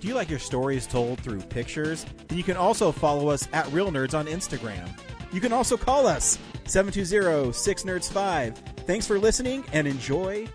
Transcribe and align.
Do 0.00 0.08
you 0.08 0.14
like 0.14 0.30
your 0.30 0.38
stories 0.38 0.86
told 0.86 1.20
through 1.20 1.42
pictures? 1.42 2.06
Then 2.28 2.38
you 2.38 2.44
can 2.44 2.56
also 2.56 2.90
follow 2.90 3.28
us 3.28 3.46
at 3.52 3.70
Reel 3.70 3.90
Nerds 3.90 4.14
on 4.18 4.26
Instagram. 4.26 4.88
You 5.30 5.42
can 5.42 5.52
also 5.52 5.76
call 5.76 6.06
us 6.06 6.38
720-6nerds5. 6.64 8.56
Thanks 8.86 9.06
for 9.06 9.18
listening 9.18 9.62
and 9.74 9.86
enjoy 9.86 10.48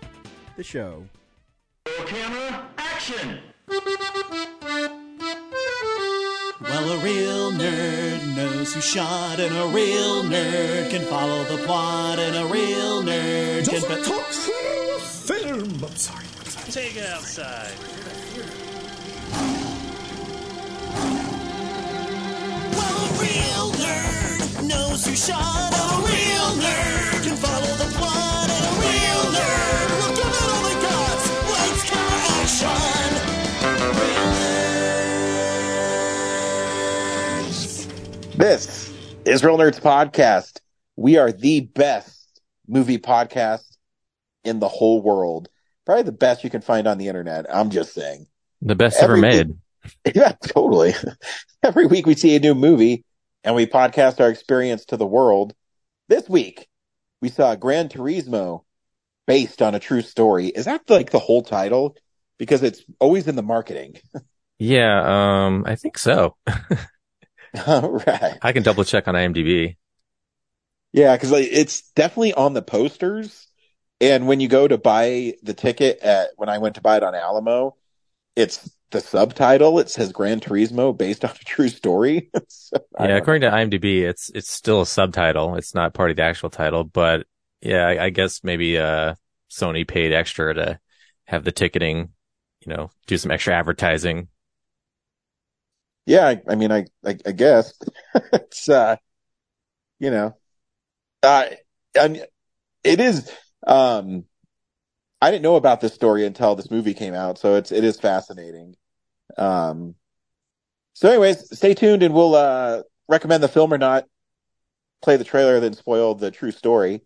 the 0.56 0.64
show. 0.64 1.04
Camera, 2.06 2.66
action! 2.76 3.38
Well, 6.60 6.90
a 6.90 6.98
real 7.04 7.52
nerd 7.52 8.34
knows 8.34 8.74
who 8.74 8.80
shot, 8.80 9.38
and 9.38 9.54
a 9.56 9.68
real 9.68 10.24
nerd 10.24 10.90
can 10.90 11.02
follow 11.02 11.44
the 11.44 11.58
plot, 11.64 12.18
and 12.18 12.36
a 12.36 12.46
real 12.52 13.02
nerd 13.02 13.68
can. 13.68 13.80
Doesn't 13.80 14.04
talk 14.04 14.26
film. 15.26 15.84
I'm 15.84 15.96
sorry. 15.96 16.24
I'm 16.40 16.46
sorry. 16.46 16.70
Take 16.72 16.96
it 16.96 17.06
outside. 17.06 17.74
Real 23.26 23.72
nerd 23.72 24.62
knows 24.68 25.04
who 25.04 25.16
shot, 25.16 25.72
and 25.74 25.82
a 25.82 25.96
real 26.06 26.50
nerd 26.62 27.24
can 27.24 27.36
follow 27.36 27.74
the 27.76 27.90
plot, 27.96 28.48
and 28.48 28.64
a 28.64 28.72
real 28.78 29.22
nerd 29.34 29.88
will 29.98 30.14
give 30.14 30.30
it 30.30 30.42
all 30.46 30.62
they 30.62 30.78
got. 30.80 31.18
Lights, 31.50 31.82
camera, 31.90 32.20
action. 32.38 33.10
Real 33.98 34.30
nerds. 37.42 38.36
This 38.36 38.92
is 39.24 39.42
Reel 39.42 39.58
Nerds 39.58 39.80
Podcast. 39.80 40.60
We 40.94 41.16
are 41.16 41.32
the 41.32 41.62
best 41.62 42.40
movie 42.68 42.98
podcast 42.98 43.76
in 44.44 44.60
the 44.60 44.68
whole 44.68 45.02
world. 45.02 45.48
Probably 45.84 46.04
the 46.04 46.12
best 46.12 46.44
you 46.44 46.50
can 46.50 46.60
find 46.60 46.86
on 46.86 46.98
the 46.98 47.08
internet. 47.08 47.46
I'm 47.52 47.70
just 47.70 47.92
saying. 47.92 48.28
The 48.62 48.76
best 48.76 49.02
ever 49.02 49.16
Every 49.16 49.20
made. 49.20 49.54
Yeah, 50.14 50.32
totally. 50.46 50.94
Every 51.62 51.86
week 51.86 52.06
we 52.06 52.14
see 52.14 52.36
a 52.36 52.40
new 52.40 52.54
movie 52.54 53.04
and 53.46 53.54
we 53.54 53.64
podcast 53.64 54.20
our 54.20 54.28
experience 54.28 54.84
to 54.86 54.96
the 54.96 55.06
world. 55.06 55.54
This 56.08 56.28
week 56.28 56.68
we 57.22 57.30
saw 57.30 57.54
Gran 57.54 57.88
Turismo 57.88 58.64
based 59.26 59.62
on 59.62 59.74
a 59.74 59.80
true 59.80 60.02
story. 60.02 60.48
Is 60.48 60.66
that 60.66 60.90
like 60.90 61.10
the 61.10 61.20
whole 61.20 61.42
title? 61.42 61.96
Because 62.38 62.62
it's 62.62 62.82
always 63.00 63.28
in 63.28 63.36
the 63.36 63.42
marketing. 63.42 63.96
Yeah, 64.58 65.44
um, 65.44 65.64
I 65.66 65.76
think 65.76 65.98
so. 65.98 66.34
All 67.66 67.90
right. 67.90 68.38
I 68.40 68.52
can 68.54 68.62
double 68.62 68.84
check 68.84 69.06
on 69.06 69.14
IMDb. 69.14 69.76
Yeah, 70.94 71.14
because 71.14 71.30
like, 71.30 71.48
it's 71.50 71.90
definitely 71.90 72.32
on 72.32 72.54
the 72.54 72.62
posters. 72.62 73.48
And 74.00 74.26
when 74.26 74.40
you 74.40 74.48
go 74.48 74.66
to 74.66 74.78
buy 74.78 75.34
the 75.42 75.52
ticket 75.52 75.98
at 75.98 76.30
when 76.36 76.48
I 76.48 76.56
went 76.56 76.76
to 76.76 76.80
buy 76.80 76.96
it 76.96 77.02
on 77.02 77.14
Alamo, 77.14 77.76
it's 78.34 78.66
the 78.90 79.00
subtitle. 79.00 79.78
It 79.78 79.90
says 79.90 80.12
Gran 80.12 80.40
Turismo 80.40 80.96
based 80.96 81.24
on 81.26 81.30
a 81.30 81.44
true 81.44 81.68
story. 81.68 82.30
So, 82.48 82.78
Yeah, 82.98 83.16
according 83.16 83.42
to 83.42 83.50
IMDb, 83.50 84.02
it's 84.08 84.30
it's 84.30 84.50
still 84.50 84.80
a 84.82 84.86
subtitle. 84.86 85.56
It's 85.56 85.74
not 85.74 85.92
part 85.94 86.10
of 86.10 86.16
the 86.16 86.22
actual 86.22 86.50
title, 86.50 86.84
but 86.84 87.26
yeah, 87.60 87.86
I, 87.86 88.06
I 88.06 88.10
guess 88.10 88.42
maybe 88.42 88.78
uh 88.78 89.14
Sony 89.50 89.86
paid 89.86 90.12
extra 90.12 90.54
to 90.54 90.80
have 91.26 91.44
the 91.44 91.52
ticketing, 91.52 92.12
you 92.60 92.74
know, 92.74 92.90
do 93.06 93.18
some 93.18 93.30
extra 93.30 93.54
advertising. 93.54 94.28
yeah, 96.06 96.26
I, 96.26 96.42
I 96.48 96.54
mean, 96.54 96.70
I, 96.72 96.86
I, 97.04 97.18
I 97.26 97.32
guess 97.32 97.72
it's, 98.32 98.68
uh, 98.68 98.96
you 99.98 100.10
know, 100.10 100.36
uh, 101.22 101.46
and 101.98 102.26
it 102.84 103.00
is, 103.00 103.30
um, 103.66 104.26
I 105.20 105.30
didn't 105.30 105.42
know 105.42 105.56
about 105.56 105.80
this 105.80 105.94
story 105.94 106.26
until 106.26 106.54
this 106.54 106.70
movie 106.70 106.94
came 106.94 107.14
out. 107.14 107.38
So 107.38 107.56
it's, 107.56 107.72
it 107.72 107.84
is 107.84 107.98
fascinating. 107.98 108.76
Um, 109.38 109.94
so 110.92 111.08
anyways, 111.08 111.56
stay 111.56 111.74
tuned 111.74 112.02
and 112.02 112.14
we'll, 112.14 112.34
uh, 112.34 112.82
recommend 113.08 113.42
the 113.42 113.48
film 113.48 113.72
or 113.72 113.78
not, 113.78 114.04
play 115.02 115.16
the 115.16 115.24
trailer, 115.24 115.60
then 115.60 115.74
spoil 115.74 116.14
the 116.14 116.30
true 116.30 116.50
story. 116.50 117.02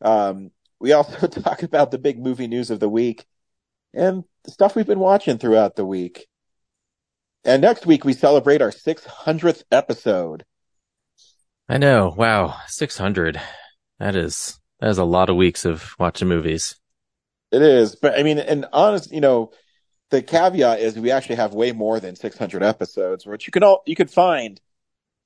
Um, 0.00 0.50
we 0.80 0.92
also 0.92 1.26
talk 1.26 1.62
about 1.62 1.90
the 1.90 1.98
big 1.98 2.18
movie 2.18 2.46
news 2.46 2.70
of 2.70 2.80
the 2.80 2.88
week 2.88 3.24
and 3.94 4.24
stuff 4.46 4.76
we've 4.76 4.86
been 4.86 4.98
watching 4.98 5.38
throughout 5.38 5.76
the 5.76 5.84
week. 5.84 6.26
And 7.44 7.62
next 7.62 7.86
week 7.86 8.04
we 8.04 8.12
celebrate 8.12 8.62
our 8.62 8.70
600th 8.70 9.62
episode. 9.70 10.44
I 11.68 11.78
know. 11.78 12.14
Wow, 12.16 12.56
600. 12.66 13.40
That 13.98 14.16
is 14.16 14.58
that 14.80 14.90
is 14.90 14.98
a 14.98 15.04
lot 15.04 15.28
of 15.28 15.36
weeks 15.36 15.64
of 15.64 15.94
watching 15.98 16.28
movies. 16.28 16.76
It 17.50 17.62
is, 17.62 17.96
but 17.96 18.18
I 18.18 18.22
mean, 18.22 18.38
and 18.38 18.66
honest, 18.72 19.10
you 19.10 19.20
know, 19.20 19.52
the 20.10 20.22
caveat 20.22 20.80
is 20.80 20.98
we 20.98 21.10
actually 21.10 21.36
have 21.36 21.54
way 21.54 21.72
more 21.72 22.00
than 22.00 22.16
600 22.16 22.62
episodes, 22.62 23.26
which 23.26 23.46
you 23.46 23.50
can 23.50 23.62
all 23.62 23.82
you 23.86 23.96
can 23.96 24.08
find 24.08 24.60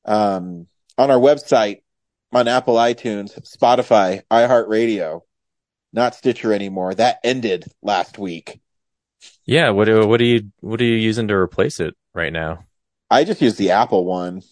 um, 0.05 0.67
on 0.99 1.11
our 1.11 1.19
website, 1.19 1.83
on 2.33 2.49
Apple 2.49 2.75
iTunes, 2.75 3.39
Spotify, 3.43 4.23
iHeartRadio, 4.31 5.23
not 5.93 6.15
Stitcher 6.15 6.53
anymore. 6.53 6.95
That 6.95 7.19
ended 7.25 7.65
last 7.83 8.19
week. 8.19 8.61
Yeah, 9.45 9.71
what 9.71 9.87
do 9.87 10.07
what 10.07 10.21
are 10.21 10.25
you 10.25 10.51
what 10.61 10.81
are 10.81 10.85
you 10.85 10.97
using 10.97 11.29
to 11.29 11.35
replace 11.35 11.81
it 11.81 11.95
right 12.15 12.33
now? 12.33 12.65
I 13.11 13.25
just 13.25 13.43
use 13.43 13.57
the 13.57 13.73
Apple 13.73 14.05
one, 14.05 14.43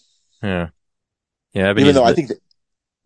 Yeah. 0.42 0.68
Yeah, 1.52 1.70
even 1.70 1.94
though 1.94 2.06
using 2.06 2.06
I 2.06 2.12
think. 2.12 2.30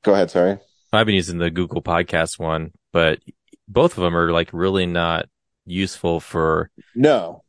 Go 0.03 0.13
ahead. 0.13 0.31
Sorry. 0.31 0.59
I've 0.93 1.07
been 1.07 1.15
using 1.15 1.39
the 1.39 1.51
Google 1.51 1.83
Podcast 1.83 2.39
one, 2.39 2.73
but 2.93 3.21
both 3.69 3.97
of 3.97 4.03
them 4.05 4.17
are 4.17 4.31
like 4.33 4.51
really 4.53 4.87
not 4.87 5.27
useful 5.67 6.21
for 6.21 6.71
No, 6.95 7.43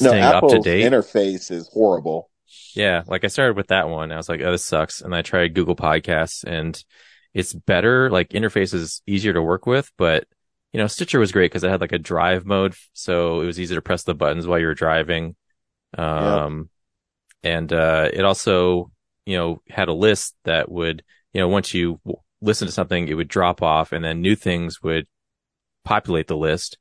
no. 0.00 0.12
up 0.12 0.48
to 0.48 0.58
date. 0.60 0.84
interface 0.90 1.50
is 1.50 1.68
horrible. 1.72 2.30
yeah, 2.74 3.02
like 3.06 3.24
I 3.24 3.28
started 3.28 3.56
with 3.56 3.68
that 3.68 3.88
one. 3.88 4.12
I 4.12 4.16
was 4.16 4.28
like, 4.28 4.40
oh, 4.40 4.52
this 4.52 4.64
sucks. 4.64 5.00
And 5.00 5.14
I 5.14 5.22
tried 5.22 5.54
Google 5.54 5.76
Podcasts 5.76 6.44
and 6.44 6.82
it's 7.34 7.52
better. 7.52 8.08
Like 8.10 8.30
interface 8.30 8.72
is 8.72 9.02
easier 9.06 9.32
to 9.32 9.42
work 9.42 9.66
with, 9.66 9.90
but 9.98 10.26
you 10.72 10.78
know, 10.80 10.86
Stitcher 10.86 11.18
was 11.18 11.32
great 11.32 11.50
because 11.50 11.64
it 11.64 11.70
had 11.70 11.80
like 11.80 11.92
a 11.92 11.98
drive 11.98 12.44
mode. 12.44 12.74
So 12.92 13.40
it 13.40 13.46
was 13.46 13.58
easy 13.58 13.74
to 13.74 13.82
press 13.82 14.02
the 14.04 14.14
buttons 14.14 14.46
while 14.46 14.58
you 14.58 14.66
were 14.66 14.74
driving. 14.74 15.34
Um, 15.96 16.68
and, 17.42 17.72
uh, 17.72 18.10
it 18.12 18.24
also, 18.24 18.90
you 19.24 19.36
know, 19.36 19.62
had 19.68 19.88
a 19.88 19.92
list 19.94 20.34
that 20.44 20.70
would, 20.70 21.02
you 21.32 21.40
know, 21.40 21.48
once 21.48 21.72
you 21.74 22.00
w- 22.04 22.20
listen 22.42 22.66
to 22.66 22.72
something, 22.72 23.08
it 23.08 23.14
would 23.14 23.28
drop 23.28 23.62
off 23.62 23.92
and 23.92 24.04
then 24.04 24.20
new 24.20 24.36
things 24.36 24.82
would 24.82 25.06
populate 25.86 26.28
the 26.28 26.36
list 26.36 26.78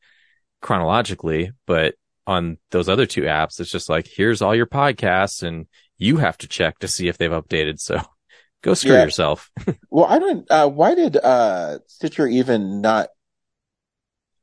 chronologically. 0.61 1.51
But 1.67 1.95
on 2.27 2.57
those 2.71 2.89
other 2.89 3.05
two 3.07 3.23
apps, 3.23 3.59
it's 3.59 3.71
just 3.71 3.89
like, 3.89 4.07
here's 4.07 4.41
all 4.41 4.55
your 4.55 4.67
podcasts 4.67 5.43
and 5.43 5.67
you 5.97 6.17
have 6.17 6.37
to 6.39 6.47
check 6.47 6.79
to 6.79 6.87
see 6.89 7.07
if 7.07 7.17
they've 7.17 7.31
updated. 7.31 7.79
So 7.79 8.01
go 8.63 8.73
screw 8.75 8.95
Yeah. 8.95 9.03
yourself. 9.03 9.51
Well, 9.89 10.05
I 10.05 10.19
don't. 10.19 10.49
Uh, 10.51 10.69
why 10.69 10.95
did 10.95 11.17
uh, 11.17 11.79
Stitcher 11.87 12.27
even 12.27 12.81
not 12.81 13.09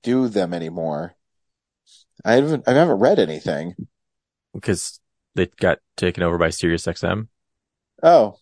do 0.04 0.28
them 0.28 0.54
anymore? 0.54 1.14
I 2.24 2.34
haven't. 2.34 2.66
I 2.68 2.72
haven't 2.72 2.98
read 2.98 3.18
anything. 3.20 3.74
because 4.54 5.00
they 5.34 5.46
got 5.60 5.78
taken 5.96 6.22
over 6.22 6.38
by 6.38 6.50
Sirius 6.50 6.86
XM. 6.86 7.28
Oh, 8.02 8.38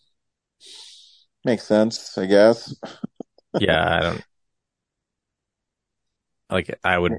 makes 1.45 1.65
sense. 1.67 2.17
I 2.19 2.27
guess. 2.27 2.75
Yeah, 3.59 3.97
I 3.99 4.01
don't 4.01 4.25
like. 6.51 6.79
I 6.85 6.99
would. 6.99 7.13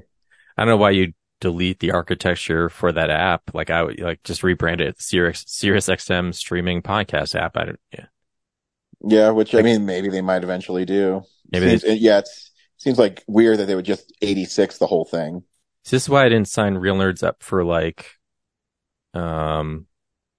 I 0.56 0.62
don't 0.62 0.68
know 0.68 0.76
why 0.76 0.90
you 0.90 1.12
delete 1.40 1.80
the 1.80 1.92
architecture 1.92 2.68
for 2.68 2.92
that 2.92 3.10
app. 3.10 3.54
Like 3.54 3.70
I 3.70 3.82
would 3.82 4.00
like 4.00 4.22
just 4.22 4.42
rebrand 4.42 4.80
it 4.80 5.00
Sirius 5.00 5.44
Sirius 5.46 5.88
XM 5.88 6.32
streaming 6.34 6.82
podcast 6.82 7.34
app. 7.34 7.56
I 7.56 7.64
don't. 7.64 7.80
Yeah, 7.92 8.06
Yeah, 9.04 9.30
which 9.30 9.54
I 9.54 9.62
mean, 9.62 9.84
maybe 9.86 10.08
they 10.08 10.20
might 10.20 10.44
eventually 10.44 10.84
do. 10.84 11.22
maybe 11.50 11.66
they, 11.66 11.78
Seems, 11.78 12.00
yeah, 12.00 12.18
it 12.18 12.28
seems 12.76 12.98
like 12.98 13.24
weird 13.26 13.58
that 13.58 13.66
they 13.66 13.74
would 13.74 13.84
just 13.84 14.12
eighty 14.22 14.44
six 14.44 14.78
the 14.78 14.86
whole 14.86 15.04
thing. 15.04 15.42
this 15.84 16.02
is 16.04 16.08
why 16.08 16.24
I 16.24 16.28
didn't 16.28 16.48
sign 16.48 16.74
Reel 16.76 16.96
Nerds 16.96 17.22
up 17.22 17.42
for 17.42 17.64
like, 17.64 18.12
um, 19.14 19.86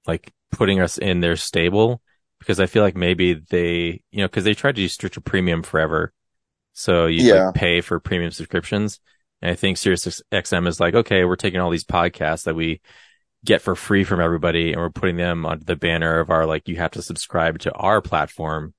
like 0.07 0.31
putting 0.51 0.79
us 0.79 0.97
in 0.97 1.19
their 1.19 1.35
stable 1.35 2.01
because 2.39 2.59
I 2.59 2.65
feel 2.65 2.83
like 2.83 2.95
maybe 2.95 3.33
they, 3.35 4.01
you 4.11 4.19
know, 4.21 4.27
because 4.27 4.43
they 4.43 4.53
tried 4.53 4.75
to 4.75 4.81
do 4.81 4.87
Stitcher 4.87 5.21
Premium 5.21 5.63
forever, 5.63 6.13
so 6.73 7.05
you 7.07 7.25
Yeah. 7.25 7.45
like 7.45 7.53
pay 7.53 7.81
for 7.81 7.99
premium 7.99 8.31
subscriptions. 8.31 8.99
And 9.41 9.51
I 9.51 9.55
think 9.55 9.77
Sirius 9.77 10.21
XM 10.31 10.67
is 10.67 10.79
like, 10.79 10.95
okay, 10.95 11.25
we're 11.25 11.35
taking 11.35 11.59
all 11.59 11.69
these 11.69 11.83
podcasts 11.83 12.43
that 12.45 12.55
we 12.55 12.81
get 13.45 13.61
for 13.61 13.75
free 13.75 14.03
from 14.03 14.21
everybody 14.21 14.71
and 14.73 14.81
we're 14.81 14.89
putting 14.89 15.17
them 15.17 15.45
under 15.45 15.65
the 15.65 15.75
banner 15.75 16.19
of 16.19 16.29
our 16.29 16.45
like 16.45 16.67
you 16.67 16.77
have 16.77 16.91
to 16.91 17.01
subscribe 17.01 17.59
to 17.59 17.71
our 17.73 18.01
platform 18.01 18.73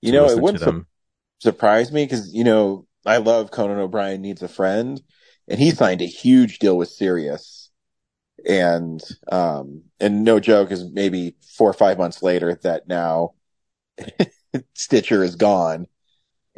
You 0.00 0.12
know, 0.12 0.28
it 0.28 0.38
wouldn't 0.38 0.62
su- 0.62 0.86
surprise 1.40 1.92
me 1.92 2.04
because 2.04 2.32
you 2.32 2.44
know 2.44 2.86
I 3.06 3.18
love 3.18 3.50
Conan 3.50 3.78
O'Brien 3.78 4.22
needs 4.22 4.42
a 4.42 4.48
friend, 4.48 5.00
and 5.48 5.58
he 5.58 5.70
signed 5.70 6.02
a 6.02 6.06
huge 6.06 6.58
deal 6.58 6.76
with 6.76 6.88
Sirius, 6.88 7.70
and 8.48 9.02
um 9.32 9.84
and 10.00 10.24
no 10.24 10.40
joke 10.40 10.72
is 10.72 10.84
maybe 10.92 11.36
four 11.56 11.70
or 11.70 11.74
five 11.74 11.98
months 11.98 12.22
later 12.22 12.54
that 12.62 12.88
now 12.88 13.34
Stitcher 14.74 15.22
is 15.22 15.36
gone, 15.36 15.86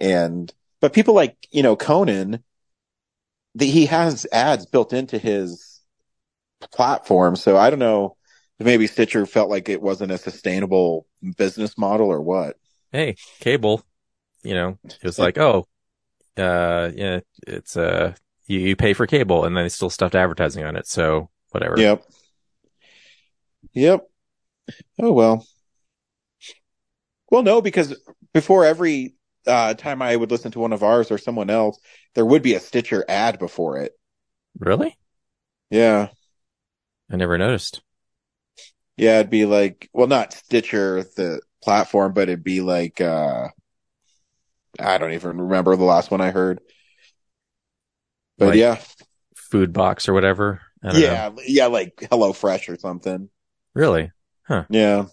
and 0.00 0.52
but 0.80 0.92
people 0.92 1.14
like 1.14 1.36
you 1.50 1.62
know 1.62 1.76
Conan, 1.76 2.42
the, 3.54 3.66
he 3.66 3.86
has 3.86 4.26
ads 4.32 4.66
built 4.66 4.92
into 4.92 5.18
his 5.18 5.80
platform, 6.72 7.36
so 7.36 7.56
I 7.56 7.70
don't 7.70 7.78
know 7.78 8.16
if 8.58 8.66
maybe 8.66 8.86
Stitcher 8.86 9.26
felt 9.26 9.50
like 9.50 9.68
it 9.68 9.82
wasn't 9.82 10.12
a 10.12 10.18
sustainable 10.18 11.06
business 11.36 11.76
model 11.78 12.08
or 12.08 12.20
what. 12.20 12.56
hey 12.92 13.14
cable 13.40 13.82
you 14.42 14.54
know 14.54 14.78
it 14.84 15.04
was 15.04 15.18
like 15.18 15.36
oh 15.38 15.66
uh 16.38 16.90
yeah 16.94 17.20
it's 17.46 17.76
uh 17.76 18.14
you, 18.46 18.58
you 18.60 18.76
pay 18.76 18.94
for 18.94 19.06
cable 19.06 19.44
and 19.44 19.54
then 19.56 19.64
they 19.64 19.68
still 19.68 19.90
stuffed 19.90 20.14
advertising 20.14 20.64
on 20.64 20.76
it 20.76 20.86
so 20.86 21.28
whatever 21.50 21.78
Yep. 21.78 22.02
Yep. 23.74 24.08
Oh 25.00 25.12
well. 25.12 25.46
Well, 27.30 27.42
no, 27.42 27.60
because 27.60 27.94
before 28.32 28.64
every 28.64 29.14
uh, 29.46 29.74
time 29.74 30.02
I 30.02 30.14
would 30.16 30.30
listen 30.30 30.50
to 30.52 30.60
one 30.60 30.72
of 30.72 30.82
ours 30.82 31.10
or 31.10 31.18
someone 31.18 31.50
else, 31.50 31.78
there 32.14 32.26
would 32.26 32.42
be 32.42 32.54
a 32.54 32.60
Stitcher 32.60 33.04
ad 33.08 33.38
before 33.38 33.78
it. 33.78 33.92
really 34.58 34.96
Yeah. 35.70 36.08
i 37.10 37.16
never 37.16 37.38
noticed 37.38 37.82
Yeah, 38.96 39.20
it'd 39.20 39.30
be 39.30 39.46
like, 39.46 39.88
well, 39.92 40.06
not 40.08 40.32
Stitcher, 40.32 41.02
the 41.16 41.40
platform, 41.62 42.12
but 42.12 42.28
it'd 42.28 42.44
be 42.44 42.60
like, 42.60 43.00
uh, 43.00 43.48
I 44.78 44.98
don't 44.98 45.12
even 45.12 45.38
remember 45.40 45.74
the 45.76 45.84
last 45.84 46.10
one 46.10 46.20
I 46.20 46.30
heard. 46.30 46.60
But 48.38 48.48
Like- 48.48 48.56
yeah, 48.58 48.80
food 49.36 49.72
box 49.72 50.08
or 50.08 50.12
whatever 50.12 50.60
I 50.82 50.92
don't 50.92 51.00
know. 51.00 51.06
yeah, 51.06 51.30
yeah, 51.46 51.66
like 51.66 51.96
HelloFresh 51.96 52.72
or 52.72 52.78
something. 52.78 53.28
really 53.74 54.12
Huh. 54.46 54.64
Yeah. 54.68 55.06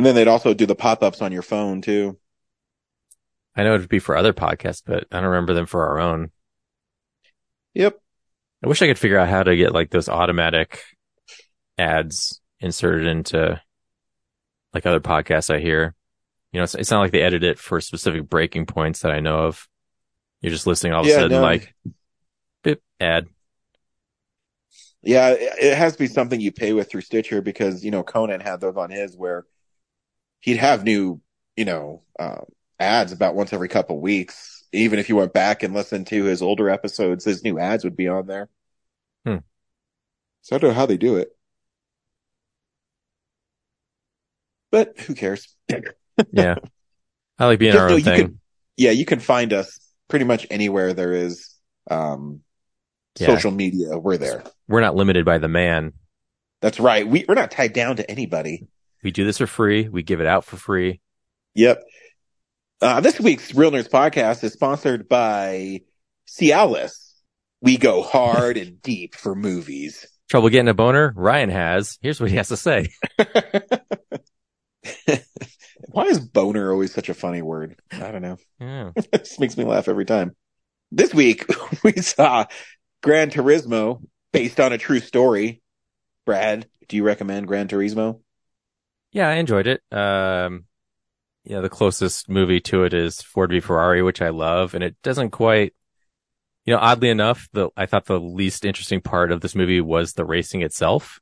And 0.00 0.06
then 0.06 0.14
they'd 0.14 0.28
also 0.28 0.54
do 0.54 0.64
the 0.64 0.74
pop-ups 0.74 1.20
on 1.20 1.30
your 1.30 1.42
phone 1.42 1.82
too. 1.82 2.18
i 3.54 3.62
know 3.62 3.74
it'd 3.74 3.86
be 3.86 3.98
for 3.98 4.16
other 4.16 4.32
podcasts 4.32 4.82
but 4.84 5.04
i 5.12 5.20
don't 5.20 5.28
remember 5.28 5.52
them 5.52 5.66
for 5.66 5.86
our 5.86 6.00
own 6.00 6.30
Yep. 7.74 8.00
I 8.64 8.68
wish 8.68 8.82
I 8.82 8.86
could 8.86 8.98
figure 8.98 9.18
out 9.18 9.28
how 9.28 9.42
to 9.42 9.56
get 9.56 9.72
like 9.72 9.90
those 9.90 10.08
automatic 10.08 10.82
ads 11.78 12.40
inserted 12.60 13.06
into 13.06 13.60
like 14.74 14.86
other 14.86 15.00
podcasts 15.00 15.54
I 15.54 15.60
hear. 15.60 15.94
You 16.52 16.58
know, 16.58 16.64
it's, 16.64 16.74
it's 16.74 16.90
not 16.90 17.00
like 17.00 17.12
they 17.12 17.22
edit 17.22 17.44
it 17.44 17.58
for 17.58 17.80
specific 17.80 18.28
breaking 18.28 18.66
points 18.66 19.00
that 19.00 19.12
I 19.12 19.20
know 19.20 19.46
of. 19.46 19.68
You're 20.40 20.52
just 20.52 20.66
listening 20.66 20.92
all 20.92 21.02
of 21.02 21.06
a 21.06 21.10
sudden 21.10 21.30
no. 21.30 21.42
like, 21.42 21.74
bip, 22.64 22.82
ad. 22.98 23.26
Yeah, 25.02 25.30
it 25.38 25.76
has 25.76 25.92
to 25.92 25.98
be 25.98 26.06
something 26.06 26.40
you 26.40 26.52
pay 26.52 26.72
with 26.72 26.90
through 26.90 27.02
Stitcher 27.02 27.40
because, 27.40 27.84
you 27.84 27.90
know, 27.90 28.02
Conan 28.02 28.40
had 28.40 28.60
those 28.60 28.76
on 28.76 28.90
his 28.90 29.16
where 29.16 29.46
he'd 30.40 30.56
have 30.58 30.84
new, 30.84 31.20
you 31.56 31.64
know, 31.64 32.02
um, 32.18 32.44
ads 32.78 33.12
about 33.12 33.34
once 33.34 33.52
every 33.52 33.68
couple 33.68 34.00
weeks. 34.00 34.64
Even 34.72 34.98
if 34.98 35.08
you 35.08 35.16
went 35.16 35.32
back 35.32 35.62
and 35.62 35.74
listened 35.74 36.06
to 36.08 36.24
his 36.24 36.42
older 36.42 36.70
episodes, 36.70 37.24
his 37.24 37.42
new 37.42 37.58
ads 37.58 37.82
would 37.84 37.96
be 37.96 38.06
on 38.08 38.26
there. 38.26 38.48
Hmm. 39.26 39.38
So 40.42 40.54
I 40.56 40.58
don't 40.58 40.70
know 40.70 40.74
how 40.74 40.86
they 40.86 40.96
do 40.96 41.16
it. 41.16 41.28
But 44.70 44.98
who 45.00 45.14
cares? 45.14 45.48
Yeah. 46.32 46.56
I 47.38 47.46
like 47.46 47.58
being 47.58 47.74
our 47.74 47.88
know 47.88 47.94
own 47.94 48.02
thing. 48.02 48.20
can- 48.26 48.40
yeah, 48.76 48.90
you 48.90 49.06
can 49.06 49.20
find 49.20 49.54
us 49.54 49.78
pretty 50.08 50.26
much 50.26 50.46
anywhere 50.50 50.92
there 50.92 51.14
is 51.14 51.54
um, 51.90 52.42
Yeah. 53.18 53.28
social 53.28 53.50
media. 53.50 53.98
We're 53.98 54.18
there. 54.18 54.44
We're 54.68 54.82
not 54.82 54.94
limited 54.94 55.24
by 55.24 55.38
the 55.38 55.48
man. 55.48 55.94
That's 56.60 56.78
right. 56.78 57.08
We, 57.08 57.24
we're 57.26 57.34
not 57.36 57.50
tied 57.50 57.72
down 57.72 57.96
to 57.96 58.10
anybody. 58.10 58.68
We 59.02 59.10
do 59.10 59.24
this 59.24 59.38
for 59.38 59.46
free. 59.46 59.88
We 59.88 60.02
give 60.02 60.20
it 60.20 60.26
out 60.26 60.44
for 60.44 60.56
free. 60.56 61.00
Yep. 61.54 61.82
Uh, 62.82 63.00
this 63.00 63.18
week's 63.20 63.54
Reel 63.54 63.70
Nerds 63.70 63.88
podcast 63.88 64.44
is 64.44 64.52
sponsored 64.52 65.08
by 65.08 65.80
Cialis. 66.28 66.92
We 67.60 67.76
go 67.76 68.02
hard 68.02 68.56
and 68.56 68.80
deep 68.82 69.14
for 69.14 69.34
movies. 69.34 70.06
Trouble 70.28 70.48
getting 70.48 70.68
a 70.68 70.74
boner? 70.74 71.12
Ryan 71.16 71.50
has. 71.50 71.98
Here's 72.00 72.20
what 72.20 72.30
he 72.30 72.36
has 72.36 72.48
to 72.48 72.56
say. 72.56 72.88
Why 75.88 76.04
is 76.04 76.20
boner 76.20 76.70
always 76.70 76.94
such 76.94 77.08
a 77.08 77.14
funny 77.14 77.42
word? 77.42 77.76
I 77.90 78.10
don't 78.12 78.22
know. 78.22 78.36
Yeah. 78.60 78.90
this 79.10 79.40
makes 79.40 79.56
me 79.56 79.64
laugh 79.64 79.88
every 79.88 80.04
time. 80.04 80.36
This 80.92 81.14
week 81.14 81.46
we 81.82 81.92
saw 81.92 82.44
Gran 83.02 83.30
Turismo 83.30 84.02
based 84.32 84.60
on 84.60 84.72
a 84.74 84.78
true 84.78 85.00
story. 85.00 85.62
Brad, 86.26 86.68
do 86.88 86.96
you 86.96 87.02
recommend 87.02 87.46
Gran 87.46 87.68
Turismo? 87.68 88.20
Yeah, 89.12 89.28
I 89.28 89.34
enjoyed 89.34 89.66
it. 89.66 89.82
Um, 89.90 90.66
yeah, 91.44 91.60
the 91.60 91.68
closest 91.68 92.28
movie 92.28 92.60
to 92.62 92.84
it 92.84 92.94
is 92.94 93.22
Ford 93.22 93.50
v 93.50 93.60
Ferrari, 93.60 94.02
which 94.02 94.22
I 94.22 94.28
love, 94.28 94.74
and 94.74 94.84
it 94.84 94.96
doesn't 95.02 95.30
quite, 95.30 95.74
you 96.64 96.74
know, 96.74 96.80
oddly 96.80 97.08
enough, 97.08 97.48
the 97.52 97.70
I 97.76 97.86
thought 97.86 98.04
the 98.06 98.20
least 98.20 98.64
interesting 98.64 99.00
part 99.00 99.32
of 99.32 99.40
this 99.40 99.54
movie 99.54 99.80
was 99.80 100.12
the 100.12 100.24
racing 100.24 100.62
itself. 100.62 101.20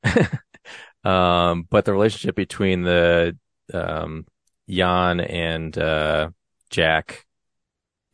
um, 1.05 1.67
but 1.70 1.85
the 1.85 1.93
relationship 1.93 2.37
between 2.37 2.82
the 2.82 3.37
um 3.73 4.26
Jan 4.69 5.20
and 5.20 5.76
uh 5.79 6.31
Jack 6.70 7.26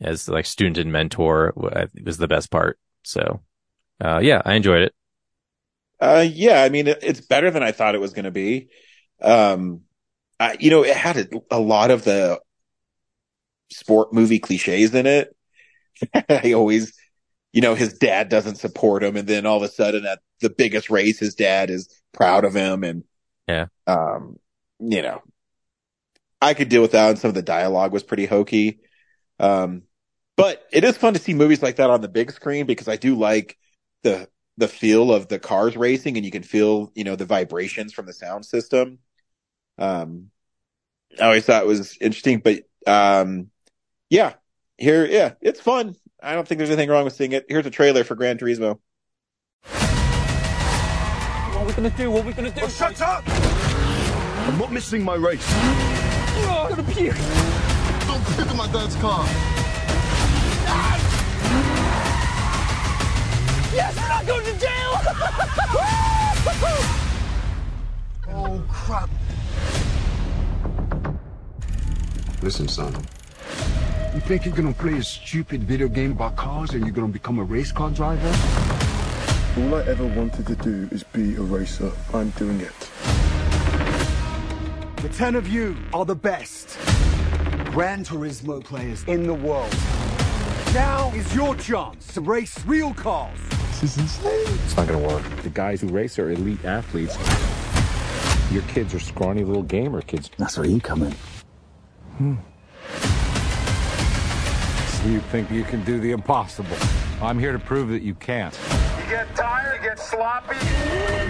as 0.01 0.27
like 0.29 0.45
student 0.45 0.77
and 0.77 0.91
mentor 0.91 1.53
was 1.55 2.17
the 2.17 2.27
best 2.27 2.51
part. 2.51 2.79
So, 3.03 3.41
uh, 4.03 4.19
yeah, 4.21 4.41
I 4.45 4.53
enjoyed 4.55 4.83
it. 4.83 4.93
Uh, 5.99 6.25
yeah, 6.29 6.61
I 6.63 6.69
mean, 6.69 6.87
it, 6.87 6.99
it's 7.01 7.21
better 7.21 7.49
than 7.49 7.63
I 7.63 7.71
thought 7.71 7.95
it 7.95 8.01
was 8.01 8.13
going 8.13 8.25
to 8.25 8.31
be. 8.31 8.69
Um, 9.21 9.81
I, 10.39 10.57
you 10.59 10.69
know, 10.69 10.83
it 10.83 10.95
had 10.95 11.17
a, 11.17 11.27
a 11.51 11.59
lot 11.59 11.91
of 11.91 12.03
the 12.03 12.39
sport 13.71 14.13
movie 14.13 14.39
cliches 14.39 14.93
in 14.93 15.05
it. 15.05 15.35
I 16.29 16.53
always, 16.53 16.93
you 17.53 17.61
know, 17.61 17.75
his 17.75 17.93
dad 17.93 18.29
doesn't 18.29 18.55
support 18.57 19.03
him. 19.03 19.15
And 19.15 19.27
then 19.27 19.45
all 19.45 19.57
of 19.57 19.63
a 19.63 19.69
sudden 19.69 20.05
at 20.05 20.19
the 20.41 20.49
biggest 20.49 20.89
race, 20.89 21.19
his 21.19 21.35
dad 21.35 21.69
is 21.69 21.89
proud 22.13 22.45
of 22.45 22.55
him. 22.55 22.83
And, 22.83 23.03
Yeah. 23.47 23.67
um, 23.87 24.37
you 24.79 25.01
know, 25.01 25.21
I 26.41 26.53
could 26.53 26.69
deal 26.69 26.81
with 26.81 26.91
that. 26.91 27.09
And 27.11 27.19
some 27.19 27.29
of 27.29 27.35
the 27.35 27.41
dialogue 27.41 27.91
was 27.91 28.03
pretty 28.03 28.25
hokey. 28.25 28.79
Um, 29.39 29.83
but 30.37 30.65
it 30.71 30.83
is 30.83 30.97
fun 30.97 31.13
to 31.13 31.19
see 31.19 31.33
movies 31.33 31.63
like 31.63 31.77
that 31.77 31.89
on 31.89 32.01
the 32.01 32.07
big 32.09 32.31
screen 32.31 32.65
because 32.65 32.87
I 32.87 32.97
do 32.97 33.15
like 33.15 33.57
the, 34.03 34.29
the 34.57 34.67
feel 34.67 35.13
of 35.13 35.27
the 35.27 35.39
cars 35.39 35.77
racing 35.77 36.17
and 36.17 36.25
you 36.25 36.31
can 36.31 36.43
feel, 36.43 36.91
you 36.95 37.03
know, 37.03 37.15
the 37.15 37.25
vibrations 37.25 37.93
from 37.93 38.05
the 38.05 38.13
sound 38.13 38.45
system. 38.45 38.99
Um, 39.77 40.31
I 41.19 41.25
always 41.25 41.45
thought 41.45 41.63
it 41.63 41.67
was 41.67 41.97
interesting, 42.01 42.39
but, 42.39 42.63
um, 42.87 43.49
yeah, 44.09 44.33
here, 44.77 45.05
yeah, 45.05 45.33
it's 45.41 45.59
fun. 45.59 45.95
I 46.21 46.33
don't 46.33 46.47
think 46.47 46.57
there's 46.59 46.69
anything 46.69 46.89
wrong 46.89 47.03
with 47.05 47.13
seeing 47.13 47.31
it. 47.31 47.45
Here's 47.47 47.65
a 47.65 47.71
trailer 47.71 48.03
for 48.03 48.15
Gran 48.15 48.37
Turismo. 48.37 48.79
What 51.55 51.61
are 51.61 51.65
we 51.65 51.73
gonna 51.73 51.89
do? 51.91 52.11
What 52.11 52.23
are 52.23 52.27
we 52.27 52.33
gonna 52.33 52.51
do? 52.51 52.61
Oh, 52.63 52.67
shut 52.67 53.01
up! 53.01 53.23
I'm 53.27 54.57
not 54.57 54.71
missing 54.71 55.03
my 55.03 55.15
race. 55.15 55.43
Oh, 55.47 56.67
I'm 56.69 56.75
gonna 56.75 56.83
puke. 56.91 57.15
Don't 58.07 58.23
pivot 58.35 58.55
my 58.55 58.67
dad's 58.71 58.95
car. 58.97 59.25
Yes, 63.73 63.95
we're 63.97 64.07
not 64.07 64.25
going 64.25 64.45
to 64.45 64.59
jail. 64.59 64.91
Oh, 68.37 68.61
crap. 68.69 69.09
Listen, 72.41 72.67
son. 72.67 72.93
You 74.13 74.21
think 74.21 74.45
you're 74.45 74.55
gonna 74.55 74.71
play 74.71 74.97
a 74.97 75.03
stupid 75.03 75.63
video 75.63 75.87
game 75.87 76.11
about 76.11 76.35
cars 76.35 76.71
and 76.71 76.85
you're 76.85 76.93
gonna 76.93 77.07
become 77.07 77.39
a 77.39 77.43
race 77.43 77.71
car 77.71 77.89
driver? 77.89 78.27
All 79.57 79.75
I 79.75 79.83
ever 79.87 80.05
wanted 80.05 80.47
to 80.47 80.55
do 80.55 80.87
is 80.91 81.03
be 81.03 81.35
a 81.35 81.41
racer. 81.41 81.91
I'm 82.13 82.29
doing 82.31 82.61
it. 82.61 82.91
The 85.01 85.09
ten 85.09 85.35
of 85.35 85.47
you 85.47 85.75
are 85.93 86.05
the 86.05 86.15
best 86.15 86.77
Gran 87.71 88.05
Turismo 88.05 88.63
players 88.63 89.03
in 89.05 89.27
the 89.27 89.33
world. 89.33 89.73
Now 90.73 91.11
is 91.13 91.33
your 91.35 91.55
chance 91.55 92.13
to 92.13 92.21
race 92.21 92.63
real 92.65 92.93
cars. 92.93 93.39
This 93.81 93.83
is 93.83 93.97
insane. 93.97 94.59
It's 94.65 94.77
not 94.77 94.87
gonna 94.87 95.05
work. 95.05 95.23
The 95.43 95.49
guys 95.49 95.81
who 95.81 95.87
race 95.87 96.19
are 96.19 96.31
elite 96.31 96.63
athletes. 96.63 97.17
Your 98.55 98.63
kids 98.63 98.93
are 98.93 99.01
scrawny 99.01 99.43
little 99.43 99.63
gamer 99.63 100.01
kids. 100.01 100.31
That's 100.37 100.57
where 100.57 100.65
you 100.65 100.79
come 100.79 101.03
in. 101.03 101.11
Hmm. 102.17 102.35
You 105.11 105.19
think 105.19 105.51
you 105.51 105.65
can 105.65 105.83
do 105.83 105.99
the 105.99 106.11
impossible. 106.11 106.77
I'm 107.21 107.37
here 107.37 107.51
to 107.51 107.59
prove 107.59 107.89
that 107.89 108.01
you 108.01 108.15
can't. 108.15 108.57
You 108.97 109.09
get 109.09 109.35
tired, 109.35 109.83
you 109.83 109.89
get 109.89 109.99
sloppy, 109.99 110.55
you 110.55 110.71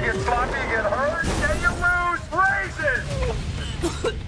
get 0.05 0.15
sloppy, 0.17 0.51
you 0.51 0.67
get 0.70 0.86
hurt, 0.86 1.25
and 1.50 1.62
you 1.63 1.72
lose 1.82 2.22
races. 2.32 4.24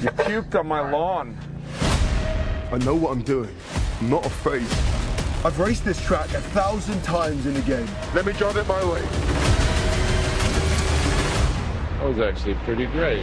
You 0.00 0.10
puked 0.10 0.56
on 0.56 0.68
my 0.68 0.88
lawn. 0.92 1.36
I 2.70 2.78
know 2.84 2.94
what 2.94 3.10
I'm 3.10 3.22
doing. 3.22 3.52
I'm 4.00 4.10
not 4.10 4.24
afraid. 4.24 4.62
I've 5.44 5.58
raced 5.58 5.84
this 5.84 6.00
track 6.06 6.28
a 6.28 6.40
thousand 6.40 7.02
times 7.02 7.46
in 7.46 7.54
the 7.54 7.62
game. 7.62 7.88
Let 8.14 8.26
me 8.26 8.32
drive 8.32 8.56
it 8.58 8.68
my 8.68 8.84
way. 8.84 9.31
That 12.02 12.08
was 12.08 12.18
actually 12.18 12.54
pretty 12.64 12.86
great. 12.86 13.22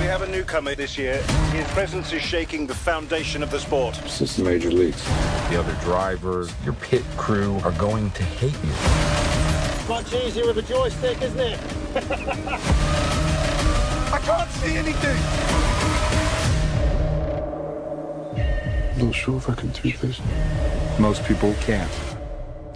We 0.00 0.06
have 0.06 0.22
a 0.22 0.26
newcomer 0.26 0.74
this 0.74 0.96
year. 0.96 1.18
His 1.52 1.66
presence 1.72 2.10
is 2.10 2.22
shaking 2.22 2.66
the 2.66 2.74
foundation 2.74 3.42
of 3.42 3.50
the 3.50 3.60
sport. 3.60 3.94
Since 4.06 4.36
the 4.36 4.44
major 4.44 4.70
leagues. 4.70 5.04
The 5.50 5.60
other 5.60 5.76
drivers, 5.82 6.50
your 6.64 6.72
pit 6.72 7.04
crew 7.18 7.60
are 7.62 7.72
going 7.72 8.10
to 8.12 8.22
hate 8.22 8.54
you. 8.64 9.86
Much 9.86 10.14
easier 10.14 10.46
with 10.46 10.56
a 10.56 10.62
joystick, 10.62 11.20
isn't 11.20 11.38
it? 11.38 11.60
I 14.14 14.18
can't 14.24 14.50
see 14.52 14.74
anything. 14.74 15.18
I'm 18.94 19.08
not 19.08 19.14
sure 19.14 19.36
if 19.36 19.50
I 19.50 19.54
can 19.54 19.68
do 19.72 19.92
this. 19.98 20.22
Most 20.98 21.22
people 21.26 21.54
can't. 21.60 21.92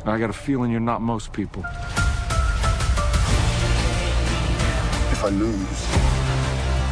I 0.05 0.19
got 0.19 0.29
a 0.29 0.35
feeling 0.35 0.71
you're 0.71 0.81
not 0.81 1.01
most 1.01 1.33
people. 1.33 1.65
I 5.27 5.31
lose, 5.31 5.87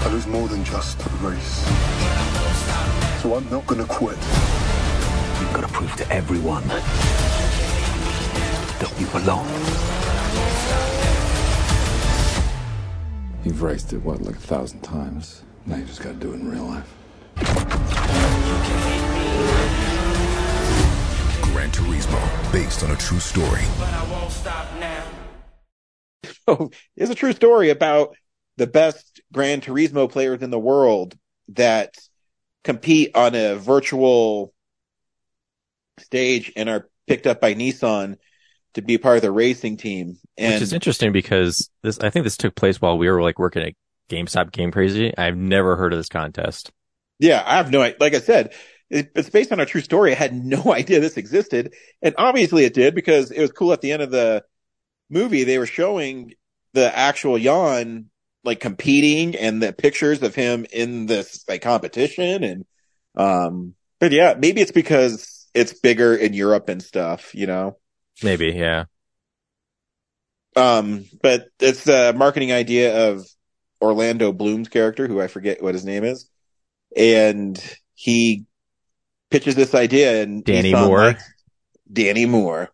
I 0.03 0.09
lose 0.11 0.27
more 0.27 0.49
than 0.49 0.65
just 0.65 1.01
a 1.07 1.09
race. 1.25 1.65
So 3.23 3.37
I'm 3.37 3.49
not 3.49 3.65
gonna 3.65 3.85
quit. 3.85 4.17
You've 5.39 5.53
got 5.53 5.61
to 5.61 5.69
prove 5.69 5.95
to 5.95 6.13
everyone 6.13 6.67
that 6.67 6.83
you 8.99 9.07
belong. 9.07 9.47
You've 13.45 13.63
raced 13.63 13.93
it, 13.93 14.03
what, 14.03 14.21
like 14.23 14.35
a 14.35 14.41
thousand 14.41 14.81
times? 14.81 15.45
Now 15.65 15.77
you 15.77 15.85
just 15.85 16.03
gotta 16.03 16.17
do 16.17 16.33
it 16.33 16.41
in 16.41 16.51
real 16.51 16.65
life. 16.65 16.93
Gran 21.53 21.71
Turismo, 21.71 22.53
based 22.53 22.83
on 22.83 22.91
a 22.91 22.97
true 22.97 23.21
story. 23.21 23.63
So 26.47 26.71
it's 26.97 27.07
oh, 27.11 27.13
a 27.13 27.15
true 27.15 27.33
story 27.33 27.71
about 27.71 28.17
the 28.57 28.67
best 28.67 29.21
Gran 29.33 29.61
Turismo 29.61 30.11
players 30.11 30.43
in 30.43 30.51
the 30.51 30.59
world 30.59 31.17
that 31.49 31.95
compete 32.63 33.15
on 33.15 33.35
a 33.35 33.57
virtual 33.57 34.53
stage 35.99 36.53
and 36.57 36.69
are 36.69 36.89
picked 37.07 37.27
up 37.27 37.41
by 37.41 37.55
Nissan 37.55 38.17
to 38.75 38.83
be 38.83 38.99
part 38.99 39.17
of 39.17 39.23
the 39.23 39.31
racing 39.31 39.77
team. 39.77 40.19
And 40.37 40.55
Which 40.55 40.63
is 40.63 40.73
interesting 40.73 41.13
because 41.13 41.71
this, 41.83 41.99
I 42.01 42.11
think 42.11 42.25
this 42.25 42.37
took 42.37 42.55
place 42.55 42.81
while 42.81 42.99
we 42.99 43.09
were 43.09 43.23
like 43.23 43.39
working 43.39 43.63
at 43.63 43.75
GameStop 44.09 44.53
Game 44.53 44.71
Crazy. 44.71 45.17
I've 45.17 45.37
never 45.37 45.77
heard 45.77 45.93
of 45.93 45.99
this 45.99 46.09
contest. 46.09 46.73
yeah, 47.19 47.43
I 47.45 47.57
have 47.57 47.71
no, 47.71 47.81
like 48.01 48.15
I 48.15 48.21
said, 48.21 48.53
it, 48.91 49.11
it's 49.15 49.31
based 49.31 49.53
on 49.53 49.61
a 49.61 49.67
true 49.67 49.81
story. 49.81 50.13
I 50.13 50.17
had 50.17 50.35
no 50.35 50.63
idea 50.75 51.01
this 51.01 51.17
existed. 51.17 51.75
And 52.03 52.15
obviously 52.19 52.65
it 52.65 52.75
did 52.75 52.95
because 52.95 53.31
it 53.31 53.41
was 53.41 53.53
cool 53.53 53.73
at 53.73 53.81
the 53.81 53.93
end 53.93 54.03
of 54.03 54.11
the 54.11 54.45
movie. 55.11 55.45
They 55.45 55.59
were 55.59 55.67
showing 55.67 56.35
the 56.73 56.97
actual 56.97 57.39
Jan 57.39 58.11
like 58.45 58.61
competing 58.61 59.35
and 59.37 59.63
the 59.63 59.73
pictures 59.73 60.23
of 60.23 60.35
him 60.35 60.67
in 60.73 61.07
this 61.07 61.45
like 61.49 61.63
competition. 61.63 62.45
And, 62.45 62.65
um, 63.17 63.75
but 64.01 64.13
yeah, 64.13 64.35
maybe 64.39 64.61
it's 64.61 64.73
because 64.73 65.49
it's 65.55 65.73
bigger 65.73 66.15
in 66.15 66.35
Europe 66.35 66.69
and 66.69 66.83
stuff, 66.83 67.35
you 67.35 67.47
know? 67.47 67.79
Maybe, 68.23 68.53
yeah. 68.53 68.85
Um, 70.57 71.07
but 71.23 71.49
it's 71.59 71.85
the 71.85 72.13
marketing 72.15 72.53
idea 72.53 73.11
of 73.11 73.27
Orlando 73.81 74.33
Bloom's 74.33 74.69
character, 74.69 75.07
who 75.09 75.21
I 75.21 75.27
forget 75.27 75.63
what 75.63 75.75
his 75.75 75.85
name 75.85 76.05
is. 76.05 76.29
And 76.97 77.59
he 77.95 78.45
pitches 79.31 79.55
this 79.55 79.75
idea 79.75 80.23
and 80.23 80.45
Danny 80.45 80.75
Moore. 80.75 81.17
Danny 81.91 82.27
Moore. 82.27 82.71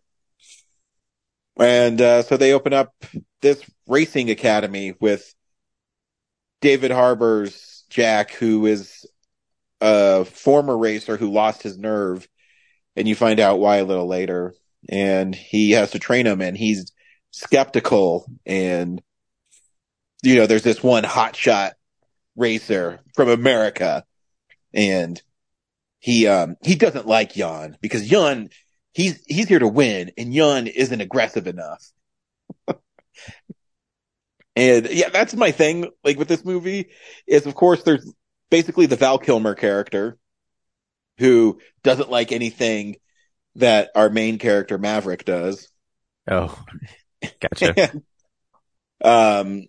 And, 1.58 2.00
uh, 2.00 2.22
so 2.22 2.36
they 2.36 2.52
open 2.52 2.72
up 2.72 2.92
this 3.40 3.62
racing 3.86 4.30
academy 4.30 4.94
with 5.00 5.34
David 6.60 6.90
Harbour's 6.90 7.84
Jack, 7.90 8.32
who 8.32 8.66
is 8.66 9.06
a 9.80 10.24
former 10.24 10.76
racer 10.76 11.16
who 11.16 11.32
lost 11.32 11.62
his 11.62 11.78
nerve. 11.78 12.28
And 12.96 13.08
you 13.08 13.14
find 13.14 13.40
out 13.40 13.60
why 13.60 13.76
a 13.76 13.84
little 13.84 14.08
later. 14.08 14.54
And 14.88 15.34
he 15.34 15.72
has 15.72 15.92
to 15.92 15.98
train 15.98 16.26
him 16.26 16.40
and 16.40 16.56
he's 16.56 16.92
skeptical 17.30 18.26
and 18.44 19.00
you 20.22 20.34
know 20.36 20.46
there's 20.46 20.64
this 20.64 20.82
one 20.82 21.04
hotshot 21.04 21.72
racer 22.36 23.00
from 23.14 23.28
America 23.28 24.04
and 24.74 25.20
he 26.00 26.26
um 26.26 26.56
he 26.62 26.74
doesn't 26.74 27.06
like 27.06 27.34
Jan 27.34 27.76
because 27.80 28.08
Jan 28.08 28.50
he's 28.92 29.22
he's 29.26 29.48
here 29.48 29.58
to 29.58 29.68
win 29.68 30.10
and 30.18 30.32
Jan 30.32 30.66
isn't 30.66 31.00
aggressive 31.00 31.46
enough. 31.46 31.84
And 34.60 34.90
yeah, 34.90 35.08
that's 35.08 35.34
my 35.34 35.50
thing 35.50 35.90
like 36.04 36.18
with 36.18 36.28
this 36.28 36.44
movie 36.44 36.90
is 37.26 37.46
of 37.46 37.54
course 37.54 37.82
there's 37.82 38.12
basically 38.50 38.86
the 38.86 38.96
Val 38.96 39.18
Kilmer 39.18 39.54
character 39.54 40.18
who 41.18 41.58
doesn't 41.82 42.10
like 42.10 42.32
anything 42.32 42.96
that 43.56 43.90
our 43.94 44.10
main 44.10 44.38
character 44.38 44.78
Maverick 44.78 45.24
does. 45.24 45.68
Oh, 46.30 46.62
gotcha. 47.40 47.92
um, 49.02 49.68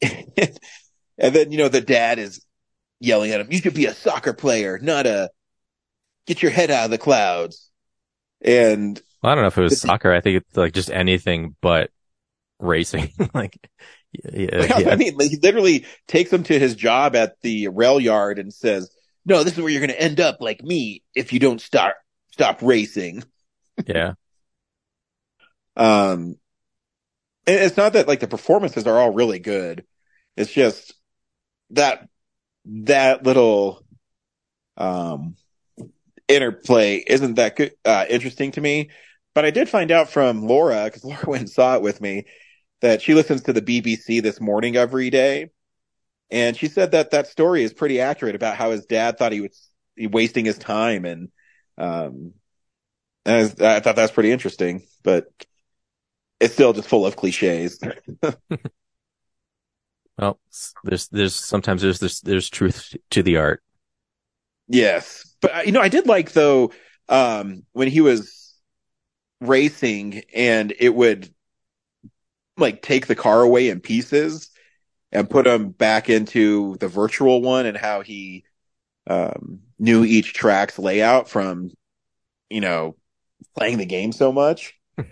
and 0.02 1.34
then, 1.34 1.52
you 1.52 1.58
know, 1.58 1.68
the 1.68 1.80
dad 1.80 2.18
is 2.18 2.44
yelling 3.00 3.30
at 3.30 3.40
him, 3.40 3.48
you 3.50 3.58
should 3.58 3.74
be 3.74 3.86
a 3.86 3.94
soccer 3.94 4.32
player, 4.32 4.78
not 4.80 5.06
a, 5.06 5.30
get 6.26 6.42
your 6.42 6.50
head 6.50 6.70
out 6.70 6.86
of 6.86 6.90
the 6.90 6.98
clouds. 6.98 7.70
And 8.40 9.00
Well, 9.22 9.32
I 9.32 9.34
don't 9.34 9.44
know 9.44 9.48
if 9.48 9.58
it 9.58 9.62
was 9.62 9.80
soccer. 9.80 10.12
I 10.12 10.20
think 10.20 10.42
it's 10.42 10.56
like 10.56 10.72
just 10.72 10.90
anything 10.90 11.56
but 11.60 11.90
racing. 12.60 13.12
like, 13.34 13.68
yeah, 14.12 14.78
yeah. 14.78 14.90
I 14.90 14.96
mean, 14.96 15.18
he 15.20 15.38
literally 15.42 15.86
takes 16.06 16.32
him 16.32 16.42
to 16.44 16.58
his 16.58 16.74
job 16.74 17.14
at 17.14 17.40
the 17.42 17.68
rail 17.68 18.00
yard 18.00 18.38
and 18.38 18.52
says, 18.52 18.90
no, 19.24 19.44
this 19.44 19.54
is 19.54 19.60
where 19.60 19.68
you're 19.68 19.80
going 19.80 19.90
to 19.90 20.00
end 20.00 20.20
up 20.20 20.38
like 20.40 20.62
me 20.62 21.02
if 21.14 21.32
you 21.32 21.38
don't 21.38 21.60
start, 21.60 21.96
stop 22.32 22.62
racing. 22.62 23.24
yeah. 23.86 24.14
Um, 25.76 26.34
and 27.46 27.56
it's 27.62 27.76
not 27.76 27.92
that 27.92 28.08
like 28.08 28.18
the 28.18 28.26
performances 28.26 28.84
are 28.88 28.98
all 28.98 29.12
really 29.12 29.38
good. 29.38 29.84
It's 30.36 30.52
just 30.52 30.92
that, 31.70 32.08
that 32.64 33.22
little, 33.22 33.84
um, 34.76 35.36
interplay 36.26 36.96
isn't 36.96 37.34
that 37.34 37.54
good, 37.54 37.74
uh, 37.84 38.06
interesting 38.10 38.50
to 38.52 38.60
me. 38.60 38.90
But 39.36 39.44
I 39.44 39.52
did 39.52 39.68
find 39.68 39.92
out 39.92 40.10
from 40.10 40.48
Laura, 40.48 40.86
because 40.86 41.04
Laura 41.04 41.22
went 41.28 41.42
and 41.42 41.50
saw 41.50 41.76
it 41.76 41.82
with 41.82 42.00
me, 42.00 42.26
that 42.80 43.02
she 43.02 43.14
listens 43.14 43.42
to 43.42 43.52
the 43.52 43.62
BBC 43.62 44.20
this 44.20 44.40
morning 44.40 44.76
every 44.76 45.10
day. 45.10 45.50
And 46.30 46.56
she 46.56 46.68
said 46.68 46.92
that 46.92 47.12
that 47.12 47.26
story 47.28 47.62
is 47.62 47.72
pretty 47.72 48.00
accurate 48.00 48.34
about 48.34 48.56
how 48.56 48.70
his 48.70 48.86
dad 48.86 49.18
thought 49.18 49.32
he 49.32 49.42
was 49.42 49.68
wasting 49.98 50.44
his 50.44 50.58
time. 50.58 51.04
And, 51.04 51.30
um, 51.78 52.34
and 53.24 53.36
I, 53.36 53.38
was- 53.40 53.60
I 53.60 53.80
thought 53.80 53.96
that's 53.96 54.12
pretty 54.12 54.32
interesting, 54.32 54.82
but 55.02 55.26
it's 56.40 56.54
still 56.54 56.72
just 56.72 56.88
full 56.88 57.06
of 57.06 57.16
cliches. 57.16 57.80
Well, 60.18 60.40
there's, 60.82 61.08
there's 61.08 61.34
sometimes 61.34 61.82
there's, 61.82 62.00
there's, 62.00 62.20
there's 62.22 62.50
truth 62.50 62.96
to 63.10 63.22
the 63.22 63.36
art. 63.36 63.62
Yes. 64.68 65.34
But 65.40 65.66
you 65.66 65.72
know, 65.72 65.80
I 65.80 65.88
did 65.88 66.06
like 66.06 66.32
though, 66.32 66.72
um, 67.08 67.64
when 67.72 67.88
he 67.88 68.00
was 68.00 68.54
racing 69.40 70.22
and 70.34 70.74
it 70.78 70.94
would 70.94 71.32
like 72.58 72.82
take 72.82 73.06
the 73.06 73.14
car 73.14 73.40
away 73.42 73.68
in 73.70 73.80
pieces 73.80 74.50
and 75.12 75.30
put 75.30 75.44
them 75.44 75.70
back 75.70 76.10
into 76.10 76.76
the 76.80 76.88
virtual 76.88 77.40
one 77.40 77.64
and 77.66 77.76
how 77.76 78.02
he, 78.02 78.44
um, 79.06 79.60
knew 79.78 80.04
each 80.04 80.34
track's 80.34 80.78
layout 80.78 81.28
from, 81.28 81.70
you 82.50 82.60
know, 82.60 82.96
playing 83.56 83.78
the 83.78 83.86
game 83.86 84.12
so 84.12 84.32
much. 84.32 84.74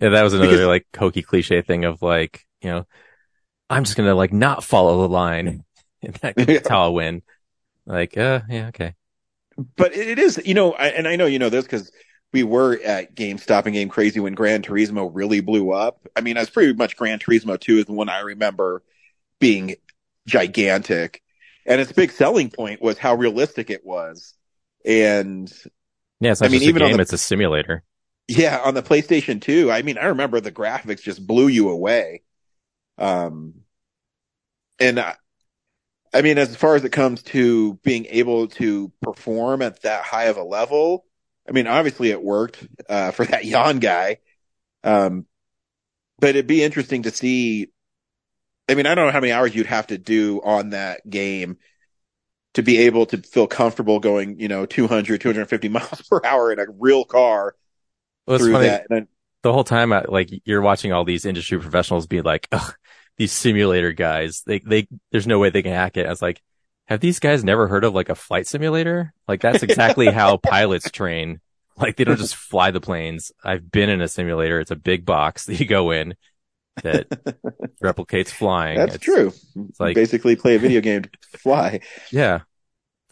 Yeah, 0.00 0.08
that 0.10 0.22
was 0.22 0.32
another 0.32 0.50
Because- 0.52 0.66
like 0.66 0.86
hokey 0.96 1.20
cliche 1.20 1.60
thing 1.60 1.84
of 1.84 2.00
like, 2.00 2.46
you 2.62 2.70
know, 2.70 2.86
I'm 3.68 3.84
just 3.84 3.98
gonna 3.98 4.14
like 4.14 4.32
not 4.32 4.64
follow 4.64 5.02
the 5.02 5.08
line. 5.08 5.64
And 6.02 6.14
that- 6.22 6.36
that's 6.36 6.68
how 6.68 6.84
I'll 6.84 6.94
win. 6.94 7.20
Like, 7.84 8.16
uh, 8.16 8.40
yeah, 8.48 8.68
okay. 8.68 8.94
but 9.76 9.94
it 9.94 10.08
it 10.08 10.18
is, 10.18 10.40
you 10.46 10.54
know, 10.54 10.72
I, 10.72 10.86
and 10.88 11.06
I 11.06 11.16
know 11.16 11.26
you 11.26 11.38
know 11.38 11.50
this 11.50 11.64
because 11.66 11.92
we 12.32 12.42
were 12.42 12.78
at 12.84 13.14
GameStop 13.14 13.66
and 13.66 13.74
Game 13.74 13.88
Crazy 13.88 14.20
when 14.20 14.34
Gran 14.34 14.62
Turismo 14.62 15.10
really 15.12 15.40
blew 15.40 15.72
up. 15.72 16.06
I 16.14 16.20
mean, 16.20 16.34
that's 16.34 16.50
pretty 16.50 16.72
much 16.74 16.96
Gran 16.96 17.18
Turismo 17.18 17.58
2 17.58 17.78
is 17.78 17.84
the 17.86 17.92
one 17.92 18.08
I 18.08 18.20
remember 18.20 18.82
being 19.40 19.74
gigantic. 20.26 21.22
And 21.66 21.80
its 21.80 21.92
big 21.92 22.12
selling 22.12 22.50
point 22.50 22.80
was 22.80 22.98
how 22.98 23.14
realistic 23.14 23.70
it 23.70 23.84
was. 23.84 24.34
And 24.84 25.52
Yeah, 26.20 26.32
it's 26.32 26.40
not 26.40 26.46
I 26.46 26.50
mean, 26.50 26.60
just 26.60 26.68
even 26.68 26.82
game; 26.82 26.96
the- 26.96 27.02
it's 27.02 27.12
a 27.12 27.18
simulator. 27.18 27.82
Yeah, 28.28 28.60
on 28.64 28.74
the 28.74 28.82
PlayStation 28.82 29.40
2. 29.40 29.72
I 29.72 29.82
mean, 29.82 29.98
I 29.98 30.06
remember 30.06 30.40
the 30.40 30.52
graphics 30.52 31.02
just 31.02 31.26
blew 31.26 31.48
you 31.48 31.68
away. 31.68 32.22
Um, 32.96 33.54
and 34.78 35.00
I, 35.00 35.16
I 36.14 36.22
mean, 36.22 36.38
as 36.38 36.54
far 36.54 36.76
as 36.76 36.84
it 36.84 36.90
comes 36.92 37.22
to 37.24 37.74
being 37.82 38.06
able 38.06 38.48
to 38.48 38.92
perform 39.02 39.62
at 39.62 39.82
that 39.82 40.04
high 40.04 40.24
of 40.24 40.36
a 40.36 40.44
level, 40.44 41.04
I 41.50 41.54
mean, 41.54 41.66
obviously 41.66 42.10
it 42.10 42.22
worked, 42.22 42.66
uh, 42.88 43.10
for 43.10 43.26
that 43.26 43.44
Jan 43.44 43.78
guy. 43.80 44.18
Um, 44.84 45.26
but 46.20 46.30
it'd 46.30 46.46
be 46.46 46.64
interesting 46.64 47.04
to 47.04 47.10
see. 47.10 47.72
I 48.68 48.74
mean, 48.74 48.86
I 48.86 48.94
don't 48.94 49.06
know 49.06 49.12
how 49.12 49.20
many 49.20 49.32
hours 49.32 49.54
you'd 49.54 49.66
have 49.66 49.88
to 49.88 49.98
do 49.98 50.40
on 50.44 50.70
that 50.70 51.08
game 51.08 51.58
to 52.54 52.62
be 52.62 52.78
able 52.78 53.06
to 53.06 53.18
feel 53.18 53.46
comfortable 53.46 54.00
going, 54.00 54.40
you 54.40 54.48
know, 54.48 54.66
200, 54.66 55.20
250 55.20 55.68
miles 55.68 56.02
per 56.10 56.20
hour 56.24 56.52
in 56.52 56.58
a 56.60 56.66
real 56.78 57.04
car 57.04 57.56
Well, 58.26 58.38
through 58.38 58.58
funny. 58.58 58.68
that. 58.68 58.86
And 58.90 59.08
the 59.42 59.52
whole 59.52 59.64
time, 59.64 59.92
I, 59.92 60.04
like 60.08 60.30
you're 60.44 60.62
watching 60.62 60.92
all 60.92 61.04
these 61.04 61.24
industry 61.26 61.58
professionals 61.60 62.06
be 62.06 62.22
like, 62.22 62.48
these 63.18 63.32
simulator 63.32 63.92
guys, 63.92 64.42
they, 64.46 64.60
they, 64.60 64.88
there's 65.12 65.26
no 65.26 65.38
way 65.38 65.50
they 65.50 65.62
can 65.62 65.72
hack 65.72 65.96
it. 65.96 66.06
I 66.06 66.10
was 66.10 66.22
like, 66.22 66.42
have 66.90 67.00
these 67.00 67.18
guys 67.20 67.42
never 67.44 67.66
heard 67.68 67.84
of 67.84 67.94
like 67.94 68.08
a 68.10 68.14
flight 68.14 68.46
simulator? 68.46 69.14
Like 69.26 69.40
that's 69.40 69.62
exactly 69.62 70.06
how 70.10 70.36
pilots 70.36 70.90
train. 70.90 71.40
Like 71.76 71.96
they 71.96 72.04
don't 72.04 72.18
just 72.18 72.34
fly 72.36 72.70
the 72.72 72.80
planes. 72.80 73.32
I've 73.42 73.70
been 73.70 73.88
in 73.88 74.02
a 74.02 74.08
simulator. 74.08 74.60
It's 74.60 74.70
a 74.70 74.76
big 74.76 75.06
box 75.06 75.46
that 75.46 75.58
you 75.60 75.66
go 75.66 75.92
in 75.92 76.14
that 76.82 77.08
replicates 77.82 78.28
flying. 78.28 78.76
that's 78.76 78.96
It's- 78.96 79.04
true. 79.04 79.32
It's 79.68 79.80
like, 79.80 79.94
Basically 79.94 80.36
play 80.36 80.56
a 80.56 80.58
video 80.58 80.80
game 80.82 81.02
to 81.04 81.38
fly. 81.38 81.80
yeah. 82.10 82.40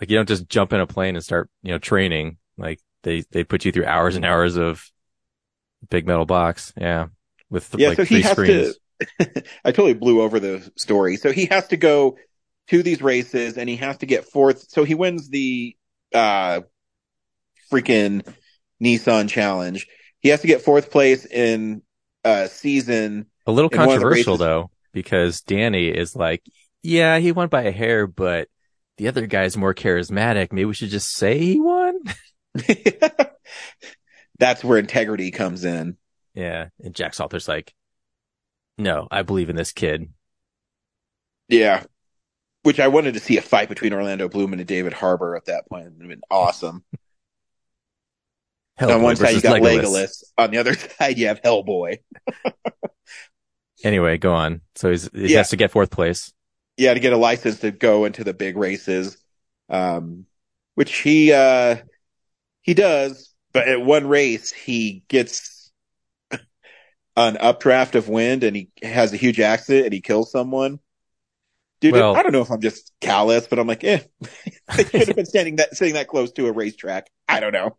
Like 0.01 0.11
you 0.11 0.17
don't 0.17 0.29
just 0.29 0.49
jump 0.49 0.73
in 0.73 0.81
a 0.81 0.87
plane 0.87 1.17
and 1.17 1.25
start, 1.25 1.49
you 1.63 1.73
know, 1.73 1.79
training. 1.79 2.37
Like 2.59 2.81
they, 3.05 3.25
they 3.31 3.43
put 3.45 3.65
you 3.65 3.73
through 3.73 3.87
hours 3.87 4.17
and 4.17 4.25
hours 4.25 4.57
of 4.57 4.85
big 5.91 6.07
metal 6.07 6.27
box. 6.27 6.73
Yeah. 6.77 7.07
With 7.51 7.75
Yeah, 7.79 7.89
like 7.89 7.97
so 7.97 8.05
he 8.05 8.23
three 8.23 8.23
has 8.23 8.33
screens. 8.33 8.75
to. 9.19 9.45
I 9.65 9.71
totally 9.73 9.95
blew 9.95 10.21
over 10.21 10.39
the 10.41 10.71
story. 10.77 11.17
So 11.17 11.33
he 11.33 11.47
has 11.47 11.69
to 11.69 11.77
go 11.77 12.17
to 12.69 12.83
these 12.83 13.03
races 13.03 13.57
and 13.59 13.69
he 13.69 13.77
has 13.77 13.99
to 13.99 14.07
get 14.07 14.27
fourth. 14.27 14.67
So 14.69 14.85
he 14.85 14.95
wins 14.95 15.29
the 15.29 15.77
uh 16.15 16.61
freaking 17.73 18.27
Nissan 18.83 19.29
challenge. 19.29 19.87
He 20.21 20.31
has 20.31 20.41
to 20.41 20.47
get 20.47 20.63
fourth 20.63 20.91
place 20.91 21.25
in 21.27 21.83
a 22.25 22.49
season. 22.49 23.27
A 23.47 23.53
little 23.53 23.71
in 23.71 23.79
one 23.79 23.89
of 23.89 23.95
the 23.95 24.01
controversial 24.01 24.37
though, 24.37 24.71
because 24.93 25.41
Danny 25.43 25.89
is 25.89 26.17
like, 26.17 26.43
yeah, 26.83 27.19
he 27.19 27.33
won 27.33 27.49
by 27.49 27.63
a 27.63 27.73
hair, 27.73 28.07
but 28.07 28.49
the 28.97 29.09
other 29.09 29.27
guy's 29.27 29.57
more 29.57 29.75
charismatic. 29.75 30.53
Maybe 30.53 30.67
we 30.67 30.75
should 30.75 30.91
just 30.91 31.13
say 31.13 31.39
he 31.39 31.61
won. 31.61 31.99
That's 34.39 34.63
where 34.63 34.79
integrity 34.79 35.31
comes 35.31 35.65
in. 35.65 35.97
Yeah. 36.35 36.69
And 36.83 36.95
Jack 36.95 37.15
Salter's 37.15 37.49
like, 37.49 37.75
no, 38.77 39.09
I 39.11 39.23
believe 39.23 39.51
in 39.51 39.57
this 39.57 39.73
kid. 39.73 40.13
Yeah. 41.49 41.85
Which 42.65 42.81
I 42.81 42.89
wanted 42.89 43.15
to 43.15 43.21
see 43.21 43.39
a 43.39 43.43
fight 43.43 43.69
between 43.69 43.93
Orlando 43.93 44.29
Bloom 44.29 44.53
and 44.53 44.67
David 44.67 44.93
Harbour 44.93 45.37
at 45.37 45.47
that 45.47 45.69
point. 45.69 45.87
It 45.87 45.93
would 45.93 46.03
have 46.03 46.09
been 46.11 46.21
awesome. 46.31 46.85
Hellboy 48.79 48.95
on 48.95 49.03
one 49.03 49.17
side 49.17 49.35
you 49.35 49.41
got 49.41 49.61
Legolas. 49.61 49.83
Legolas. 49.83 50.23
On 50.39 50.51
the 50.51 50.59
other 50.59 50.75
side 50.99 51.19
you 51.19 51.29
have 51.29 51.41
Hellboy. 51.43 51.99
Anyway, 53.85 54.19
go 54.19 54.33
on. 54.33 54.61
So 54.75 54.91
he's, 54.91 55.09
he 55.13 55.29
Yeah. 55.33 55.39
has 55.39 55.51
to 55.51 55.57
get 55.57 55.71
fourth 55.71 55.91
place. 55.93 56.33
yeah, 56.77 56.95
to 56.95 57.01
get 57.01 57.13
a 57.13 57.17
license 57.17 57.61
to 57.61 57.71
go 57.71 58.07
into 58.07 58.25
the 58.25 58.35
big 58.35 58.57
races. 58.57 59.17
Um, 59.69 60.27
which 60.75 60.97
he, 60.99 61.33
uh, 61.33 61.77
he 62.63 62.75
does, 62.75 63.33
but 63.53 63.69
at 63.69 63.81
one 63.81 64.09
race, 64.09 64.51
he 64.51 65.05
gets 65.07 65.71
an 67.17 67.37
updraft 67.39 67.95
of 67.95 68.09
wind 68.09 68.43
and 68.43 68.57
he 68.57 68.69
has 68.83 69.13
a 69.13 69.17
huge 69.17 69.39
accident 69.39 69.85
and 69.87 69.95
he 69.95 70.01
kills 70.01 70.33
someone. 70.33 70.81
Dude, 71.81 71.93
Well- 71.93 72.17
I 72.17 72.23
don't 72.23 72.33
know 72.33 72.41
if 72.43 72.51
I'm 72.51 72.61
just 72.61 72.93
callous, 73.01 73.47
but 73.47 73.59
I'm 73.59 73.67
like, 73.67 73.85
eh, 73.85 74.01
they 74.77 74.85
could 74.85 75.07
have 75.09 75.17
been 75.17 75.27
standing 75.27 75.57
that, 75.57 75.77
sitting 75.77 75.95
that 75.95 76.09
close 76.09 76.33
to 76.33 76.47
a 76.49 76.53
racetrack. 76.53 77.09
I 77.29 77.41
don't 77.41 77.53
know. 77.53 77.77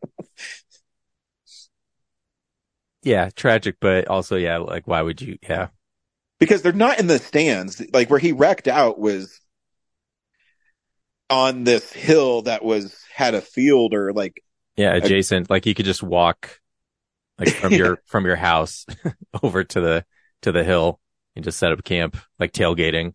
Yeah. 3.03 3.29
Tragic, 3.35 3.75
but 3.79 4.07
also, 4.07 4.35
yeah, 4.35 4.57
like, 4.57 4.87
why 4.87 5.01
would 5.01 5.21
you? 5.21 5.37
Yeah. 5.41 5.67
because 6.39 6.61
they're 6.61 6.71
not 6.73 6.99
in 6.99 7.07
the 7.07 7.19
stands. 7.19 7.81
Like 7.93 8.09
where 8.09 8.19
he 8.19 8.31
wrecked 8.31 8.67
out 8.67 8.99
was 8.99 9.39
on 11.29 11.63
this 11.63 11.91
hill 11.93 12.43
that 12.43 12.63
was, 12.63 13.03
had 13.13 13.33
a 13.35 13.41
field 13.41 13.93
or 13.93 14.13
like, 14.13 14.41
Yeah. 14.75 14.93
Adjacent. 14.95 15.49
like 15.49 15.65
you 15.65 15.75
could 15.75 15.85
just 15.85 16.03
walk 16.03 16.59
like 17.37 17.49
from 17.49 17.73
your, 17.73 17.99
from 18.05 18.25
your 18.25 18.35
house 18.37 18.85
over 19.43 19.63
to 19.63 19.81
the, 19.81 20.05
to 20.43 20.51
the 20.51 20.63
hill 20.63 20.99
and 21.35 21.43
just 21.43 21.59
set 21.59 21.71
up 21.71 21.83
camp, 21.83 22.17
like 22.39 22.53
tailgating. 22.53 23.13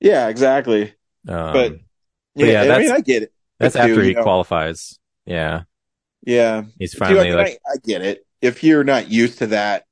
Yeah, 0.00 0.28
exactly. 0.28 0.94
Um, 1.26 1.52
But 1.52 1.72
but 2.34 2.46
yeah, 2.46 2.46
yeah, 2.46 2.60
I 2.62 2.66
that's- 2.66 2.86
mean, 2.86 2.92
I 2.96 3.00
get 3.00 3.22
it. 3.24 3.32
That's 3.58 3.74
after 3.76 4.02
he 4.02 4.10
you 4.10 4.14
know, 4.14 4.22
qualifies. 4.22 4.98
Yeah. 5.26 5.62
Yeah. 6.24 6.62
He's 6.78 6.92
Dude, 6.92 6.98
finally 7.00 7.20
I, 7.20 7.24
mean, 7.24 7.36
like, 7.36 7.58
I, 7.66 7.72
I 7.72 7.76
get 7.84 8.02
it. 8.02 8.24
If 8.40 8.62
you're 8.62 8.84
not 8.84 9.10
used 9.10 9.38
to 9.38 9.48
that 9.48 9.84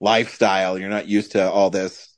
lifestyle, 0.00 0.78
you're 0.78 0.88
not 0.90 1.06
used 1.06 1.32
to 1.32 1.50
all 1.50 1.70
this. 1.70 2.12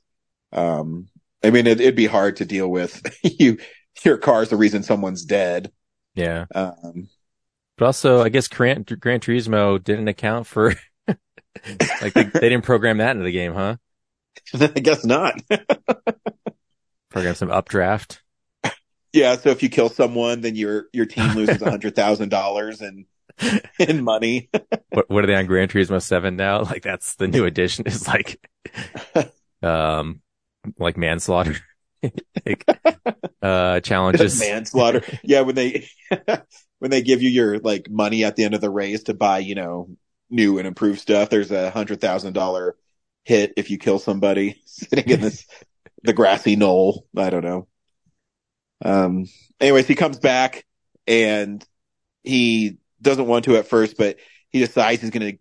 Um, 0.53 1.09
I 1.45 1.51
mean, 1.51 1.67
it, 1.67 1.81
it'd 1.81 1.95
be 1.95 2.07
hard 2.07 2.37
to 2.37 2.45
deal 2.47 2.69
with. 2.71 3.03
you, 3.23 3.59
your 4.03 4.17
car's 4.19 4.49
the 4.49 4.57
reason 4.57 4.83
someone's 4.83 5.25
dead. 5.25 5.71
yeah. 6.15 6.47
Um, 6.55 7.09
But 7.77 7.87
also, 7.87 8.23
I 8.23 8.31
guess 8.31 8.49
Gran, 8.49 8.83
Gran 8.85 9.21
Turismo 9.21 9.83
didn't 9.83 10.09
account 10.09 10.47
for, 10.47 10.75
like, 11.07 12.15
they, 12.15 12.25
they 12.25 12.49
didn't 12.49 12.63
program 12.63 12.99
that 12.99 13.11
into 13.13 13.25
the 13.25 13.33
game, 13.33 13.53
huh? 13.55 13.77
I 14.59 14.67
guess 14.69 15.05
not. 15.05 15.35
Program 17.11 17.35
some 17.35 17.51
updraft. 17.51 18.23
Yeah, 19.13 19.37
so 19.37 19.51
if 19.51 19.63
you 19.63 19.69
kill 19.69 19.89
someone, 19.89 20.41
then 20.41 20.55
your 20.55 20.87
your 20.93 21.07
team 21.07 21.31
loses 21.35 21.61
a 21.63 21.71
hundred 21.71 21.97
thousand 21.97 22.29
dollars 22.29 22.81
in 22.81 23.07
in 23.79 24.03
money. 24.03 24.51
What, 24.93 25.09
what 25.09 25.23
are 25.23 25.29
they 25.29 25.37
on 25.37 25.47
Gran 25.47 25.69
Turismo 25.69 26.03
7 26.03 26.35
now? 26.35 26.63
Like, 26.65 26.83
that's 26.83 27.15
the 27.15 27.29
new 27.29 27.45
addition. 27.45 27.87
is 27.87 28.09
like, 28.09 28.45
um, 29.63 30.21
like 30.79 30.97
manslaughter, 30.97 31.57
like, 32.45 32.65
uh, 33.41 33.79
challenges. 33.81 34.41
Manslaughter. 34.41 35.03
Yeah, 35.23 35.43
when 35.43 35.55
they 35.55 35.89
when 36.81 36.91
they 36.91 37.03
give 37.03 37.23
you 37.23 37.31
your 37.31 37.61
like 37.61 37.89
money 37.89 38.25
at 38.25 38.35
the 38.35 38.43
end 38.43 38.55
of 38.55 38.61
the 38.61 38.69
race 38.69 39.05
to 39.05 39.15
buy, 39.15 39.39
you 39.39 39.55
know, 39.55 39.91
new 40.29 40.59
and 40.59 40.67
improved 40.67 40.99
stuff, 40.99 41.31
there's 41.31 41.53
a 41.53 41.71
hundred 41.71 42.01
thousand 42.01 42.33
dollar 42.33 42.75
hit 43.25 43.53
if 43.57 43.71
you 43.71 43.79
kill 43.79 44.01
somebody 44.01 44.61
sitting 44.67 45.09
in 45.09 45.21
this 45.21 45.47
the 46.03 46.13
grassy 46.13 46.57
knoll. 46.57 47.07
I 47.17 47.31
don't 47.31 47.45
know. 47.45 47.69
Um 48.85 49.27
anyways, 49.61 49.87
he 49.87 49.95
comes 49.95 50.19
back 50.19 50.65
and 51.07 51.65
he 52.23 52.79
doesn't 53.03 53.27
want 53.27 53.45
to 53.47 53.57
at 53.57 53.67
first, 53.67 53.97
but 53.97 54.17
he 54.51 54.61
decides 54.61 55.03
he's 55.03 55.11
gonna 55.11 55.35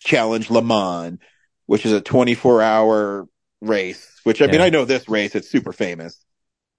challenge 0.00 0.50
Le 0.50 0.62
Mans, 0.62 1.18
which 1.66 1.86
is 1.86 1.92
a 1.92 2.00
twenty 2.00 2.34
four 2.34 2.62
hour 2.62 3.28
race, 3.60 4.20
which 4.24 4.42
I 4.42 4.46
mean 4.46 4.60
I 4.60 4.70
know 4.70 4.84
this 4.84 5.08
race, 5.08 5.34
it's 5.34 5.50
super 5.50 5.72
famous. 5.72 6.24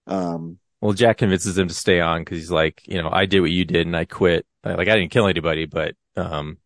Um 0.08 0.60
Well, 0.82 0.94
Jack 0.94 1.18
convinces 1.18 1.58
him 1.58 1.68
to 1.68 1.74
stay 1.74 2.00
on 2.00 2.22
because 2.22 2.40
he's 2.40 2.52
like, 2.52 2.82
you 2.86 3.02
know, 3.02 3.10
I 3.12 3.26
did 3.26 3.42
what 3.42 3.52
you 3.52 3.66
did 3.66 3.86
and 3.86 3.96
I 3.96 4.06
quit. 4.06 4.46
Like, 4.64 4.90
I 4.90 4.96
didn't 4.98 5.12
kill 5.12 5.28
anybody, 5.28 5.66
but, 5.66 5.96
um, 6.18 6.58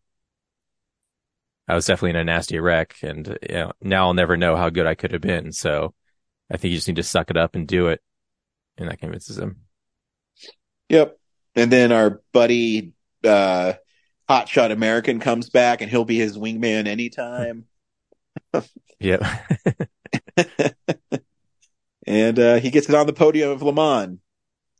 I 1.66 1.74
was 1.74 1.86
definitely 1.86 2.10
in 2.10 2.16
a 2.16 2.24
nasty 2.24 2.58
wreck 2.58 2.96
and, 3.02 3.38
you 3.48 3.54
know, 3.54 3.72
now 3.80 4.06
I'll 4.06 4.14
never 4.14 4.36
know 4.36 4.56
how 4.56 4.68
good 4.70 4.86
I 4.86 4.94
could 4.94 5.12
have 5.12 5.22
been. 5.22 5.52
So 5.52 5.94
I 6.50 6.56
think 6.56 6.70
you 6.70 6.78
just 6.78 6.88
need 6.88 6.96
to 6.96 7.02
suck 7.02 7.30
it 7.30 7.36
up 7.36 7.54
and 7.54 7.66
do 7.66 7.88
it. 7.88 8.00
And 8.76 8.90
that 8.90 8.98
convinces 8.98 9.38
him. 9.38 9.60
Yep. 10.88 11.18
And 11.54 11.70
then 11.70 11.92
our 11.92 12.20
buddy, 12.32 12.92
uh, 13.22 13.74
Hotshot 14.28 14.72
American 14.72 15.20
comes 15.20 15.50
back 15.50 15.80
and 15.80 15.90
he'll 15.90 16.04
be 16.04 16.18
his 16.18 16.36
wingman 16.36 16.86
anytime. 16.86 17.64
Yep. 19.00 19.22
and, 22.06 22.38
uh, 22.38 22.54
he 22.56 22.70
gets 22.70 22.88
it 22.88 22.94
on 22.94 23.06
the 23.06 23.12
podium 23.12 23.50
of 23.50 23.60
Le 23.60 23.72
Mans. 23.72 24.18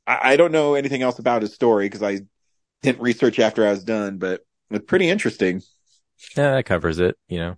I, 0.07 0.33
I 0.33 0.37
don't 0.37 0.53
know 0.53 0.75
anything 0.75 1.03
else 1.03 1.19
about 1.19 1.43
his 1.43 1.53
story 1.53 1.87
because 1.87 2.03
I 2.03 2.21
didn't 2.83 3.03
research 3.03 3.39
after 3.39 3.67
I 3.67 3.73
was 3.73 3.85
done, 3.85 4.19
but 4.19 4.47
it's 4.71 4.87
pretty 4.87 5.11
interesting. 5.11 5.63
yeah, 6.37 6.53
that 6.53 6.65
covers 6.65 7.01
it, 7.01 7.17
you 7.29 7.39
know. 7.39 7.57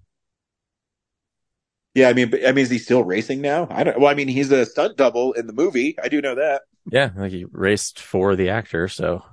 Yeah. 1.96 2.08
I 2.08 2.12
mean, 2.12 2.30
but, 2.30 2.46
I 2.46 2.52
mean, 2.52 2.62
is 2.62 2.70
he 2.70 2.78
still 2.78 3.02
racing 3.02 3.40
now? 3.40 3.66
I 3.70 3.82
don't, 3.84 3.98
well, 3.98 4.10
I 4.10 4.14
mean, 4.14 4.28
he's 4.28 4.52
a 4.52 4.64
stunt 4.66 4.96
double 4.96 5.32
in 5.32 5.46
the 5.46 5.52
movie. 5.52 5.96
I 6.02 6.08
do 6.08 6.20
know 6.20 6.36
that. 6.36 6.62
Yeah, 6.92 7.10
like 7.16 7.32
he 7.32 7.44
raced 7.50 7.98
for 7.98 8.36
the 8.36 8.50
actor, 8.50 8.86
so 8.86 9.24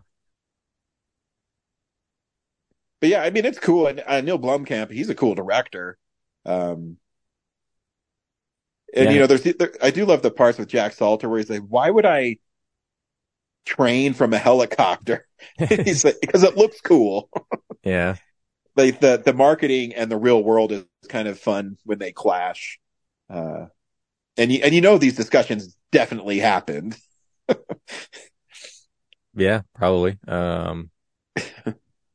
But 2.99 3.09
yeah, 3.09 3.21
I 3.21 3.31
mean, 3.31 3.45
it's 3.45 3.59
cool. 3.59 3.87
And 3.87 4.01
uh, 4.07 4.21
Neil 4.21 4.39
Blomkamp, 4.39 4.89
he's 4.89 5.09
a 5.09 5.15
cool 5.15 5.35
director. 5.35 5.97
Um, 6.45 6.97
and 8.95 9.05
Yeah. 9.05 9.11
you 9.11 9.19
know, 9.19 9.27
there's, 9.27 9.43
there, 9.43 9.73
I 9.81 9.91
do 9.91 10.05
love 10.05 10.21
the 10.21 10.31
parts 10.31 10.57
with 10.57 10.69
Jack 10.69 10.93
Salter 10.93 11.27
where 11.27 11.39
he's 11.39 11.49
like, 11.49 11.63
why 11.67 11.89
would 11.89 12.05
I 12.05 12.37
train 13.65 14.13
from 14.13 14.33
a 14.33 14.37
helicopter? 14.37 15.27
he's 15.57 16.05
like, 16.05 16.17
because 16.21 16.43
it 16.43 16.57
looks 16.57 16.79
cool. 16.81 17.29
yeah. 17.83 18.15
Like 18.75 18.99
the 18.99 19.21
the 19.23 19.33
marketing 19.33 19.93
and 19.93 20.11
the 20.11 20.17
real 20.17 20.43
world 20.43 20.71
is 20.71 20.85
kind 21.09 21.27
of 21.27 21.39
fun 21.39 21.77
when 21.85 21.99
they 21.99 22.11
clash. 22.11 22.79
Uh, 23.29 23.67
and 24.37 24.51
you 24.51 24.61
and 24.63 24.73
you 24.73 24.81
know 24.81 24.97
these 24.97 25.15
discussions 25.15 25.75
definitely 25.91 26.39
happened. 26.39 26.97
Yeah, 29.35 29.61
probably. 29.75 30.17
Um, 30.27 30.91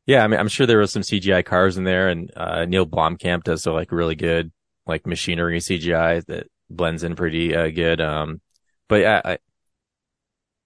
yeah, 0.07 0.25
I 0.25 0.29
mean, 0.29 0.41
I'm 0.41 0.49
sure 0.49 0.67
there 0.67 0.79
was 0.79 0.93
some 0.93 1.03
CGI 1.03 1.43
cars 1.43 1.77
in 1.77 1.85
there, 1.85 2.09
and 2.09 2.31
uh, 2.37 2.65
Neil 2.65 2.87
Blomkamp 2.87 3.45
does 3.45 3.63
so 3.63 3.75
like 3.75 3.93
really 3.93 4.15
good 4.15 4.53
like 4.87 5.07
machinery 5.07 5.61
CGI 5.61 6.25
that 6.27 6.47
blends 6.71 7.03
in 7.03 7.17
pretty 7.17 7.55
uh, 7.55 7.69
good. 7.71 8.01
Um, 8.01 8.41
but 8.89 9.01
yeah, 9.01 9.21
I, 9.25 9.39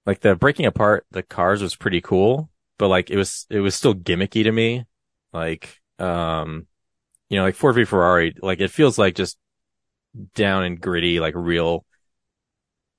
like 0.06 0.20
the 0.20 0.36
breaking 0.36 0.66
apart 0.66 1.06
the 1.10 1.22
cars 1.22 1.62
was 1.62 1.76
pretty 1.76 2.00
cool, 2.00 2.50
but 2.78 2.88
like 2.88 3.10
it 3.10 3.16
was 3.16 3.46
it 3.50 3.60
was 3.60 3.74
still 3.74 3.94
gimmicky 3.94 4.44
to 4.44 4.52
me. 4.52 4.84
Like, 5.32 5.80
um, 5.98 6.66
you 7.28 7.38
know, 7.38 7.44
like 7.44 7.54
Ford 7.54 7.74
v 7.74 7.84
Ferrari, 7.84 8.34
like 8.42 8.60
it 8.60 8.70
feels 8.70 8.98
like 8.98 9.14
just 9.14 9.38
down 10.34 10.64
and 10.64 10.80
gritty, 10.80 11.20
like 11.20 11.34
real 11.34 11.84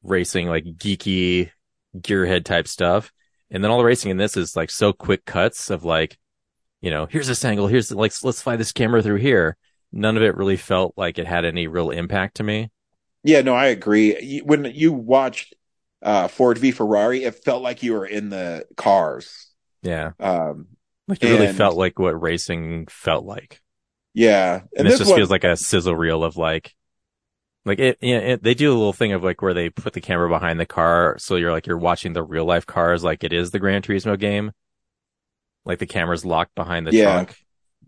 racing, 0.02 0.48
like 0.48 0.64
geeky 0.64 1.52
gearhead 1.98 2.46
type 2.46 2.68
stuff. 2.68 3.12
And 3.52 3.64
then 3.64 3.70
all 3.72 3.78
the 3.78 3.84
racing 3.84 4.12
in 4.12 4.18
this 4.18 4.36
is 4.36 4.56
like 4.56 4.72
so 4.72 4.94
quick 4.94 5.26
cuts 5.26 5.70
of 5.70 5.84
like, 5.84 6.18
you 6.82 6.90
know, 6.90 7.06
here's 7.06 7.28
this 7.28 7.46
angle, 7.46 7.68
here's 7.68 7.92
like, 7.92 8.12
let's 8.24 8.42
fly 8.42 8.56
this 8.56 8.72
camera 8.72 9.02
through 9.04 9.18
here. 9.18 9.56
None 9.92 10.18
of 10.18 10.24
it 10.24 10.36
really 10.36 10.58
felt 10.58 10.94
like 10.98 11.20
it 11.20 11.28
had 11.28 11.46
any 11.46 11.68
real 11.68 11.92
impact 11.92 12.38
to 12.38 12.44
me. 12.44 12.72
Yeah, 13.24 13.42
no, 13.42 13.54
I 13.54 13.68
agree. 13.68 14.40
When 14.40 14.66
you 14.66 14.92
watched 14.92 15.54
uh, 16.02 16.28
Ford 16.28 16.58
v 16.58 16.72
Ferrari, 16.72 17.24
it 17.24 17.44
felt 17.44 17.62
like 17.62 17.84
you 17.84 17.94
were 17.94 18.06
in 18.06 18.30
the 18.30 18.66
cars. 18.76 19.52
Yeah. 19.84 20.12
Um, 20.20 20.68
like 21.08 21.24
it 21.24 21.28
really 21.28 21.48
felt 21.48 21.76
like 21.76 22.00
what 22.00 22.22
racing 22.22 22.88
felt 22.88 23.26
like. 23.26 23.62
yeah, 24.14 24.62
And, 24.78 24.88
this, 24.88 25.00
just 25.00 25.12
one- 25.12 25.18
feels 25.18 25.32
like 25.32 25.44
a 25.44 25.58
sizzle 25.58 25.96
reel 25.96 26.24
of 26.24 26.38
like, 26.38 26.74
like 27.66 27.80
it, 27.80 27.98
yeah, 28.02 28.18
it, 28.18 28.44
they 28.44 28.54
do 28.54 28.72
a 28.72 28.76
little 28.76 28.94
thing 28.94 29.14
of 29.14 29.24
like 29.24 29.42
where 29.42 29.54
they 29.54 29.70
put 29.70 29.94
the 29.94 30.02
camera 30.02 30.30
behind 30.30 30.60
the 30.60 30.66
car. 30.66 31.18
So 31.18 31.36
you're 31.36 31.52
like, 31.52 31.66
you're 31.68 31.78
watching 31.78 32.14
the 32.14 32.24
real 32.24 32.46
life 32.46 32.66
cars 32.66 33.04
like 33.04 33.24
it 33.24 33.34
is 33.34 33.52
the 33.52 33.60
Gran 33.60 33.82
Turismo 33.82 34.20
game. 34.20 34.52
Like 35.66 35.80
the 35.80 35.86
camera's 35.86 36.26
locked 36.26 36.56
behind 36.56 36.86
the 36.88 36.92
Yeah. 36.92 37.14
trunk 37.14 37.36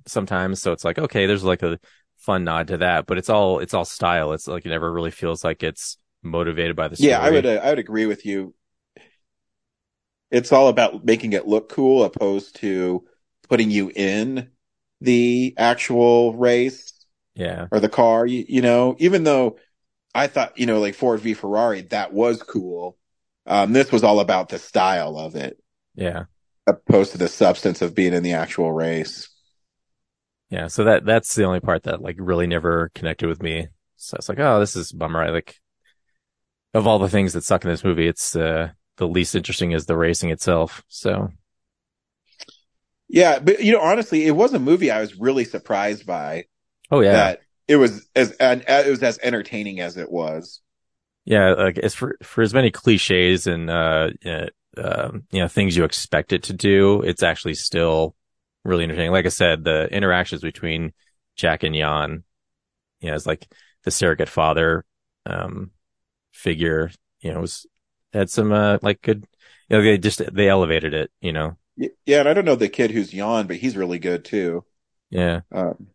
sometimes. 0.07 0.61
So 0.61 0.71
it's 0.71 0.83
like, 0.85 0.97
okay, 0.97 1.25
there's 1.25 1.43
like 1.43 1.61
a 1.63 1.79
fun 2.17 2.43
nod 2.45 2.69
to 2.69 2.77
that, 2.77 3.05
but 3.05 3.17
it's 3.17 3.29
all, 3.29 3.59
it's 3.59 3.73
all 3.73 3.85
style. 3.85 4.33
It's 4.33 4.47
like, 4.47 4.65
it 4.65 4.69
never 4.69 4.91
really 4.91 5.11
feels 5.11 5.43
like 5.43 5.61
it's 5.63 5.97
motivated 6.23 6.75
by 6.75 6.87
the 6.87 6.95
story. 6.95 7.09
Yeah, 7.09 7.19
I 7.19 7.31
would 7.31 7.45
uh, 7.45 7.59
I 7.61 7.69
would 7.69 7.79
agree 7.79 8.05
with 8.05 8.25
you. 8.25 8.53
It's 10.31 10.51
all 10.51 10.67
about 10.67 11.05
making 11.05 11.33
it 11.33 11.47
look 11.47 11.69
cool 11.69 12.03
opposed 12.03 12.55
to 12.57 13.05
putting 13.49 13.71
you 13.71 13.91
in 13.95 14.51
the 15.01 15.53
actual 15.57 16.33
race 16.35 16.93
Yeah. 17.35 17.67
or 17.71 17.79
the 17.79 17.89
car, 17.89 18.25
you, 18.25 18.45
you 18.47 18.61
know, 18.61 18.95
even 18.99 19.23
though 19.23 19.57
I 20.13 20.27
thought, 20.27 20.57
you 20.57 20.65
know, 20.65 20.79
like 20.79 20.95
Ford 20.95 21.19
v 21.19 21.33
Ferrari, 21.33 21.81
that 21.83 22.13
was 22.13 22.41
cool. 22.43 22.97
Um, 23.45 23.73
this 23.73 23.91
was 23.91 24.03
all 24.03 24.19
about 24.19 24.49
the 24.49 24.59
style 24.59 25.17
of 25.17 25.35
it 25.35 25.59
Yeah. 25.95 26.25
opposed 26.67 27.11
to 27.11 27.17
the 27.17 27.27
substance 27.27 27.81
of 27.81 27.95
being 27.95 28.13
in 28.13 28.23
the 28.23 28.33
actual 28.33 28.71
race. 28.71 29.29
Yeah, 30.49 30.67
so 30.67 30.83
that 30.83 31.05
that's 31.05 31.35
the 31.35 31.43
only 31.43 31.59
part 31.59 31.83
that 31.83 32.01
like 32.01 32.15
really 32.19 32.47
never 32.47 32.89
connected 32.93 33.27
with 33.27 33.41
me. 33.41 33.67
So 33.97 34.15
it's 34.17 34.29
like, 34.29 34.39
oh, 34.39 34.59
this 34.59 34.75
is 34.75 34.91
bummer. 34.91 35.21
I 35.23 35.29
like 35.29 35.59
of 36.73 36.87
all 36.87 36.99
the 36.99 37.09
things 37.09 37.33
that 37.33 37.43
suck 37.43 37.63
in 37.63 37.69
this 37.71 37.83
movie, 37.83 38.07
it's 38.07 38.35
uh 38.35 38.71
the 38.97 39.07
least 39.07 39.35
interesting 39.35 39.71
is 39.71 39.85
the 39.85 39.97
racing 39.97 40.29
itself. 40.31 40.83
So 40.87 41.31
Yeah, 43.07 43.39
but 43.39 43.63
you 43.63 43.71
know, 43.71 43.81
honestly, 43.81 44.25
it 44.25 44.31
was 44.31 44.53
a 44.53 44.59
movie 44.59 44.91
I 44.91 45.01
was 45.01 45.15
really 45.15 45.45
surprised 45.45 46.05
by 46.05 46.45
oh 46.91 47.01
yeah. 47.01 47.11
that 47.13 47.41
it 47.67 47.77
was 47.77 48.07
as 48.15 48.31
and 48.33 48.63
it 48.67 48.89
was 48.89 49.03
as 49.03 49.19
entertaining 49.21 49.79
as 49.79 49.97
it 49.97 50.11
was. 50.11 50.61
yeah, 51.25 51.53
like 51.53 51.77
as 51.79 51.95
for 51.95 52.17
for 52.23 52.41
as 52.41 52.53
many 52.53 52.71
cliches 52.71 53.47
and 53.47 53.69
uh, 53.69 54.09
uh 54.77 55.11
you 55.31 55.41
know 55.41 55.47
things 55.47 55.75
you 55.75 55.83
expect 55.83 56.33
it 56.33 56.43
to 56.43 56.53
do, 56.53 57.01
it's 57.01 57.23
actually 57.23 57.55
still 57.55 58.15
really 58.63 58.83
entertaining. 58.83 59.11
Like 59.11 59.25
I 59.25 59.29
said, 59.29 59.63
the 59.63 59.87
interactions 59.91 60.41
between 60.41 60.93
Jack 61.35 61.63
and 61.63 61.75
Jan, 61.75 62.23
you 62.99 63.09
know, 63.09 63.15
it's 63.15 63.25
like 63.27 63.47
the 63.83 63.91
surrogate 63.91 64.29
father 64.29 64.85
um 65.25 65.71
figure, 66.31 66.91
you 67.21 67.33
know, 67.33 67.41
was 67.41 67.65
had 68.15 68.29
some 68.29 68.51
uh 68.51 68.77
like 68.81 69.01
good 69.01 69.25
you 69.69 69.77
know, 69.77 69.83
they 69.83 69.97
just 69.97 70.21
they 70.33 70.47
elevated 70.47 70.93
it, 70.93 71.11
you 71.21 71.33
know. 71.33 71.57
Yeah, 71.77 72.19
and 72.19 72.29
I 72.29 72.33
don't 72.33 72.45
know 72.45 72.55
the 72.55 72.69
kid 72.69 72.91
who's 72.91 73.11
Jan, 73.11 73.47
but 73.47 73.57
he's 73.57 73.75
really 73.75 73.99
good 73.99 74.23
too. 74.23 74.63
Yeah. 75.09 75.41
Um, 75.51 75.87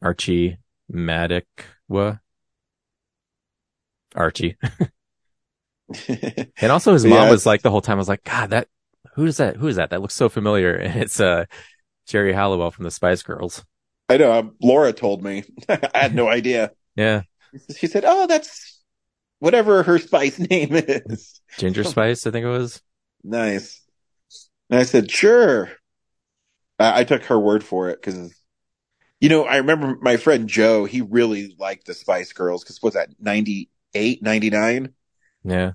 Archie 0.00 0.58
Maddox 0.88 1.46
Archie. 4.14 4.56
And 6.62 6.70
also 6.70 6.92
his 6.92 7.04
mom 7.06 7.24
yeah, 7.24 7.30
was 7.30 7.46
like 7.46 7.62
the 7.62 7.70
whole 7.70 7.80
time 7.80 7.96
I 7.96 7.98
was 7.98 8.08
like, 8.08 8.22
God, 8.22 8.50
that 8.50 8.68
who 9.14 9.26
is 9.26 9.38
that? 9.38 9.56
Who 9.56 9.66
is 9.66 9.74
that? 9.74 9.90
That 9.90 10.00
looks 10.00 10.14
so 10.14 10.28
familiar. 10.28 10.74
And 10.74 11.02
it's 11.02 11.18
uh 11.20 11.46
Geri 12.06 12.32
Halliwell 12.32 12.70
from 12.70 12.84
the 12.84 12.90
Spice 12.90 13.22
Girls. 13.22 13.64
I 14.08 14.16
know. 14.16 14.32
Um, 14.32 14.54
Laura 14.60 14.92
told 14.92 15.22
me. 15.22 15.44
I 15.68 15.90
had 15.94 16.14
no 16.14 16.28
idea. 16.28 16.72
Yeah. 16.96 17.22
She 17.76 17.88
said, 17.88 18.04
"Oh, 18.06 18.26
that's 18.28 18.69
whatever 19.40 19.82
her 19.82 19.98
spice 19.98 20.38
name 20.50 20.70
is." 20.72 21.40
Ginger 21.58 21.84
Spice, 21.84 22.26
I 22.26 22.30
think 22.30 22.46
it 22.46 22.50
was. 22.50 22.80
Nice. 23.24 23.82
And 24.70 24.78
I 24.78 24.84
said, 24.84 25.10
"Sure." 25.10 25.70
I, 26.78 27.00
I 27.00 27.04
took 27.04 27.24
her 27.24 27.38
word 27.38 27.62
for 27.64 27.90
it 27.90 28.00
because, 28.00 28.32
you 29.20 29.28
know, 29.28 29.44
I 29.44 29.56
remember 29.56 29.98
my 30.00 30.16
friend 30.16 30.48
Joe. 30.48 30.84
He 30.84 31.00
really 31.02 31.54
liked 31.58 31.86
the 31.86 31.94
Spice 31.94 32.32
Girls 32.32 32.62
because 32.64 32.80
was 32.82 32.94
that 32.94 33.10
98, 33.20 34.22
99? 34.22 34.94
Yeah. 35.44 35.72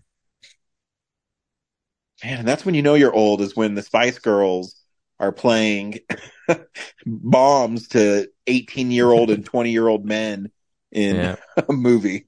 Man, 2.24 2.46
that's 2.46 2.66
when 2.66 2.76
you 2.76 2.82
know 2.82 2.94
you're 2.96 3.14
old 3.14 3.42
is 3.42 3.56
when 3.56 3.76
the 3.76 3.84
Spice 3.84 4.20
Girls 4.20 4.76
are 5.20 5.32
playing 5.32 6.00
bombs 7.06 7.90
to 7.90 8.28
18 8.48 8.92
year 8.92 9.12
old 9.12 9.30
and 9.30 9.46
20 9.46 9.72
year 9.72 9.88
old 9.88 10.06
men 10.06 10.50
in 10.92 11.16
Yeah. 11.18 11.36
a 11.58 11.74
movie. 11.74 12.26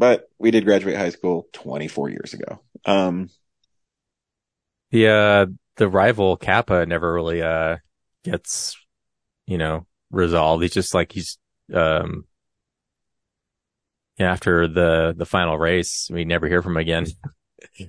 But 0.00 0.30
we 0.38 0.50
did 0.50 0.64
graduate 0.64 0.96
high 0.96 1.10
school 1.10 1.46
24 1.52 2.10
years 2.10 2.34
ago. 2.34 2.62
Um, 2.86 3.30
The 4.90 5.08
uh 5.08 5.46
the 5.76 5.88
rival 5.88 6.36
Capa 6.36 6.84
never 6.86 7.12
really 7.12 7.42
uh 7.42 7.78
gets, 8.24 8.76
you 9.46 9.58
know, 9.58 9.86
resolved. 10.10 10.62
He's 10.62 10.74
just 10.74 10.94
like 10.94 11.12
he's 11.12 11.38
um 11.74 12.26
after 14.18 14.68
the 14.68 15.14
the 15.16 15.26
final 15.26 15.58
race, 15.58 16.08
we 16.12 16.24
never 16.24 16.46
hear 16.48 16.62
from 16.62 16.72
him 16.72 16.80
again. 16.82 17.06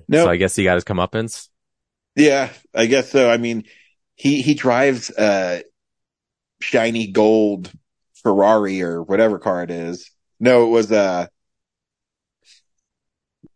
No. 0.08 0.24
So 0.24 0.30
I 0.30 0.36
guess 0.36 0.54
he 0.54 0.64
got 0.64 0.74
his 0.76 0.84
comeuppance. 0.84 1.48
yeah, 2.16 2.52
I 2.74 2.86
guess 2.86 3.10
so. 3.10 3.30
I 3.30 3.36
mean, 3.38 3.64
he, 4.16 4.42
he 4.42 4.54
drives 4.54 5.10
a 5.16 5.64
shiny 6.60 7.08
gold 7.08 7.72
Ferrari 8.22 8.82
or 8.82 9.02
whatever 9.02 9.38
car 9.38 9.62
it 9.62 9.70
is. 9.70 10.10
No, 10.40 10.66
it 10.66 10.70
was 10.70 10.92
a 10.92 11.28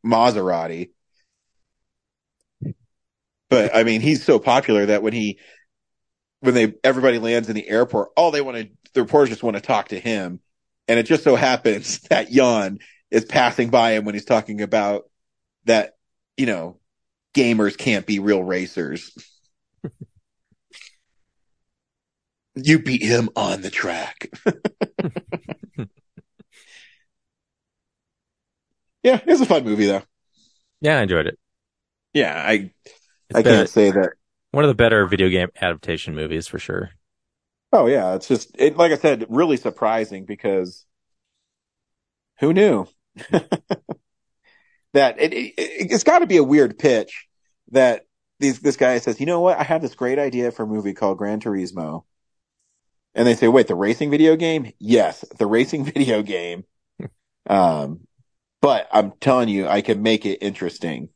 Maserati. 0.07 0.90
But 3.49 3.75
I 3.75 3.85
mean, 3.85 4.01
he's 4.01 4.25
so 4.25 4.38
popular 4.38 4.87
that 4.87 5.03
when 5.03 5.12
he, 5.12 5.38
when 6.40 6.55
they, 6.55 6.75
everybody 6.85 7.19
lands 7.19 7.49
in 7.49 7.55
the 7.55 7.69
airport, 7.69 8.11
all 8.16 8.31
they 8.31 8.40
want 8.40 8.57
to, 8.57 8.69
the 8.95 9.03
reporters 9.03 9.31
just 9.31 9.42
want 9.42 9.57
to 9.57 9.62
talk 9.62 9.88
to 9.88 10.01
him. 10.01 10.40
And 10.88 10.99
it 10.99 11.05
just 11.05 11.25
so 11.25 11.37
happens 11.37 12.01
that 12.11 12.31
Jan 12.31 12.79
is 13.11 13.25
passing 13.25 13.71
by 13.71 13.92
him 13.92 14.05
when 14.05 14.14
he's 14.14 14.25
talking 14.25 14.62
about 14.62 15.05
that, 15.64 15.97
you 16.37 16.47
know, 16.47 16.79
gamers 17.35 17.77
can't 17.77 18.07
be 18.07 18.19
real 18.19 18.42
racers. 18.42 19.12
you 22.57 22.79
beat 22.79 23.03
him 23.03 23.29
on 23.37 23.61
the 23.62 23.71
track. 23.71 24.31
yeah, 29.07 29.21
it's 29.27 29.40
a 29.40 29.47
fun 29.47 29.64
movie 29.64 29.87
though. 29.87 30.03
Yeah, 30.81 30.99
I 30.99 31.03
enjoyed 31.03 31.27
it. 31.29 31.38
Yeah, 32.12 32.35
I 32.37 32.73
It's 33.31 33.38
I 33.38 33.42
better- 33.42 33.57
can't 33.59 33.69
say 33.71 33.90
that. 33.92 34.11
one 34.51 34.64
of 34.64 34.69
the 34.69 34.75
better 34.75 35.07
video 35.07 35.29
game 35.29 35.49
adaptation 35.61 36.14
movies 36.14 36.47
for 36.49 36.59
sure. 36.59 36.90
Oh 37.73 37.87
yeah, 37.87 38.14
it's 38.14 38.29
just 38.29 38.51
it 38.59 38.77
like 38.77 38.92
I 38.92 38.97
said, 38.97 39.27
really 39.29 39.57
surprising 39.57 40.25
because 40.25 40.85
who 42.40 42.53
knew 42.53 42.87
that 43.31 45.21
it, 45.21 45.33
it 45.33 45.55
it's 45.57 46.05
got 46.05 46.21
to 46.21 46.27
be 46.27 46.37
a 46.38 46.45
weird 46.45 46.79
pitch 46.79 47.27
that 47.71 48.07
these 48.40 48.61
this 48.61 48.77
guy 48.77 48.99
says, 48.99 49.21
you 49.21 49.27
know 49.27 49.40
what, 49.40 49.59
I 49.59 49.62
have 49.62 49.83
this 49.83 49.95
great 49.95 50.19
idea 50.19 50.51
for 50.51 50.62
a 50.64 50.66
movie 50.66 50.95
called 50.95 51.19
Gran 51.19 51.40
Turismo, 51.40 52.05
and 53.14 53.27
they 53.27 53.35
say, 53.35 53.49
wait, 53.49 53.66
the 53.66 53.75
racing 53.75 54.11
video 54.11 54.37
game? 54.37 54.73
Yes, 54.79 55.25
the 55.38 55.47
racing 55.47 55.85
video 55.92 56.23
game. 56.23 56.64
um, 57.49 58.01
but 58.61 58.88
I'm 58.92 59.12
telling 59.21 59.49
you, 59.49 59.66
I 59.69 59.81
can 59.81 60.03
make 60.03 60.27
it 60.27 60.38
interesting. 60.42 61.11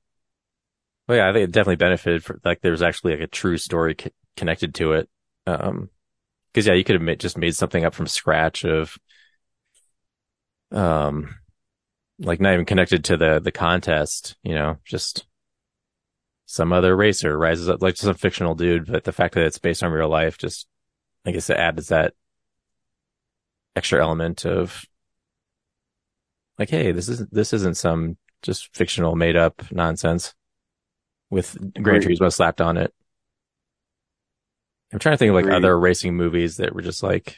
Well, 1.09 1.19
yeah, 1.19 1.29
I 1.29 1.33
think 1.33 1.49
it 1.49 1.53
definitely 1.53 1.77
benefited 1.77 2.25
for 2.25 2.41
like 2.45 2.61
there's 2.61 2.83
actually 2.83 3.15
like 3.15 3.23
a 3.23 3.27
true 3.27 3.57
story 3.57 3.97
connected 4.37 4.75
to 4.77 4.93
it. 4.93 5.09
Um, 5.47 5.91
cause 6.55 6.67
yeah, 6.67 6.75
you 6.75 6.85
could 6.85 7.01
have 7.01 7.19
just 7.19 7.37
made 7.37 7.57
something 7.57 7.85
up 7.85 7.95
from 7.95 8.07
scratch 8.07 8.65
of, 8.65 8.97
um, 10.71 11.35
like 12.21 12.41
not 12.41 12.53
even 12.53 12.67
connected 12.67 13.05
to 13.05 13.17
the, 13.17 13.41
the 13.41 13.51
contest, 13.51 14.37
you 14.43 14.55
know, 14.55 14.77
just 14.85 15.27
some 16.47 16.73
other 16.73 16.95
racer 16.95 17.37
rises 17.37 17.69
up, 17.69 17.83
like 17.83 17.97
some 17.97 18.15
fictional 18.15 18.55
dude. 18.55 18.87
But 18.87 19.05
the 19.05 19.13
fact 19.13 19.35
that 19.35 19.45
it's 19.45 19.59
based 19.59 19.83
on 19.83 19.91
real 19.91 20.09
life, 20.09 20.39
just, 20.39 20.69
I 21.27 21.33
guess 21.33 21.51
it 21.51 21.57
adds 21.57 21.89
that 21.89 22.15
extra 23.75 24.03
element 24.03 24.45
of 24.45 24.85
like, 26.61 26.71
hey, 26.71 26.93
this 26.93 27.09
isn't 27.09 27.33
this 27.35 27.53
isn't 27.53 27.77
some 27.77 28.17
just 28.43 28.75
fictional 28.77 29.17
made 29.17 29.35
up 29.37 29.63
nonsense 29.73 30.35
with 31.31 31.57
Gran 31.83 31.97
Agreed. 31.97 32.19
Turismo 32.21 32.33
slapped 32.33 32.61
on 32.61 32.77
it. 32.77 32.95
I'm 34.93 34.99
trying 34.99 35.15
to 35.15 35.17
think 35.19 35.31
of 35.31 35.35
like 35.37 35.45
Agreed. 35.47 35.57
other 35.57 35.79
racing 35.79 36.17
movies 36.17 36.57
that 36.59 36.75
were 36.75 36.83
just 36.83 37.03
like 37.03 37.37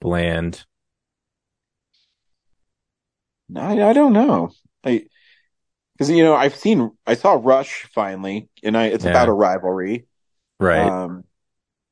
bland. 0.00 0.64
I, 3.56 3.82
I 3.82 3.92
don't 3.92 4.12
know. 4.12 4.50
I, 4.84 5.06
cause 5.98 6.08
you 6.10 6.22
know, 6.22 6.34
I've 6.34 6.54
seen, 6.54 6.90
I 7.06 7.14
saw 7.14 7.38
Rush 7.42 7.86
finally 7.92 8.48
and 8.62 8.76
I, 8.76 8.86
it's 8.86 9.04
Yeah. 9.04 9.10
about 9.10 9.28
a 9.28 9.32
rivalry. 9.32 10.06
Right. 10.58 10.86
Um, 10.86 11.24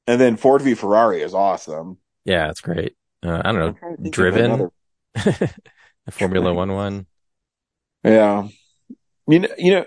and 0.06 0.20
then 0.20 0.36
Ford 0.36 0.62
v 0.62 0.74
Ferrari 0.74 1.20
is 1.22 1.34
awesome. 1.34 1.98
yeah, 2.24 2.48
it's 2.50 2.60
great. 2.60 2.94
Uh, 3.24 3.42
I 3.44 3.52
don't 3.52 3.58
know. 4.00 4.10
Driven, 4.10 4.44
another- 4.44 4.70
the 6.08 6.12
Formula 6.12 6.54
One 6.54 6.72
one. 6.72 7.06
Yeah. 8.02 8.48
You 9.26 9.40
know, 9.40 9.48
you 9.58 9.72
know, 9.72 9.84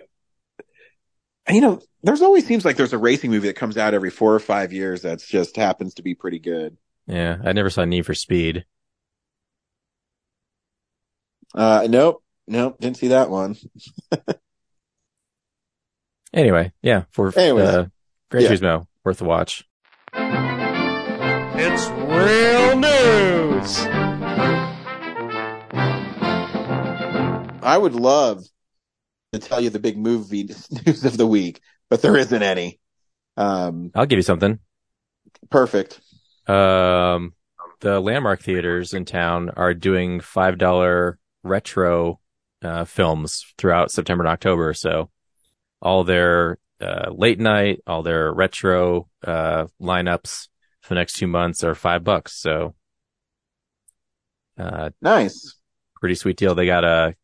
you 1.49 1.61
know, 1.61 1.81
there's 2.03 2.21
always 2.21 2.45
seems 2.45 2.63
like 2.63 2.75
there's 2.77 2.93
a 2.93 2.97
racing 2.99 3.31
movie 3.31 3.47
that 3.47 3.55
comes 3.55 3.75
out 3.75 3.95
every 3.95 4.11
four 4.11 4.35
or 4.35 4.39
five 4.39 4.71
years 4.71 5.01
that's 5.01 5.27
just 5.27 5.55
happens 5.55 5.95
to 5.95 6.03
be 6.03 6.13
pretty 6.13 6.37
good. 6.37 6.77
Yeah, 7.07 7.37
I 7.43 7.53
never 7.53 7.71
saw 7.71 7.83
Need 7.85 8.05
for 8.05 8.13
Speed. 8.13 8.65
Uh, 11.55 11.87
nope, 11.89 12.23
nope, 12.47 12.77
didn't 12.79 12.97
see 12.97 13.07
that 13.09 13.29
one. 13.31 13.55
Anyway, 16.33 16.71
yeah, 16.81 17.03
for 17.11 17.37
Anyways. 17.37 17.67
uh, 17.67 17.85
Gran 18.29 18.43
Yeah. 18.43 18.49
Turismo, 18.51 18.87
worth 19.03 19.19
a 19.21 19.25
watch. 19.25 19.65
It's 20.13 21.87
real 21.89 22.79
news. 22.79 24.10
I 27.61 27.77
would 27.77 27.95
love 27.95 28.43
to 29.33 29.39
tell 29.39 29.61
you 29.61 29.69
the 29.69 29.79
big 29.79 29.97
movie 29.97 30.43
news 30.85 31.05
of 31.05 31.17
the 31.17 31.27
week, 31.27 31.61
but 31.89 32.01
there 32.01 32.17
isn't 32.17 32.43
any. 32.43 32.79
Um, 33.37 33.91
I'll 33.95 34.05
give 34.05 34.17
you 34.17 34.23
something. 34.23 34.59
perfect. 35.49 35.99
Um, 36.47 37.33
the 37.79 37.99
Landmark 37.99 38.41
theaters 38.41 38.93
in 38.93 39.05
town 39.05 39.51
are 39.55 39.73
doing 39.73 40.19
five 40.19 40.57
dollar 40.57 41.17
retro 41.43 42.19
uh, 42.61 42.85
films 42.85 43.45
throughout 43.57 43.91
September 43.91 44.23
and 44.23 44.31
October. 44.31 44.73
So 44.73 45.09
all 45.81 46.03
their 46.03 46.59
uh, 46.79 47.11
late 47.11 47.39
night, 47.39 47.81
all 47.87 48.03
their 48.03 48.31
retro 48.33 49.07
uh, 49.25 49.67
lineups 49.81 50.47
for 50.81 50.89
the 50.89 50.99
next 50.99 51.13
two 51.13 51.27
months 51.27 51.63
are 51.63 51.73
five 51.75 52.03
bucks. 52.03 52.33
So 52.33 52.75
uh, 54.57 54.89
Nice. 55.01 55.55
pretty 55.99 56.15
sweet 56.15 56.37
deal. 56.37 56.53
They 56.55 56.65
got 56.65 56.83
a 56.83 57.15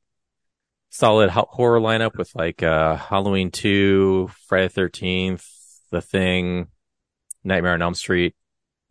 solid 0.90 1.30
ho- 1.30 1.48
horror 1.50 1.80
lineup 1.80 2.16
with 2.18 2.32
like 2.36 2.64
uh, 2.64 2.96
Halloween 2.96 3.52
two, 3.52 4.30
Friday 4.48 4.68
Thirteenth, 4.70 5.46
The 5.92 6.02
Thing, 6.02 6.68
Nightmare 7.44 7.74
on 7.74 7.82
Elm 7.82 7.94
Street. 7.94 8.36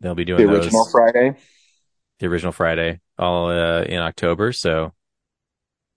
They'll 0.01 0.15
be 0.15 0.25
doing 0.25 0.45
The 0.45 0.53
those 0.53 0.65
original 0.65 0.87
Friday. 0.91 1.37
the 2.19 2.27
original 2.27 2.51
Friday, 2.51 2.99
all 3.17 3.49
uh, 3.49 3.81
in 3.83 3.99
October. 3.99 4.51
So 4.53 4.93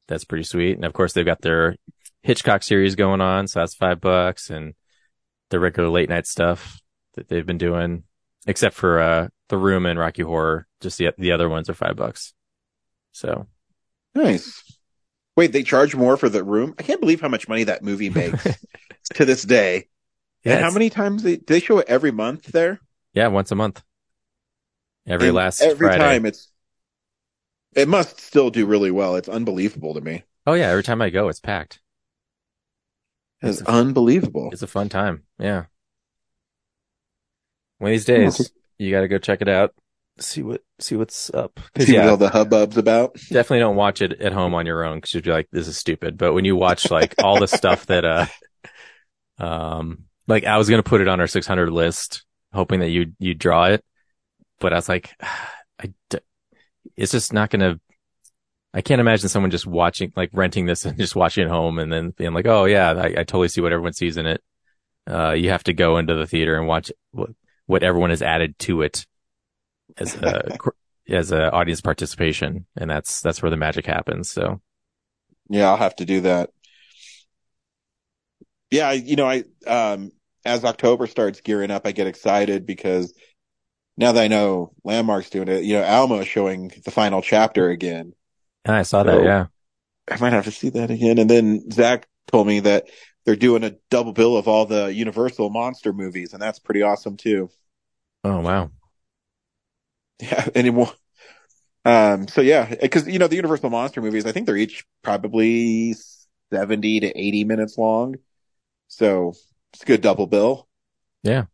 that's 0.08 0.24
pretty 0.24 0.44
sweet. 0.44 0.76
And 0.76 0.84
of 0.84 0.92
course, 0.92 1.12
they've 1.12 1.24
got 1.24 1.40
their 1.42 1.76
Hitchcock 2.22 2.62
series 2.62 2.96
going 2.96 3.20
on, 3.20 3.46
so 3.46 3.60
that's 3.60 3.74
five 3.74 4.00
bucks, 4.00 4.50
and 4.50 4.74
the 5.50 5.60
regular 5.60 5.88
late 5.88 6.08
night 6.08 6.26
stuff 6.26 6.80
that 7.14 7.28
they've 7.28 7.46
been 7.46 7.58
doing, 7.58 8.04
except 8.46 8.74
for 8.74 9.00
uh, 9.00 9.28
the 9.48 9.56
Room 9.58 9.84
and 9.86 9.98
Rocky 9.98 10.22
Horror. 10.22 10.66
Just 10.80 10.98
the 10.98 11.10
the 11.18 11.32
other 11.32 11.48
ones 11.48 11.68
are 11.70 11.74
five 11.74 11.96
bucks. 11.96 12.32
So 13.12 13.46
Nice. 14.14 14.62
Wait, 15.40 15.52
they 15.52 15.62
charge 15.62 15.94
more 15.96 16.18
for 16.18 16.28
the 16.28 16.44
room? 16.44 16.74
I 16.78 16.82
can't 16.82 17.00
believe 17.00 17.22
how 17.22 17.28
much 17.28 17.48
money 17.48 17.64
that 17.64 17.82
movie 17.82 18.10
makes 18.10 18.44
to 19.14 19.24
this 19.24 19.42
day. 19.42 19.88
Yeah, 20.44 20.56
and 20.56 20.62
how 20.64 20.70
many 20.70 20.90
times 20.90 21.22
they, 21.22 21.36
do 21.36 21.44
they 21.46 21.60
show 21.60 21.78
it 21.78 21.88
every 21.88 22.10
month 22.10 22.44
there? 22.52 22.78
yeah, 23.14 23.28
once 23.28 23.50
a 23.50 23.54
month, 23.54 23.82
every 25.06 25.28
And 25.28 25.34
last 25.34 25.62
every 25.62 25.88
Friday. 25.88 26.04
time 26.04 26.26
it's 26.26 26.52
it 27.74 27.88
must 27.88 28.20
still 28.20 28.50
do 28.50 28.66
really 28.66 28.90
well. 28.90 29.16
It's 29.16 29.30
unbelievable 29.30 29.94
to 29.94 30.02
me. 30.02 30.24
Oh 30.46 30.52
yeah, 30.52 30.68
every 30.68 30.82
time 30.82 31.00
I 31.00 31.08
go, 31.08 31.28
it's 31.30 31.40
packed. 31.40 31.80
It's 33.40 33.62
unbelievable. 33.62 34.50
It's 34.52 34.60
a 34.60 34.66
fun 34.66 34.90
time. 34.90 35.22
Yeah. 35.38 35.64
One 37.78 37.90
of 37.90 37.94
these 37.94 38.04
days, 38.04 38.52
you 38.76 38.90
got 38.90 39.00
to 39.00 39.08
go 39.08 39.16
check 39.16 39.40
it 39.40 39.48
out. 39.48 39.74
See 40.18 40.42
what 40.42 40.62
see 40.78 40.96
what's 40.96 41.30
up. 41.32 41.58
'Cause, 41.74 41.86
See 41.86 41.94
yeah, 41.94 42.02
what 42.04 42.10
all 42.10 42.16
the 42.18 42.28
hubbub's 42.28 42.76
about. 42.76 43.14
definitely 43.14 43.60
don't 43.60 43.76
watch 43.76 44.02
it 44.02 44.20
at 44.20 44.32
home 44.32 44.54
on 44.54 44.66
your 44.66 44.84
own 44.84 44.98
because 44.98 45.14
you'd 45.14 45.24
be 45.24 45.30
like, 45.30 45.48
"This 45.50 45.66
is 45.66 45.78
stupid." 45.78 46.18
But 46.18 46.34
when 46.34 46.44
you 46.44 46.56
watch 46.56 46.90
like 46.90 47.14
all 47.22 47.38
the 47.40 47.46
stuff 47.48 47.86
that, 47.86 48.04
uh, 48.04 48.26
um, 49.38 50.04
like 50.26 50.44
I 50.44 50.58
was 50.58 50.68
gonna 50.68 50.82
put 50.82 51.00
it 51.00 51.08
on 51.08 51.20
our 51.20 51.26
600 51.26 51.70
list, 51.70 52.24
hoping 52.52 52.80
that 52.80 52.90
you 52.90 53.12
you 53.18 53.34
draw 53.34 53.66
it, 53.66 53.84
but 54.58 54.72
I 54.72 54.76
was 54.76 54.88
like, 54.88 55.10
I, 55.80 55.92
d- 56.10 56.18
it's 56.96 57.12
just 57.12 57.32
not 57.32 57.50
gonna. 57.50 57.80
I 58.72 58.82
can't 58.82 59.00
imagine 59.00 59.28
someone 59.28 59.50
just 59.50 59.66
watching, 59.66 60.12
like 60.14 60.30
renting 60.32 60.66
this 60.66 60.84
and 60.84 60.96
just 60.98 61.16
watching 61.16 61.46
it 61.46 61.50
home 61.50 61.78
and 61.78 61.90
then 61.92 62.10
being 62.10 62.34
like, 62.34 62.46
"Oh 62.46 62.66
yeah, 62.66 62.92
I, 62.92 63.06
I 63.06 63.24
totally 63.24 63.48
see 63.48 63.60
what 63.62 63.72
everyone 63.72 63.94
sees 63.94 64.16
in 64.18 64.26
it." 64.26 64.42
Uh, 65.08 65.32
you 65.32 65.48
have 65.50 65.64
to 65.64 65.72
go 65.72 65.96
into 65.96 66.14
the 66.14 66.26
theater 66.26 66.58
and 66.58 66.66
watch 66.68 66.92
what 67.12 67.30
what 67.66 67.82
everyone 67.82 68.10
has 68.10 68.20
added 68.22 68.58
to 68.58 68.82
it 68.82 69.06
as 69.98 70.14
a 70.16 70.42
as 71.08 71.32
a 71.32 71.50
audience 71.52 71.80
participation, 71.80 72.66
and 72.76 72.90
that's 72.90 73.20
that's 73.20 73.42
where 73.42 73.50
the 73.50 73.56
magic 73.56 73.86
happens. 73.86 74.30
So 74.30 74.60
Yeah, 75.48 75.68
I'll 75.70 75.76
have 75.76 75.96
to 75.96 76.04
do 76.04 76.22
that. 76.22 76.50
Yeah, 78.70 78.88
I- 78.88 78.92
you 78.94 79.16
know, 79.16 79.28
I 79.28 79.44
um 79.66 80.12
as 80.44 80.64
October 80.64 81.06
starts 81.06 81.40
gearing 81.40 81.70
up, 81.70 81.86
I 81.86 81.92
get 81.92 82.06
excited 82.06 82.64
because 82.64 83.12
now 83.96 84.12
that 84.12 84.22
I 84.22 84.28
know 84.28 84.72
Landmark's 84.84 85.30
doing 85.30 85.48
it, 85.48 85.64
you 85.64 85.74
know, 85.74 85.82
Alamo 85.82 86.20
is 86.20 86.28
showing 86.28 86.72
the 86.84 86.90
final 86.90 87.22
chapter 87.22 87.68
again. 87.70 88.14
and 88.64 88.76
I 88.76 88.82
saw 88.82 89.02
that. 89.02 89.24
Yeah, 89.24 89.46
I 90.10 90.18
might 90.20 90.32
have 90.32 90.44
to 90.46 90.50
see 90.52 90.70
that 90.70 90.90
again. 90.90 91.18
And 91.18 91.28
then 91.28 91.70
Zach 91.70 92.08
told 92.28 92.46
me 92.46 92.60
that 92.60 92.88
they're 93.24 93.36
doing 93.36 93.64
a 93.64 93.76
double 93.90 94.12
bill 94.12 94.36
of 94.36 94.48
all 94.48 94.66
the 94.66 94.92
Universal 94.94 95.50
monster 95.50 95.92
movies, 95.92 96.32
and 96.32 96.40
that's 96.40 96.58
pretty 96.58 96.82
awesome 96.82 97.16
too. 97.16 97.50
Oh 98.24 98.40
wow. 98.40 98.70
Yeah, 100.30 100.48
anymore. 100.54 100.92
Um, 101.84 102.28
so 102.28 102.40
yeah, 102.42 102.74
because 102.80 103.08
you 103.08 103.18
know 103.18 103.26
the 103.26 103.36
Universal 103.36 103.70
monster 103.70 104.02
movies, 104.02 104.26
I 104.26 104.32
think 104.32 104.46
they're 104.46 104.56
each 104.56 104.84
probably 105.02 105.94
seventy 106.52 107.00
to 107.00 107.06
eighty 107.18 107.44
minutes 107.44 107.78
long, 107.78 108.16
so 108.88 109.32
it's 109.72 109.82
a 109.82 109.86
good 109.86 110.02
double 110.02 110.26
bill. 110.26 110.68
Yeah. 111.22 111.44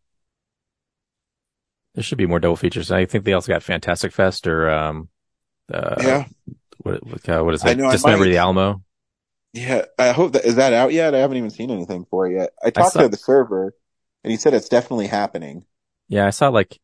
There 1.95 2.03
should 2.03 2.19
be 2.19 2.27
more 2.27 2.41
double 2.41 2.57
features. 2.57 2.91
I 2.91 3.05
think 3.07 3.25
they 3.25 3.33
also 3.33 3.53
got 3.53 3.63
Fantastic 3.63 4.13
Fest 4.13 4.47
or 4.47 4.69
um 4.71 5.09
uh 5.73 5.95
yeah, 6.01 6.25
what 6.79 7.07
what, 7.07 7.29
uh, 7.29 7.43
what 7.43 7.55
is 7.55 7.65
I 7.65 7.71
it? 7.71 7.79
know 7.79 7.87
I 7.87 7.93
Dismember 7.93 8.25
might- 8.25 8.31
the 8.31 8.39
Alamo. 8.39 8.83
yeah. 9.53 9.85
I 9.99 10.11
hope 10.13 10.33
that 10.33 10.45
is 10.45 10.57
that 10.57 10.73
out 10.73 10.93
yet. 10.93 11.15
I 11.15 11.19
haven't 11.19 11.37
even 11.39 11.51
seen 11.51 11.71
anything 11.71 12.05
for 12.11 12.27
it 12.27 12.35
yet. 12.37 12.51
I 12.65 12.71
talked 12.71 12.95
saw- 12.95 13.03
to 13.03 13.09
the 13.09 13.17
server, 13.17 13.75
and 14.25 14.31
he 14.31 14.37
said 14.37 14.55
it's 14.55 14.69
definitely 14.69 15.07
happening. 15.07 15.65
Yeah, 16.09 16.27
I 16.27 16.31
saw 16.31 16.49
like 16.49 16.79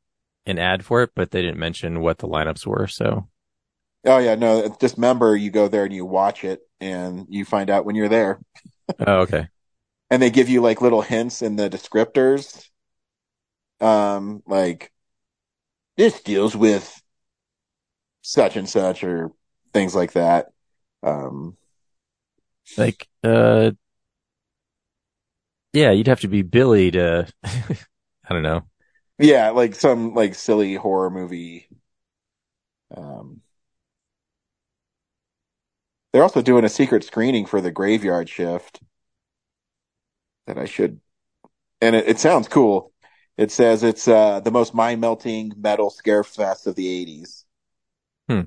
an 0.46 0.58
ad 0.58 0.84
for 0.84 1.02
it, 1.02 1.10
but 1.14 1.30
they 1.30 1.42
didn't 1.42 1.58
mention 1.58 2.00
what 2.00 2.18
the 2.18 2.28
lineups 2.28 2.66
were. 2.66 2.86
So 2.86 3.28
Oh 4.04 4.18
yeah, 4.18 4.34
no, 4.34 4.74
just 4.80 4.96
remember 4.96 5.36
you 5.36 5.50
go 5.50 5.68
there 5.68 5.84
and 5.84 5.92
you 5.94 6.04
watch 6.04 6.42
it, 6.44 6.60
and 6.80 7.26
you 7.28 7.44
find 7.44 7.70
out 7.70 7.84
when 7.84 7.94
you're 7.94 8.08
there. 8.08 8.40
oh 9.06 9.20
okay. 9.22 9.48
and 10.10 10.20
they 10.22 10.30
give 10.30 10.48
you 10.48 10.60
like 10.60 10.80
little 10.80 11.02
hints 11.02 11.42
in 11.42 11.56
the 11.56 11.68
descriptors. 11.70 12.68
Um, 13.80 14.42
like 14.46 14.92
this 15.96 16.20
deals 16.22 16.54
with 16.56 17.02
such 18.22 18.56
and 18.56 18.68
such 18.68 19.04
or 19.04 19.32
things 19.72 19.94
like 19.94 20.12
that. 20.12 20.48
Um, 21.02 21.56
Like 22.76 23.08
uh 23.24 23.72
yeah, 25.72 25.90
you'd 25.90 26.06
have 26.08 26.20
to 26.20 26.28
be 26.28 26.42
Billy 26.42 26.90
to 26.92 27.26
I 27.44 28.34
don't 28.34 28.42
know. 28.42 28.66
Yeah, 29.22 29.50
like 29.50 29.74
some 29.74 30.14
like 30.14 30.34
silly 30.34 30.74
horror 30.74 31.10
movie. 31.10 31.68
Um, 32.94 33.40
they're 36.12 36.22
also 36.22 36.42
doing 36.42 36.64
a 36.64 36.68
secret 36.68 37.04
screening 37.04 37.46
for 37.46 37.60
the 37.60 37.70
graveyard 37.70 38.28
shift 38.28 38.80
that 40.46 40.58
I 40.58 40.66
should, 40.66 41.00
and 41.80 41.96
it, 41.96 42.08
it 42.08 42.18
sounds 42.18 42.48
cool. 42.48 42.92
It 43.38 43.50
says 43.50 43.82
it's 43.82 44.06
uh, 44.06 44.40
the 44.40 44.50
most 44.50 44.74
mind 44.74 45.00
melting 45.00 45.52
metal 45.56 45.88
scare 45.88 46.24
fest 46.24 46.66
of 46.66 46.74
the 46.74 46.86
80s. 46.86 47.44
Hmm. 48.28 48.42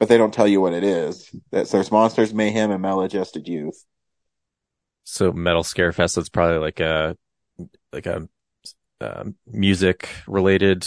But 0.00 0.08
they 0.08 0.18
don't 0.18 0.34
tell 0.34 0.48
you 0.48 0.60
what 0.60 0.74
it 0.74 0.82
is. 0.82 1.30
That's, 1.52 1.70
there's 1.70 1.92
monsters, 1.92 2.34
mayhem, 2.34 2.70
and 2.70 2.82
maladjusted 2.82 3.46
youth. 3.48 3.84
So 5.04 5.32
Metal 5.32 5.62
Scare 5.62 5.92
Fest 5.92 6.18
is 6.18 6.28
probably 6.28 6.58
like 6.58 6.80
a 6.80 7.16
like 7.92 8.06
a 8.06 8.28
uh, 9.00 9.24
music 9.46 10.08
related. 10.26 10.86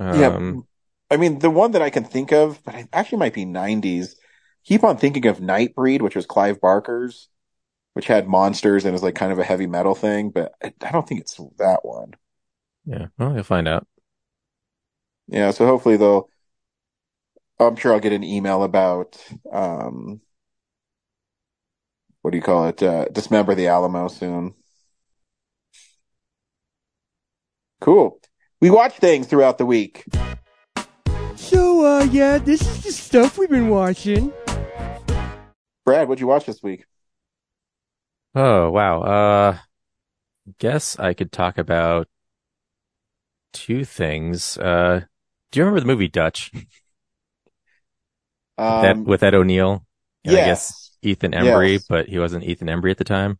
Um, 0.00 0.18
yeah. 0.18 0.60
I 1.10 1.16
mean, 1.16 1.38
the 1.38 1.50
one 1.50 1.72
that 1.72 1.82
I 1.82 1.90
can 1.90 2.04
think 2.04 2.32
of, 2.32 2.62
but 2.64 2.74
it 2.74 2.88
actually 2.92 3.18
might 3.18 3.34
be 3.34 3.44
90s. 3.46 4.16
Keep 4.64 4.84
on 4.84 4.98
thinking 4.98 5.26
of 5.26 5.38
Nightbreed, 5.40 6.02
which 6.02 6.16
was 6.16 6.26
Clive 6.26 6.60
Barker's, 6.60 7.28
which 7.94 8.06
had 8.06 8.28
monsters 8.28 8.84
and 8.84 8.94
is 8.94 9.02
like 9.02 9.14
kind 9.14 9.32
of 9.32 9.38
a 9.38 9.44
heavy 9.44 9.66
metal 9.66 9.94
thing, 9.94 10.30
but 10.30 10.52
I, 10.62 10.74
I 10.82 10.92
don't 10.92 11.08
think 11.08 11.20
it's 11.22 11.40
that 11.58 11.80
one. 11.84 12.14
Yeah, 12.84 13.08
well, 13.18 13.34
you'll 13.34 13.44
find 13.44 13.68
out. 13.68 13.86
Yeah, 15.28 15.50
so 15.50 15.66
hopefully 15.66 15.96
they'll. 15.96 16.28
I'm 17.60 17.76
sure 17.76 17.92
I'll 17.92 18.00
get 18.00 18.12
an 18.12 18.24
email 18.24 18.62
about 18.62 19.16
um, 19.52 20.20
what 22.22 22.30
do 22.30 22.36
you 22.36 22.42
call 22.42 22.68
it? 22.68 22.82
Uh, 22.82 23.06
dismember 23.12 23.54
the 23.54 23.68
Alamo 23.68 24.08
soon. 24.08 24.54
Cool. 27.80 28.20
We 28.60 28.70
watch 28.70 28.94
things 28.98 29.26
throughout 29.26 29.58
the 29.58 29.66
week. 29.66 30.04
So, 31.36 31.84
uh, 31.84 32.04
yeah, 32.04 32.38
this 32.38 32.60
is 32.62 32.82
the 32.82 32.92
stuff 32.92 33.38
we've 33.38 33.48
been 33.48 33.68
watching. 33.68 34.32
Brad, 35.84 36.08
what'd 36.08 36.20
you 36.20 36.26
watch 36.26 36.44
this 36.46 36.62
week? 36.62 36.84
Oh 38.34 38.70
wow. 38.70 39.00
Uh, 39.02 39.58
guess 40.58 40.98
I 40.98 41.14
could 41.14 41.32
talk 41.32 41.56
about 41.56 42.08
two 43.52 43.84
things. 43.84 44.58
Uh, 44.58 45.04
do 45.50 45.58
you 45.60 45.64
remember 45.64 45.80
the 45.80 45.86
movie 45.86 46.08
Dutch? 46.08 46.50
Um, 48.60 48.82
that 48.82 48.96
with 48.98 49.22
Ed 49.22 49.34
O'Neill. 49.34 49.86
And 50.24 50.34
I 50.34 50.38
yes. 50.40 50.46
guess 50.46 50.90
Ethan 51.00 51.30
Embry, 51.30 51.74
Yes. 51.74 51.86
but 51.88 52.08
he 52.08 52.18
wasn't 52.18 52.42
Ethan 52.42 52.66
Embry 52.66 52.90
at 52.90 52.98
the 52.98 53.04
time. 53.04 53.38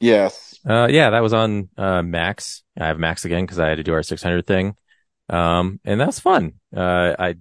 Yes. 0.00 0.47
Uh, 0.66 0.88
yeah, 0.90 1.10
that 1.10 1.22
was 1.22 1.32
on, 1.32 1.68
uh, 1.76 2.02
Max. 2.02 2.62
I 2.78 2.86
have 2.86 2.98
Max 2.98 3.24
again 3.24 3.44
because 3.44 3.58
I 3.58 3.68
had 3.68 3.76
to 3.76 3.84
do 3.84 3.92
our 3.92 4.02
600 4.02 4.46
thing. 4.46 4.74
Um, 5.28 5.80
and 5.84 6.00
that's 6.00 6.20
fun. 6.20 6.54
Uh, 6.74 7.14
I 7.18 7.36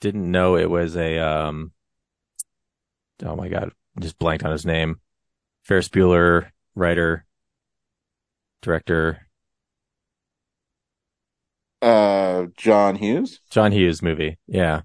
didn't 0.00 0.30
know 0.30 0.56
it 0.56 0.70
was 0.70 0.96
a, 0.96 1.18
um, 1.18 1.72
oh 3.24 3.36
my 3.36 3.48
God, 3.48 3.72
just 4.00 4.18
blanked 4.18 4.44
on 4.44 4.52
his 4.52 4.66
name. 4.66 5.00
Ferris 5.62 5.88
Bueller, 5.88 6.50
writer, 6.74 7.24
director, 8.62 9.28
Uh, 11.80 12.46
John 12.56 12.96
Hughes. 12.96 13.40
John 13.50 13.72
Hughes 13.72 14.02
movie. 14.02 14.38
Yeah. 14.46 14.82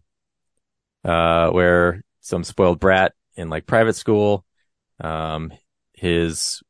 Uh, 1.04 1.50
where 1.50 2.04
some 2.22 2.44
spoiled 2.44 2.80
brat 2.80 3.14
in 3.36 3.50
like 3.50 3.66
private 3.66 3.96
school, 3.96 4.46
um, 5.02 5.52
his 5.94 6.62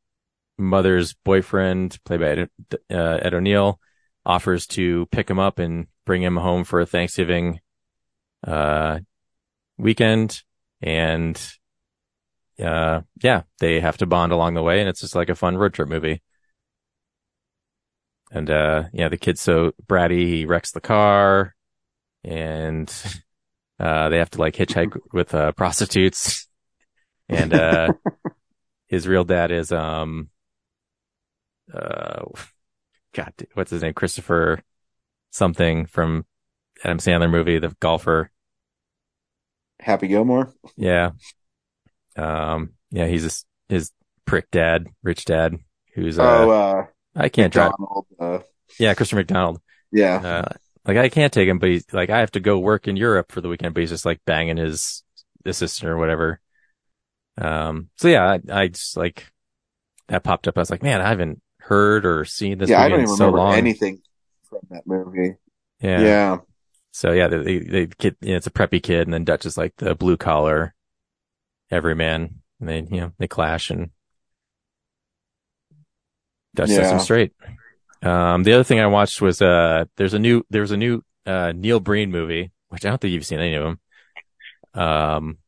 mother's 0.58 1.14
boyfriend, 1.24 1.98
played 2.04 2.20
by 2.20 2.26
Ed, 2.26 2.50
uh, 2.90 3.18
Ed 3.22 3.34
O'Neill, 3.34 3.80
offers 4.24 4.66
to 4.68 5.06
pick 5.06 5.28
him 5.28 5.38
up 5.38 5.58
and 5.58 5.86
bring 6.06 6.22
him 6.22 6.36
home 6.36 6.64
for 6.64 6.80
a 6.80 6.86
Thanksgiving, 6.86 7.60
uh, 8.46 9.00
weekend. 9.78 10.42
And, 10.80 11.40
uh, 12.62 13.02
yeah, 13.22 13.42
they 13.58 13.80
have 13.80 13.96
to 13.98 14.06
bond 14.06 14.32
along 14.32 14.54
the 14.54 14.62
way 14.62 14.80
and 14.80 14.88
it's 14.88 15.00
just 15.00 15.14
like 15.14 15.28
a 15.28 15.34
fun 15.34 15.56
road 15.56 15.74
trip 15.74 15.88
movie. 15.88 16.22
And, 18.30 18.50
uh, 18.50 18.84
yeah, 18.92 19.08
the 19.08 19.16
kid's 19.16 19.40
so 19.40 19.72
bratty, 19.86 20.26
he 20.26 20.46
wrecks 20.46 20.72
the 20.72 20.80
car 20.80 21.54
and, 22.22 22.92
uh, 23.80 24.08
they 24.08 24.18
have 24.18 24.30
to 24.30 24.40
like 24.40 24.54
hitchhike 24.54 24.98
with, 25.12 25.34
uh, 25.34 25.52
prostitutes. 25.52 26.48
And, 27.28 27.54
uh, 27.54 27.92
his 28.86 29.08
real 29.08 29.24
dad 29.24 29.50
is, 29.50 29.72
um, 29.72 30.28
uh, 31.72 32.24
God, 33.14 33.32
what's 33.54 33.70
his 33.70 33.82
name? 33.82 33.94
Christopher 33.94 34.62
something 35.30 35.86
from 35.86 36.24
Adam 36.84 36.98
Sandler 36.98 37.30
movie, 37.30 37.58
the 37.58 37.74
golfer. 37.80 38.30
Happy 39.80 40.08
Gilmore. 40.08 40.52
Yeah. 40.76 41.12
Um, 42.16 42.70
yeah, 42.90 43.06
he's 43.06 43.22
his, 43.22 43.44
his 43.68 43.92
prick 44.24 44.50
dad, 44.50 44.86
rich 45.02 45.24
dad, 45.24 45.56
who's, 45.94 46.18
uh, 46.18 46.22
oh, 46.22 46.50
uh, 46.50 46.86
I 47.16 47.28
can't 47.28 47.52
drive. 47.52 47.72
Uh, 48.18 48.38
Yeah, 48.78 48.94
Christopher 48.94 49.20
McDonald. 49.20 49.60
yeah. 49.92 50.20
Uh, 50.24 50.54
like 50.86 50.96
I 50.96 51.08
can't 51.08 51.32
take 51.32 51.48
him, 51.48 51.58
but 51.58 51.70
he's 51.70 51.84
like, 51.92 52.10
I 52.10 52.20
have 52.20 52.32
to 52.32 52.40
go 52.40 52.58
work 52.58 52.88
in 52.88 52.96
Europe 52.96 53.32
for 53.32 53.40
the 53.40 53.48
weekend, 53.48 53.74
but 53.74 53.80
he's 53.80 53.90
just 53.90 54.04
like 54.04 54.20
banging 54.26 54.58
his 54.58 55.02
assistant 55.46 55.90
or 55.90 55.96
whatever. 55.96 56.40
Um, 57.38 57.90
so 57.96 58.08
yeah, 58.08 58.24
I, 58.24 58.40
I 58.62 58.68
just 58.68 58.96
like 58.96 59.30
that 60.08 60.24
popped 60.24 60.46
up. 60.46 60.56
I 60.58 60.60
was 60.60 60.70
like, 60.70 60.82
man, 60.82 61.00
I 61.00 61.08
haven't 61.08 61.40
heard 61.66 62.04
or 62.04 62.24
seen 62.24 62.58
this 62.58 62.70
yeah, 62.70 62.82
I 62.82 62.88
don't 62.88 63.00
even 63.02 63.16
so 63.16 63.24
remember 63.24 63.38
long. 63.38 63.54
anything 63.54 64.02
from 64.48 64.60
that 64.70 64.86
movie. 64.86 65.36
Yeah. 65.80 66.00
Yeah. 66.00 66.38
So 66.92 67.12
yeah, 67.12 67.28
they, 67.28 67.58
they, 67.58 67.86
kid, 67.86 68.16
you 68.20 68.30
know, 68.30 68.36
it's 68.36 68.46
a 68.46 68.50
preppy 68.50 68.82
kid 68.82 69.06
and 69.06 69.12
then 69.12 69.24
Dutch 69.24 69.46
is 69.46 69.58
like 69.58 69.74
the 69.76 69.94
blue 69.94 70.16
collar 70.16 70.74
everyman 71.70 72.42
and 72.60 72.68
they, 72.68 72.78
you 72.78 73.00
know, 73.00 73.12
they 73.18 73.26
clash 73.26 73.70
and 73.70 73.90
Dutch 76.54 76.68
sets 76.68 76.88
Yeah. 76.88 76.92
him 76.92 76.98
straight. 77.00 77.32
Um, 78.02 78.44
the 78.44 78.52
other 78.52 78.64
thing 78.64 78.78
I 78.78 78.86
watched 78.86 79.20
was, 79.20 79.42
uh, 79.42 79.86
there's 79.96 80.14
a 80.14 80.18
new, 80.18 80.44
there's 80.50 80.70
a 80.70 80.76
new, 80.76 81.02
uh, 81.26 81.52
Neil 81.56 81.80
Breen 81.80 82.10
movie, 82.10 82.52
which 82.68 82.84
I 82.84 82.90
don't 82.90 83.00
think 83.00 83.12
you've 83.12 83.26
seen 83.26 83.40
any 83.40 83.54
of 83.54 83.64
them, 83.64 83.80
um, 84.74 85.38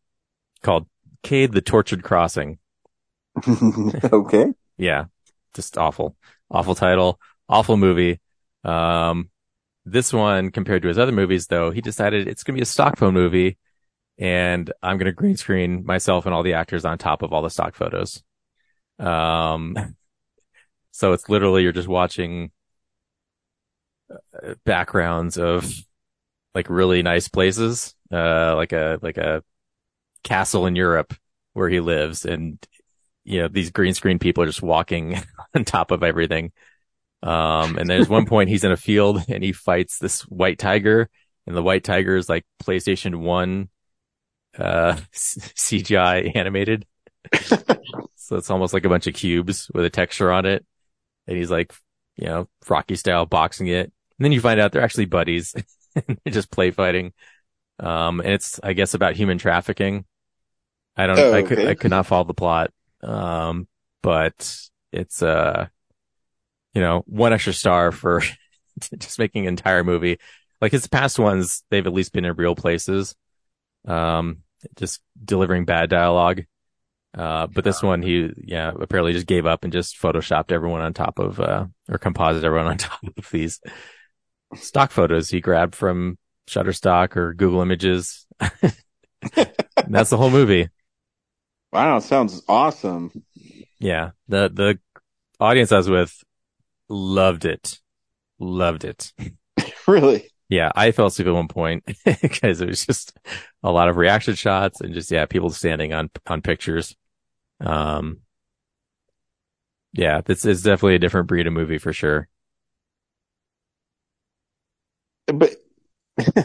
called 0.62 0.86
Cade 1.22 1.52
the 1.52 1.60
Tortured 1.60 2.02
Crossing. 2.02 2.58
okay. 4.12 4.46
Yeah. 4.78 5.04
Just 5.56 5.78
awful, 5.78 6.16
awful 6.50 6.74
title, 6.74 7.18
awful 7.48 7.78
movie. 7.78 8.20
Um, 8.62 9.30
this 9.86 10.12
one 10.12 10.50
compared 10.50 10.82
to 10.82 10.88
his 10.88 10.98
other 10.98 11.12
movies, 11.12 11.46
though, 11.46 11.70
he 11.70 11.80
decided 11.80 12.28
it's 12.28 12.42
going 12.42 12.54
to 12.54 12.58
be 12.58 12.62
a 12.62 12.66
stock 12.66 12.98
phone 12.98 13.14
movie 13.14 13.56
and 14.18 14.70
I'm 14.82 14.98
going 14.98 15.06
to 15.06 15.12
green 15.12 15.36
screen 15.36 15.84
myself 15.86 16.26
and 16.26 16.34
all 16.34 16.42
the 16.42 16.54
actors 16.54 16.84
on 16.84 16.98
top 16.98 17.22
of 17.22 17.32
all 17.32 17.42
the 17.42 17.50
stock 17.50 17.74
photos. 17.74 18.22
Um, 18.98 19.96
so 20.90 21.12
it's 21.12 21.28
literally, 21.28 21.62
you're 21.62 21.72
just 21.72 21.88
watching 21.88 22.50
uh, 24.10 24.54
backgrounds 24.64 25.38
of 25.38 25.72
like 26.54 26.68
really 26.68 27.02
nice 27.02 27.28
places, 27.28 27.94
uh, 28.12 28.56
like 28.56 28.72
a, 28.72 28.98
like 29.00 29.16
a 29.18 29.42
castle 30.22 30.66
in 30.66 30.76
Europe 30.76 31.14
where 31.54 31.68
he 31.70 31.80
lives. 31.80 32.26
And, 32.26 32.58
you 33.26 33.40
know, 33.40 33.48
these 33.48 33.70
green 33.70 33.94
screen 33.94 34.18
people 34.18 34.44
are 34.44 34.46
just 34.46 34.62
walking 34.62 35.16
on 35.54 35.64
top 35.64 35.90
of 35.90 36.02
everything. 36.02 36.52
Um, 37.22 37.76
and 37.76 37.90
there's 37.90 38.08
one 38.08 38.26
point 38.26 38.50
he's 38.50 38.64
in 38.64 38.72
a 38.72 38.76
field 38.76 39.22
and 39.28 39.42
he 39.42 39.52
fights 39.52 39.98
this 39.98 40.22
white 40.22 40.58
tiger 40.58 41.10
and 41.46 41.56
the 41.56 41.62
white 41.62 41.84
tiger 41.84 42.16
is 42.16 42.28
like 42.28 42.44
PlayStation 42.62 43.16
one, 43.16 43.68
uh, 44.58 44.96
CGI 45.12 46.34
animated. 46.34 46.86
so 48.14 48.36
it's 48.36 48.50
almost 48.50 48.74
like 48.74 48.84
a 48.84 48.88
bunch 48.88 49.06
of 49.06 49.14
cubes 49.14 49.70
with 49.72 49.84
a 49.84 49.90
texture 49.90 50.32
on 50.32 50.46
it. 50.46 50.64
And 51.26 51.36
he's 51.36 51.50
like, 51.50 51.72
you 52.16 52.26
know, 52.26 52.48
Rocky 52.68 52.96
style 52.96 53.26
boxing 53.26 53.68
it. 53.68 53.92
And 54.18 54.24
then 54.24 54.32
you 54.32 54.40
find 54.40 54.60
out 54.60 54.72
they're 54.72 54.82
actually 54.82 55.06
buddies. 55.06 55.54
they're 55.94 56.32
just 56.32 56.50
play 56.50 56.70
fighting. 56.70 57.12
Um, 57.78 58.20
and 58.20 58.32
it's, 58.32 58.58
I 58.62 58.72
guess, 58.72 58.94
about 58.94 59.16
human 59.16 59.38
trafficking. 59.38 60.04
I 60.96 61.06
don't, 61.06 61.18
Oh, 61.18 61.32
I 61.32 61.42
could, 61.42 61.58
okay. 61.58 61.70
I 61.70 61.74
could 61.74 61.90
not 61.90 62.06
follow 62.06 62.24
the 62.24 62.34
plot. 62.34 62.72
Um, 63.02 63.68
but 64.02 64.68
it's, 64.92 65.22
uh, 65.22 65.68
you 66.74 66.80
know, 66.80 67.02
one 67.06 67.32
extra 67.32 67.52
star 67.52 67.92
for 67.92 68.22
just 68.98 69.18
making 69.18 69.44
an 69.46 69.54
entire 69.54 69.84
movie. 69.84 70.18
Like 70.60 70.72
his 70.72 70.86
past 70.86 71.18
ones, 71.18 71.62
they've 71.70 71.86
at 71.86 71.92
least 71.92 72.12
been 72.12 72.24
in 72.24 72.36
real 72.36 72.54
places. 72.54 73.14
Um, 73.86 74.38
just 74.76 75.00
delivering 75.22 75.64
bad 75.64 75.90
dialogue. 75.90 76.44
Uh, 77.16 77.46
but 77.46 77.64
this 77.64 77.82
one, 77.82 78.02
he, 78.02 78.30
yeah, 78.36 78.72
apparently 78.78 79.12
just 79.12 79.26
gave 79.26 79.46
up 79.46 79.64
and 79.64 79.72
just 79.72 79.98
photoshopped 79.98 80.52
everyone 80.52 80.82
on 80.82 80.92
top 80.92 81.18
of, 81.18 81.40
uh, 81.40 81.66
or 81.88 81.98
composite 81.98 82.44
everyone 82.44 82.66
on 82.70 82.78
top 82.78 83.00
of 83.16 83.30
these 83.30 83.60
stock 84.54 84.90
photos 84.90 85.28
he 85.30 85.40
grabbed 85.40 85.74
from 85.74 86.18
Shutterstock 86.48 87.16
or 87.16 87.34
Google 87.34 87.62
Images. 87.62 88.26
That's 89.88 90.10
the 90.10 90.16
whole 90.16 90.30
movie. 90.30 90.68
Wow, 91.72 91.98
sounds 91.98 92.42
awesome. 92.48 93.12
Yeah. 93.78 94.10
The, 94.28 94.48
the 94.52 94.78
audience 95.40 95.72
I 95.72 95.78
was 95.78 95.90
with 95.90 96.24
loved 96.88 97.44
it. 97.44 97.80
Loved 98.38 98.84
it. 98.84 99.12
really? 99.86 100.30
Yeah. 100.48 100.70
I 100.74 100.92
fell 100.92 101.06
asleep 101.06 101.28
at 101.28 101.34
one 101.34 101.48
point 101.48 101.84
because 102.04 102.60
it 102.60 102.68
was 102.68 102.86
just 102.86 103.16
a 103.62 103.70
lot 103.70 103.88
of 103.88 103.96
reaction 103.96 104.34
shots 104.34 104.80
and 104.80 104.94
just, 104.94 105.10
yeah, 105.10 105.26
people 105.26 105.50
standing 105.50 105.92
on, 105.92 106.10
on 106.26 106.42
pictures. 106.42 106.96
Um, 107.60 108.20
yeah, 109.92 110.20
this 110.20 110.44
is 110.44 110.62
definitely 110.62 110.96
a 110.96 111.00
different 111.00 111.26
breed 111.26 111.46
of 111.46 111.52
movie 111.52 111.78
for 111.78 111.92
sure. 111.92 112.28
but 115.26 115.56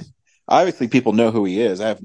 obviously 0.47 0.87
people 0.87 1.13
know 1.13 1.31
who 1.31 1.45
he 1.45 1.61
is. 1.61 1.81
I 1.81 1.89
have, 1.89 2.01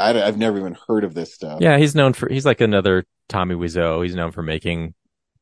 I, 0.00 0.12
have 0.14 0.38
never 0.38 0.58
even 0.58 0.76
heard 0.88 1.04
of 1.04 1.14
this 1.14 1.34
stuff. 1.34 1.60
Yeah, 1.60 1.78
he's 1.78 1.94
known 1.94 2.12
for 2.12 2.28
he's 2.28 2.46
like 2.46 2.60
another 2.60 3.04
Tommy 3.28 3.54
Wiseau. 3.54 4.02
He's 4.02 4.14
known 4.14 4.32
for 4.32 4.42
making 4.42 4.94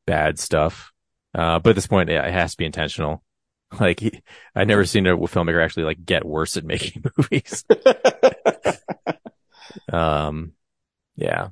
bad 0.06 0.38
stuff. 0.38 0.92
Uh, 1.34 1.58
but 1.58 1.70
at 1.70 1.76
this 1.76 1.86
point, 1.86 2.08
yeah, 2.08 2.26
it 2.26 2.32
has 2.32 2.52
to 2.52 2.56
be 2.56 2.64
intentional. 2.66 3.22
Like 3.78 4.00
he, 4.00 4.22
I've 4.54 4.66
never 4.66 4.86
seen 4.86 5.06
a 5.06 5.14
filmmaker 5.14 5.62
actually 5.62 5.82
like 5.82 6.02
get 6.02 6.24
worse 6.24 6.56
at 6.56 6.64
making 6.64 7.04
movies. 7.18 7.66
um, 9.92 10.52
yeah. 11.16 11.48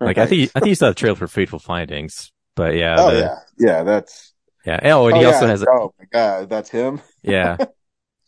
Like 0.00 0.18
I 0.18 0.26
think 0.26 0.50
I 0.56 0.58
think 0.58 0.66
you 0.66 0.74
saw 0.74 0.88
the 0.88 0.96
trailer 0.96 1.14
for 1.14 1.28
Fateful 1.28 1.60
Findings, 1.60 2.32
but 2.56 2.74
yeah. 2.74 2.96
Oh 2.98 3.12
the- 3.12 3.20
yeah, 3.20 3.36
yeah. 3.56 3.82
That's 3.84 4.32
yeah. 4.66 4.80
Oh, 4.82 5.06
and 5.06 5.16
he 5.16 5.24
oh, 5.24 5.28
also 5.28 5.44
yeah. 5.44 5.50
has 5.52 5.62
a, 5.62 5.66
Oh 5.70 5.94
my 5.96 6.06
god, 6.12 6.50
that's 6.50 6.70
him. 6.70 7.00
yeah. 7.22 7.56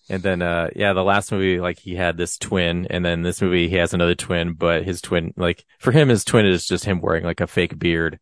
And 0.08 0.22
then, 0.22 0.42
uh, 0.42 0.68
yeah, 0.74 0.92
the 0.92 1.04
last 1.04 1.30
movie, 1.32 1.60
like 1.60 1.78
he 1.78 1.94
had 1.94 2.16
this 2.16 2.36
twin 2.36 2.86
and 2.90 3.04
then 3.04 3.22
this 3.22 3.40
movie, 3.40 3.68
he 3.68 3.76
has 3.76 3.94
another 3.94 4.14
twin, 4.14 4.54
but 4.54 4.84
his 4.84 5.00
twin, 5.00 5.32
like 5.36 5.64
for 5.78 5.92
him, 5.92 6.08
his 6.08 6.24
twin 6.24 6.44
is 6.44 6.66
just 6.66 6.84
him 6.84 7.00
wearing 7.00 7.24
like 7.24 7.40
a 7.40 7.46
fake 7.46 7.78
beard. 7.78 8.18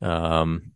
Um, 0.00 0.72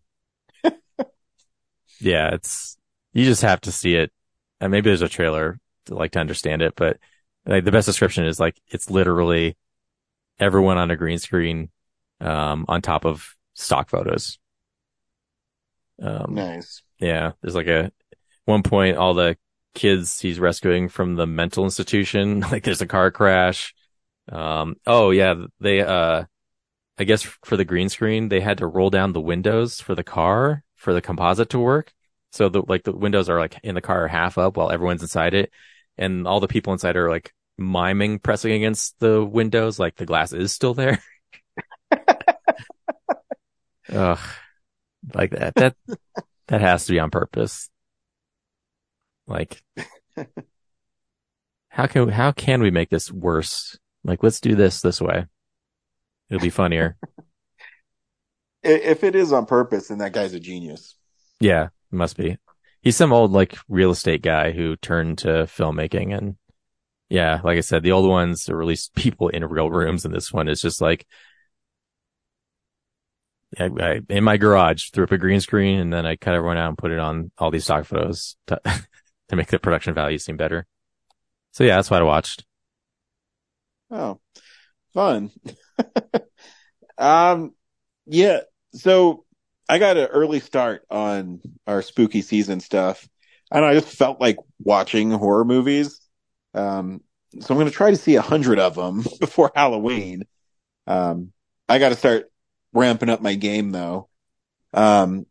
yeah, 2.00 2.34
it's, 2.34 2.76
you 3.12 3.24
just 3.24 3.42
have 3.42 3.62
to 3.62 3.72
see 3.72 3.94
it. 3.96 4.12
And 4.60 4.70
maybe 4.70 4.90
there's 4.90 5.02
a 5.02 5.08
trailer 5.08 5.58
to 5.86 5.94
like 5.94 6.12
to 6.12 6.20
understand 6.20 6.62
it, 6.62 6.74
but 6.76 6.98
like 7.46 7.64
the 7.64 7.72
best 7.72 7.86
description 7.86 8.24
is 8.26 8.38
like, 8.38 8.60
it's 8.68 8.90
literally 8.90 9.56
everyone 10.38 10.78
on 10.78 10.90
a 10.90 10.96
green 10.96 11.18
screen, 11.18 11.70
um, 12.20 12.66
on 12.68 12.82
top 12.82 13.04
of 13.04 13.34
stock 13.54 13.88
photos. 13.88 14.38
Um, 16.00 16.34
Nice. 16.34 16.82
yeah, 16.98 17.32
there's 17.40 17.54
like 17.54 17.68
a 17.68 17.92
one 18.44 18.62
point 18.62 18.96
all 18.96 19.14
the 19.14 19.36
kids 19.74 20.20
he's 20.20 20.40
rescuing 20.40 20.88
from 20.88 21.16
the 21.16 21.26
mental 21.26 21.64
institution, 21.64 22.40
like 22.40 22.64
there's 22.64 22.82
a 22.82 22.86
car 22.86 23.10
crash. 23.10 23.74
Um, 24.30 24.76
oh 24.86 25.10
yeah, 25.10 25.34
they 25.60 25.82
uh, 25.82 26.24
I 26.98 27.04
guess 27.04 27.22
for 27.44 27.56
the 27.56 27.64
green 27.64 27.88
screen 27.88 28.28
they 28.28 28.40
had 28.40 28.58
to 28.58 28.66
roll 28.66 28.90
down 28.90 29.12
the 29.12 29.20
windows 29.20 29.80
for 29.80 29.94
the 29.94 30.04
car 30.04 30.64
for 30.76 30.92
the 30.94 31.02
composite 31.02 31.50
to 31.50 31.58
work. 31.58 31.92
So 32.32 32.48
the 32.48 32.62
like 32.66 32.84
the 32.84 32.92
windows 32.92 33.28
are 33.28 33.38
like 33.38 33.58
in 33.62 33.74
the 33.74 33.80
car 33.80 34.08
half 34.08 34.38
up 34.38 34.56
while 34.56 34.70
everyone's 34.70 35.02
inside 35.02 35.34
it, 35.34 35.52
and 35.98 36.26
all 36.26 36.40
the 36.40 36.48
people 36.48 36.72
inside 36.72 36.96
are 36.96 37.10
like 37.10 37.32
miming 37.58 38.18
pressing 38.18 38.52
against 38.52 38.98
the 39.00 39.24
windows, 39.24 39.78
like 39.78 39.96
the 39.96 40.06
glass 40.06 40.32
is 40.32 40.52
still 40.52 40.74
there. 40.74 41.00
Ugh, 43.92 44.18
like 45.14 45.30
that. 45.30 45.54
That 45.54 45.76
that 46.48 46.60
has 46.60 46.86
to 46.86 46.92
be 46.92 47.00
on 47.00 47.10
purpose. 47.10 47.68
Like, 49.26 49.62
how 51.68 51.86
can 51.86 52.08
how 52.08 52.32
can 52.32 52.62
we 52.62 52.70
make 52.70 52.90
this 52.90 53.10
worse? 53.10 53.78
Like, 54.04 54.22
let's 54.22 54.40
do 54.40 54.54
this 54.54 54.80
this 54.80 55.00
way. 55.00 55.26
It'll 56.30 56.40
be 56.42 56.50
funnier. 56.50 56.96
If 58.66 59.04
it 59.04 59.14
is 59.14 59.30
on 59.30 59.44
purpose, 59.44 59.88
then 59.88 59.98
that 59.98 60.14
guy's 60.14 60.32
a 60.32 60.40
genius. 60.40 60.96
yeah, 61.38 61.64
it 61.64 61.96
must 61.96 62.16
be. 62.16 62.38
He's 62.80 62.96
some 62.96 63.12
old 63.12 63.30
like 63.30 63.58
real 63.68 63.90
estate 63.90 64.22
guy 64.22 64.52
who 64.52 64.76
turned 64.76 65.18
to 65.18 65.44
filmmaking, 65.44 66.16
and 66.16 66.36
yeah, 67.10 67.40
like 67.44 67.58
I 67.58 67.60
said, 67.60 67.82
the 67.82 67.92
old 67.92 68.08
ones 68.08 68.48
are 68.48 68.56
released 68.56 68.94
people 68.96 69.28
in 69.28 69.44
real 69.44 69.70
rooms, 69.70 70.06
and 70.06 70.14
this 70.14 70.32
one 70.32 70.48
is 70.48 70.62
just 70.62 70.80
like. 70.80 71.06
I, 73.58 73.64
I, 73.78 74.00
in 74.08 74.24
my 74.24 74.38
garage, 74.38 74.90
threw 74.90 75.04
up 75.04 75.12
a 75.12 75.18
green 75.18 75.40
screen, 75.40 75.78
and 75.78 75.92
then 75.92 76.06
I 76.06 76.16
cut 76.16 76.34
everyone 76.34 76.56
out 76.56 76.70
and 76.70 76.78
put 76.78 76.90
it 76.90 76.98
on 76.98 77.30
all 77.38 77.50
these 77.50 77.64
stock 77.64 77.84
photos 77.84 78.36
to, 79.34 79.40
make 79.40 79.48
the 79.48 79.58
production 79.58 79.94
value 79.94 80.18
seem 80.18 80.36
better. 80.36 80.66
So 81.52 81.64
yeah, 81.64 81.76
that's 81.76 81.90
what 81.90 82.00
I 82.00 82.04
watched. 82.04 82.44
Oh, 83.90 84.20
fun. 84.92 85.30
um, 86.98 87.54
yeah. 88.06 88.40
So 88.72 89.24
I 89.68 89.78
got 89.78 89.96
an 89.96 90.06
early 90.06 90.40
start 90.40 90.84
on 90.90 91.40
our 91.66 91.82
spooky 91.82 92.22
season 92.22 92.60
stuff. 92.60 93.08
And 93.50 93.64
I 93.64 93.74
just 93.74 93.88
felt 93.88 94.20
like 94.20 94.36
watching 94.58 95.10
horror 95.10 95.44
movies. 95.44 96.00
Um, 96.54 97.02
so 97.40 97.54
I'm 97.54 97.58
going 97.58 97.70
to 97.70 97.76
try 97.76 97.90
to 97.90 97.96
see 97.96 98.16
a 98.16 98.22
hundred 98.22 98.58
of 98.58 98.74
them 98.74 99.04
before 99.20 99.52
Halloween. 99.54 100.24
Um, 100.86 101.32
I 101.68 101.78
got 101.78 101.90
to 101.90 101.96
start 101.96 102.30
ramping 102.72 103.10
up 103.10 103.22
my 103.22 103.34
game 103.34 103.70
though. 103.70 104.08
Um, 104.72 105.26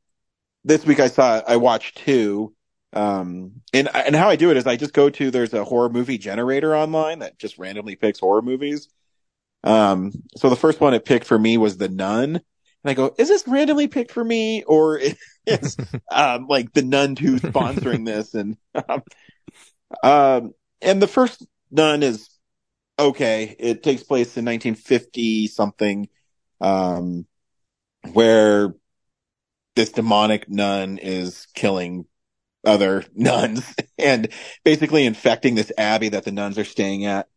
this 0.64 0.86
week 0.86 1.00
I 1.00 1.08
saw, 1.08 1.42
I 1.46 1.58
watched 1.58 1.98
two. 1.98 2.56
Um, 2.94 3.62
and, 3.74 3.90
and 3.94 4.16
how 4.16 4.30
I 4.30 4.36
do 4.36 4.52
it 4.52 4.58
is 4.58 4.68
I 4.68 4.76
just 4.76 4.94
go 4.94 5.10
to, 5.10 5.32
there's 5.32 5.54
a 5.54 5.64
horror 5.64 5.90
movie 5.90 6.18
generator 6.18 6.76
online 6.76 7.20
that 7.20 7.40
just 7.40 7.58
randomly 7.58 7.96
picks 7.96 8.20
horror 8.20 8.42
movies. 8.42 8.88
Um, 9.64 10.12
so 10.38 10.50
the 10.50 10.56
first 10.56 10.80
one 10.80 10.94
it 10.94 11.06
picked 11.06 11.26
for 11.26 11.38
me 11.38 11.58
was 11.58 11.78
The 11.78 11.90
Nun. 11.90 12.36
And 12.36 12.92
I 12.92 12.94
go, 12.94 13.16
is 13.18 13.30
this 13.30 13.48
randomly 13.48 13.88
picked 13.88 14.12
for 14.12 14.24
me 14.24 14.64
or 14.64 15.00
is, 15.46 15.78
um, 16.12 16.48
like 16.48 16.74
The 16.74 16.84
Nun 16.84 17.16
2 17.16 17.38
sponsoring 17.38 18.06
this? 18.06 18.34
And, 18.34 18.58
um, 18.76 19.04
um, 20.04 20.54
and 20.82 21.02
the 21.02 21.08
first 21.08 21.46
Nun 21.72 22.04
is 22.04 22.30
okay. 23.00 23.56
It 23.58 23.84
takes 23.84 24.04
place 24.04 24.38
in 24.38 24.46
1950 24.46 25.48
something, 25.48 26.10
um, 26.62 27.26
where 28.12 28.76
this 29.76 29.92
demonic 29.92 30.50
nun 30.50 30.98
is 30.98 31.48
killing 31.54 32.06
other 32.64 33.04
nuns 33.16 33.74
and 33.98 34.30
basically 34.64 35.06
infecting 35.06 35.56
this 35.56 35.72
abbey 35.78 36.10
that 36.10 36.24
the 36.24 36.32
nuns 36.32 36.58
are 36.58 36.64
staying 36.64 37.06
at. 37.06 37.28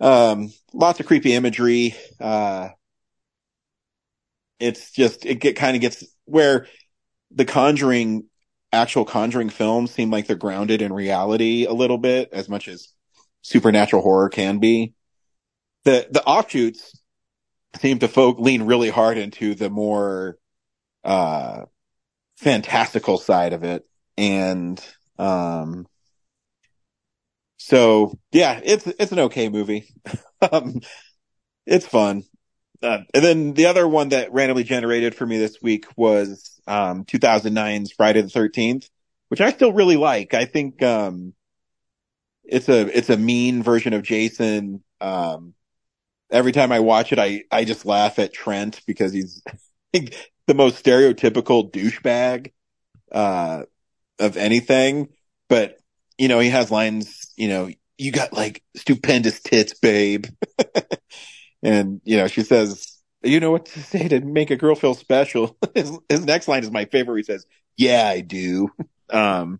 Um, 0.00 0.52
lots 0.72 1.00
of 1.00 1.06
creepy 1.06 1.34
imagery. 1.34 1.94
Uh, 2.18 2.70
it's 4.58 4.92
just, 4.92 5.26
it 5.26 5.36
get, 5.36 5.56
kind 5.56 5.76
of 5.76 5.82
gets 5.82 6.04
where 6.24 6.66
the 7.30 7.44
conjuring, 7.44 8.24
actual 8.72 9.04
conjuring 9.04 9.50
films 9.50 9.90
seem 9.90 10.10
like 10.10 10.26
they're 10.26 10.36
grounded 10.36 10.80
in 10.80 10.92
reality 10.92 11.66
a 11.66 11.72
little 11.72 11.98
bit 11.98 12.30
as 12.32 12.48
much 12.48 12.68
as 12.68 12.88
supernatural 13.42 14.02
horror 14.02 14.28
can 14.28 14.58
be. 14.58 14.94
The, 15.84 16.06
the 16.10 16.24
offshoots 16.24 16.98
seem 17.76 17.98
to 18.00 18.08
folk 18.08 18.38
lean 18.38 18.62
really 18.62 18.90
hard 18.90 19.18
into 19.18 19.54
the 19.54 19.70
more, 19.70 20.38
uh, 21.04 21.64
fantastical 22.36 23.18
side 23.18 23.52
of 23.52 23.64
it. 23.64 23.86
And, 24.20 24.78
um, 25.18 25.86
so 27.56 28.18
yeah, 28.32 28.60
it's, 28.62 28.86
it's 28.86 29.12
an 29.12 29.18
okay 29.20 29.48
movie. 29.48 29.88
um, 30.52 30.80
it's 31.66 31.86
fun. 31.86 32.24
Uh, 32.82 33.00
and 33.14 33.24
then 33.24 33.54
the 33.54 33.66
other 33.66 33.88
one 33.88 34.10
that 34.10 34.32
randomly 34.32 34.64
generated 34.64 35.14
for 35.14 35.26
me 35.26 35.38
this 35.38 35.62
week 35.62 35.86
was, 35.96 36.60
um, 36.66 37.04
2009's 37.04 37.92
Friday 37.92 38.20
the 38.20 38.28
13th, 38.28 38.90
which 39.28 39.40
I 39.40 39.52
still 39.52 39.72
really 39.72 39.96
like. 39.96 40.34
I 40.34 40.44
think, 40.44 40.82
um, 40.82 41.32
it's 42.44 42.68
a, 42.68 42.96
it's 42.96 43.10
a 43.10 43.16
mean 43.16 43.62
version 43.62 43.94
of 43.94 44.02
Jason. 44.02 44.82
Um, 45.00 45.54
every 46.30 46.52
time 46.52 46.72
I 46.72 46.80
watch 46.80 47.12
it, 47.12 47.18
I, 47.18 47.44
I 47.50 47.64
just 47.64 47.86
laugh 47.86 48.18
at 48.18 48.34
Trent 48.34 48.82
because 48.86 49.12
he's 49.12 49.42
the 49.92 50.54
most 50.54 50.84
stereotypical 50.84 51.70
douchebag, 51.72 52.52
uh, 53.12 53.62
of 54.20 54.36
anything. 54.36 55.08
But, 55.48 55.78
you 56.18 56.28
know, 56.28 56.38
he 56.38 56.50
has 56.50 56.70
lines, 56.70 57.32
you 57.36 57.48
know, 57.48 57.70
you 57.98 58.12
got 58.12 58.32
like 58.32 58.62
stupendous 58.76 59.40
tits, 59.40 59.74
babe. 59.74 60.26
and, 61.62 62.00
you 62.04 62.16
know, 62.16 62.28
she 62.28 62.42
says, 62.42 62.98
you 63.22 63.40
know 63.40 63.50
what 63.50 63.66
to 63.66 63.82
say 63.82 64.08
to 64.08 64.20
make 64.20 64.50
a 64.50 64.56
girl 64.56 64.74
feel 64.74 64.94
special. 64.94 65.56
his, 65.74 65.96
his 66.08 66.24
next 66.24 66.48
line 66.48 66.62
is 66.62 66.70
my 66.70 66.86
favorite. 66.86 67.18
He 67.18 67.22
says, 67.24 67.46
yeah, 67.76 68.08
I 68.08 68.20
do. 68.20 68.70
Um, 69.12 69.58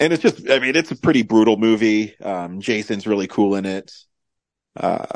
and 0.00 0.12
it's 0.12 0.22
just, 0.22 0.50
I 0.50 0.58
mean, 0.58 0.76
it's 0.76 0.90
a 0.90 0.96
pretty 0.96 1.22
brutal 1.22 1.56
movie. 1.56 2.18
Um, 2.20 2.60
Jason's 2.60 3.06
really 3.06 3.28
cool 3.28 3.54
in 3.54 3.64
it. 3.64 3.92
Uh, 4.76 5.06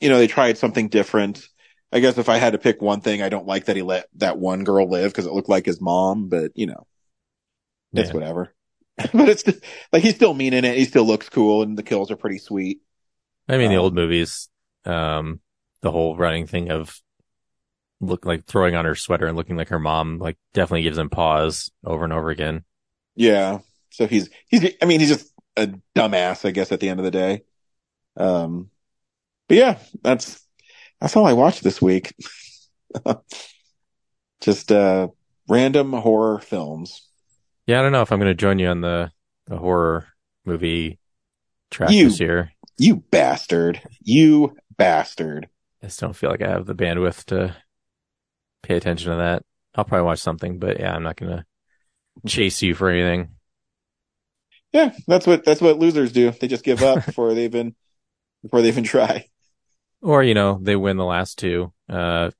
you 0.00 0.08
know, 0.08 0.18
they 0.18 0.26
tried 0.26 0.58
something 0.58 0.88
different. 0.88 1.48
I 1.92 2.00
guess 2.00 2.18
if 2.18 2.28
I 2.28 2.38
had 2.38 2.52
to 2.52 2.58
pick 2.58 2.82
one 2.82 3.00
thing, 3.00 3.22
I 3.22 3.28
don't 3.28 3.46
like 3.46 3.66
that 3.66 3.76
he 3.76 3.82
let 3.82 4.08
that 4.16 4.38
one 4.38 4.64
girl 4.64 4.88
live 4.90 5.12
because 5.12 5.26
it 5.26 5.32
looked 5.32 5.48
like 5.48 5.66
his 5.66 5.80
mom, 5.80 6.28
but 6.28 6.52
you 6.56 6.66
know, 6.66 6.86
it's 7.94 8.12
whatever. 8.12 8.54
but 9.12 9.28
it's 9.28 9.44
like 9.92 10.02
he's 10.02 10.14
still 10.14 10.34
mean 10.34 10.52
in 10.54 10.64
it. 10.64 10.76
He 10.76 10.84
still 10.84 11.04
looks 11.04 11.28
cool 11.28 11.62
and 11.62 11.76
the 11.76 11.82
kills 11.82 12.10
are 12.10 12.16
pretty 12.16 12.38
sweet. 12.38 12.80
I 13.48 13.56
mean, 13.58 13.70
the 13.70 13.76
Um, 13.76 13.78
old 13.78 13.94
movies, 13.94 14.48
um, 14.84 15.40
the 15.82 15.90
whole 15.90 16.16
running 16.16 16.46
thing 16.46 16.70
of 16.70 17.00
look 18.00 18.26
like 18.26 18.46
throwing 18.46 18.74
on 18.74 18.84
her 18.84 18.94
sweater 18.94 19.26
and 19.26 19.36
looking 19.36 19.56
like 19.56 19.68
her 19.68 19.78
mom, 19.78 20.18
like 20.18 20.36
definitely 20.52 20.82
gives 20.82 20.98
him 20.98 21.10
pause 21.10 21.70
over 21.84 22.04
and 22.04 22.12
over 22.12 22.30
again. 22.30 22.64
Yeah. 23.14 23.60
So 23.90 24.06
he's, 24.06 24.28
he's, 24.48 24.74
I 24.82 24.84
mean, 24.84 25.00
he's 25.00 25.08
just 25.08 25.32
a 25.56 25.68
dumbass, 25.94 26.44
I 26.46 26.50
guess, 26.50 26.72
at 26.72 26.80
the 26.80 26.88
end 26.88 27.00
of 27.00 27.04
the 27.04 27.10
day. 27.10 27.44
Um, 28.16 28.70
but 29.48 29.56
yeah, 29.58 29.78
that's, 30.02 30.45
that's 31.00 31.16
all 31.16 31.26
I 31.26 31.32
watched 31.34 31.62
this 31.62 31.80
week. 31.82 32.14
just, 34.40 34.70
uh, 34.72 35.08
random 35.48 35.92
horror 35.92 36.38
films. 36.40 37.06
Yeah, 37.66 37.80
I 37.80 37.82
don't 37.82 37.92
know 37.92 38.02
if 38.02 38.12
I'm 38.12 38.18
going 38.18 38.30
to 38.30 38.34
join 38.34 38.58
you 38.58 38.68
on 38.68 38.80
the, 38.80 39.10
the 39.46 39.56
horror 39.56 40.06
movie 40.44 40.98
track 41.70 41.90
You- 41.90 42.08
this 42.08 42.20
year. 42.20 42.52
You 42.78 42.96
bastard. 42.96 43.80
You 44.02 44.54
bastard. 44.76 45.48
I 45.82 45.86
just 45.86 45.98
don't 45.98 46.14
feel 46.14 46.30
like 46.30 46.42
I 46.42 46.48
have 46.48 46.66
the 46.66 46.74
bandwidth 46.74 47.24
to 47.26 47.56
pay 48.62 48.76
attention 48.76 49.10
to 49.12 49.16
that. 49.16 49.44
I'll 49.74 49.84
probably 49.84 50.04
watch 50.04 50.18
something, 50.18 50.58
but 50.58 50.78
yeah, 50.78 50.94
I'm 50.94 51.02
not 51.02 51.16
going 51.16 51.38
to 51.38 51.44
chase 52.26 52.60
you 52.60 52.74
for 52.74 52.90
anything. 52.90 53.30
Yeah, 54.72 54.92
that's 55.06 55.26
what 55.26 55.44
that's 55.44 55.60
what 55.62 55.78
losers 55.78 56.12
do. 56.12 56.30
They 56.32 56.48
just 56.48 56.64
give 56.64 56.82
up 56.82 57.06
before 57.06 57.32
they 57.32 57.44
even 57.44 57.74
before 58.42 58.60
they 58.60 58.68
even 58.68 58.84
try. 58.84 59.26
Or, 60.06 60.22
you 60.22 60.34
know, 60.34 60.60
they 60.62 60.76
win 60.76 60.96
the 60.98 61.04
last 61.04 61.36
two, 61.36 61.72
uh, 61.88 62.30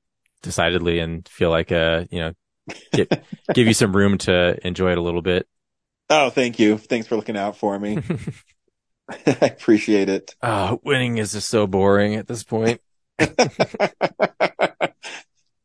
decidedly 0.41 1.01
and 1.01 1.27
feel 1.27 1.51
like, 1.51 1.73
uh, 1.73 2.05
you 2.13 2.21
know, 2.21 2.33
get, 2.93 3.25
give 3.55 3.67
you 3.67 3.75
some 3.75 3.95
room 3.95 4.19
to 4.19 4.65
enjoy 4.65 4.93
it 4.93 4.99
a 4.99 5.03
little 5.03 5.21
bit. 5.21 5.49
Oh, 6.09 6.31
thank 6.31 6.61
you. 6.61 6.79
Thanks 6.79 7.09
for 7.09 7.17
looking 7.17 7.37
out 7.37 7.57
for 7.57 7.77
me. 7.77 7.99
I 9.09 9.47
appreciate 9.47 10.09
it. 10.09 10.37
Uh, 10.41 10.77
winning 10.85 11.19
is 11.19 11.33
just 11.33 11.49
so 11.49 11.67
boring 11.67 12.15
at 12.15 12.29
this 12.29 12.45
point. 12.45 12.81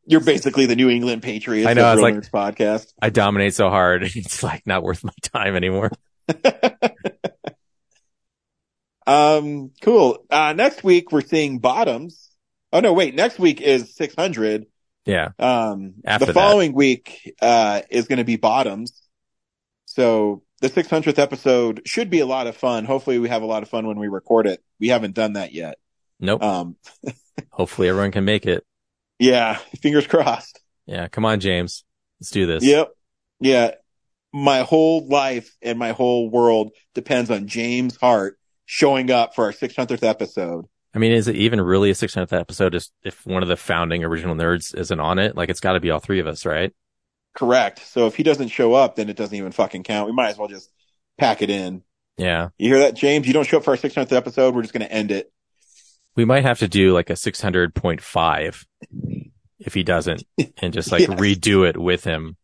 You're 0.04 0.20
basically 0.20 0.66
the 0.66 0.74
New 0.74 0.90
England 0.90 1.22
Patriots 1.22 1.68
I 1.68 1.74
know, 1.74 1.92
of 1.92 2.00
it's 2.00 2.32
like- 2.32 2.56
podcast. 2.56 2.92
I 3.00 3.10
dominate 3.10 3.54
so 3.54 3.68
hard. 3.68 4.02
It's 4.02 4.42
like 4.42 4.66
not 4.66 4.82
worth 4.82 5.04
my 5.04 5.12
time 5.22 5.54
anymore. 5.54 5.92
Um, 9.06 9.70
cool. 9.82 10.24
Uh, 10.30 10.52
next 10.52 10.84
week 10.84 11.12
we're 11.12 11.20
seeing 11.22 11.58
bottoms. 11.58 12.30
Oh 12.72 12.80
no, 12.80 12.92
wait, 12.92 13.14
next 13.14 13.38
week 13.38 13.60
is 13.60 13.94
600. 13.96 14.66
Yeah. 15.04 15.30
Um, 15.38 15.94
After 16.04 16.26
the 16.26 16.32
that. 16.32 16.40
following 16.40 16.72
week, 16.74 17.34
uh, 17.42 17.82
is 17.90 18.06
going 18.06 18.18
to 18.18 18.24
be 18.24 18.36
bottoms. 18.36 19.02
So 19.86 20.42
the 20.60 20.70
600th 20.70 21.18
episode 21.18 21.82
should 21.84 22.08
be 22.08 22.20
a 22.20 22.26
lot 22.26 22.46
of 22.46 22.56
fun. 22.56 22.84
Hopefully 22.84 23.18
we 23.18 23.28
have 23.28 23.42
a 23.42 23.46
lot 23.46 23.62
of 23.62 23.68
fun 23.68 23.86
when 23.86 23.98
we 23.98 24.08
record 24.08 24.46
it. 24.46 24.62
We 24.78 24.88
haven't 24.88 25.14
done 25.14 25.32
that 25.34 25.52
yet. 25.52 25.76
Nope. 26.20 26.42
Um, 26.42 26.76
Hopefully 27.50 27.88
everyone 27.88 28.12
can 28.12 28.24
make 28.24 28.46
it. 28.46 28.64
yeah, 29.18 29.56
fingers 29.82 30.06
crossed. 30.06 30.60
Yeah. 30.86 31.08
Come 31.08 31.24
on, 31.24 31.40
James. 31.40 31.84
Let's 32.20 32.30
do 32.30 32.46
this. 32.46 32.64
Yep. 32.64 32.92
Yeah. 33.40 33.72
My 34.32 34.60
whole 34.62 35.06
life 35.08 35.54
and 35.60 35.78
my 35.78 35.92
whole 35.92 36.30
world 36.30 36.70
depends 36.94 37.30
on 37.30 37.48
James 37.48 37.96
Hart 37.96 38.38
showing 38.72 39.10
up 39.10 39.34
for 39.34 39.44
our 39.44 39.52
600th 39.52 40.02
episode. 40.02 40.64
I 40.94 40.98
mean, 40.98 41.12
is 41.12 41.28
it 41.28 41.36
even 41.36 41.60
really 41.60 41.90
a 41.90 41.94
600th 41.94 42.32
episode 42.32 42.74
if, 42.74 42.86
if 43.04 43.26
one 43.26 43.42
of 43.42 43.48
the 43.50 43.56
founding 43.56 44.02
original 44.02 44.34
nerds 44.34 44.74
isn't 44.74 44.98
on 44.98 45.18
it? 45.18 45.36
Like 45.36 45.50
it's 45.50 45.60
got 45.60 45.72
to 45.74 45.80
be 45.80 45.90
all 45.90 45.98
three 46.00 46.20
of 46.20 46.26
us, 46.26 46.46
right? 46.46 46.72
Correct. 47.34 47.86
So 47.86 48.06
if 48.06 48.16
he 48.16 48.22
doesn't 48.22 48.48
show 48.48 48.72
up, 48.72 48.96
then 48.96 49.10
it 49.10 49.16
doesn't 49.16 49.36
even 49.36 49.52
fucking 49.52 49.82
count. 49.82 50.06
We 50.06 50.14
might 50.14 50.30
as 50.30 50.38
well 50.38 50.48
just 50.48 50.70
pack 51.18 51.42
it 51.42 51.50
in. 51.50 51.82
Yeah. 52.16 52.48
You 52.56 52.68
hear 52.70 52.78
that, 52.78 52.94
James? 52.94 53.26
You 53.26 53.34
don't 53.34 53.46
show 53.46 53.58
up 53.58 53.64
for 53.64 53.72
our 53.72 53.76
600th 53.76 54.10
episode. 54.12 54.54
We're 54.54 54.62
just 54.62 54.72
going 54.72 54.86
to 54.86 54.92
end 54.92 55.10
it. 55.10 55.30
We 56.16 56.24
might 56.24 56.44
have 56.44 56.60
to 56.60 56.68
do 56.68 56.92
like 56.94 57.10
a 57.10 57.14
600.5 57.14 58.64
if 59.58 59.74
he 59.74 59.82
doesn't 59.82 60.24
and 60.62 60.72
just 60.72 60.90
like 60.90 61.08
Yes. 61.08 61.20
redo 61.20 61.68
it 61.68 61.76
with 61.76 62.04
him. 62.04 62.38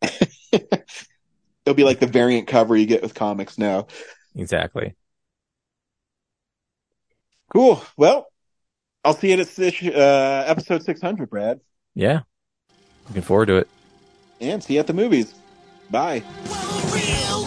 It'll 0.52 1.74
be 1.74 1.84
like 1.84 2.00
the 2.00 2.06
variant 2.06 2.48
cover 2.48 2.74
you 2.76 2.86
get 2.86 3.02
with 3.02 3.14
comics 3.14 3.58
now. 3.58 3.88
Exactly. 4.34 4.94
Cool. 7.52 7.82
Well, 7.96 8.26
I'll 9.04 9.14
see 9.14 9.32
you 9.32 9.40
at 9.40 9.48
six- 9.48 9.82
uh, 9.82 10.44
episode 10.46 10.82
600, 10.82 11.30
Brad. 11.30 11.60
Yeah. 11.94 12.20
Looking 13.08 13.22
forward 13.22 13.46
to 13.46 13.56
it. 13.56 13.68
And 14.40 14.62
see 14.62 14.74
you 14.74 14.80
at 14.80 14.86
the 14.86 14.92
movies. 14.92 15.34
Bye. 15.90 16.22
real 16.92 17.46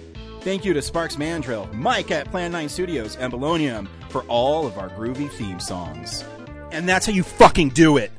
Thank 0.41 0.65
you 0.65 0.73
to 0.73 0.81
Sparks 0.81 1.19
Mandrill, 1.19 1.67
Mike 1.71 2.09
at 2.09 2.31
Plan 2.31 2.51
9 2.51 2.67
Studios, 2.67 3.15
and 3.15 3.31
Bolognium 3.31 3.87
for 4.09 4.23
all 4.23 4.65
of 4.65 4.79
our 4.79 4.89
groovy 4.89 5.29
theme 5.29 5.59
songs. 5.59 6.23
And 6.71 6.89
that's 6.89 7.05
how 7.05 7.11
you 7.11 7.21
fucking 7.21 7.69
do 7.69 7.97
it! 7.97 8.11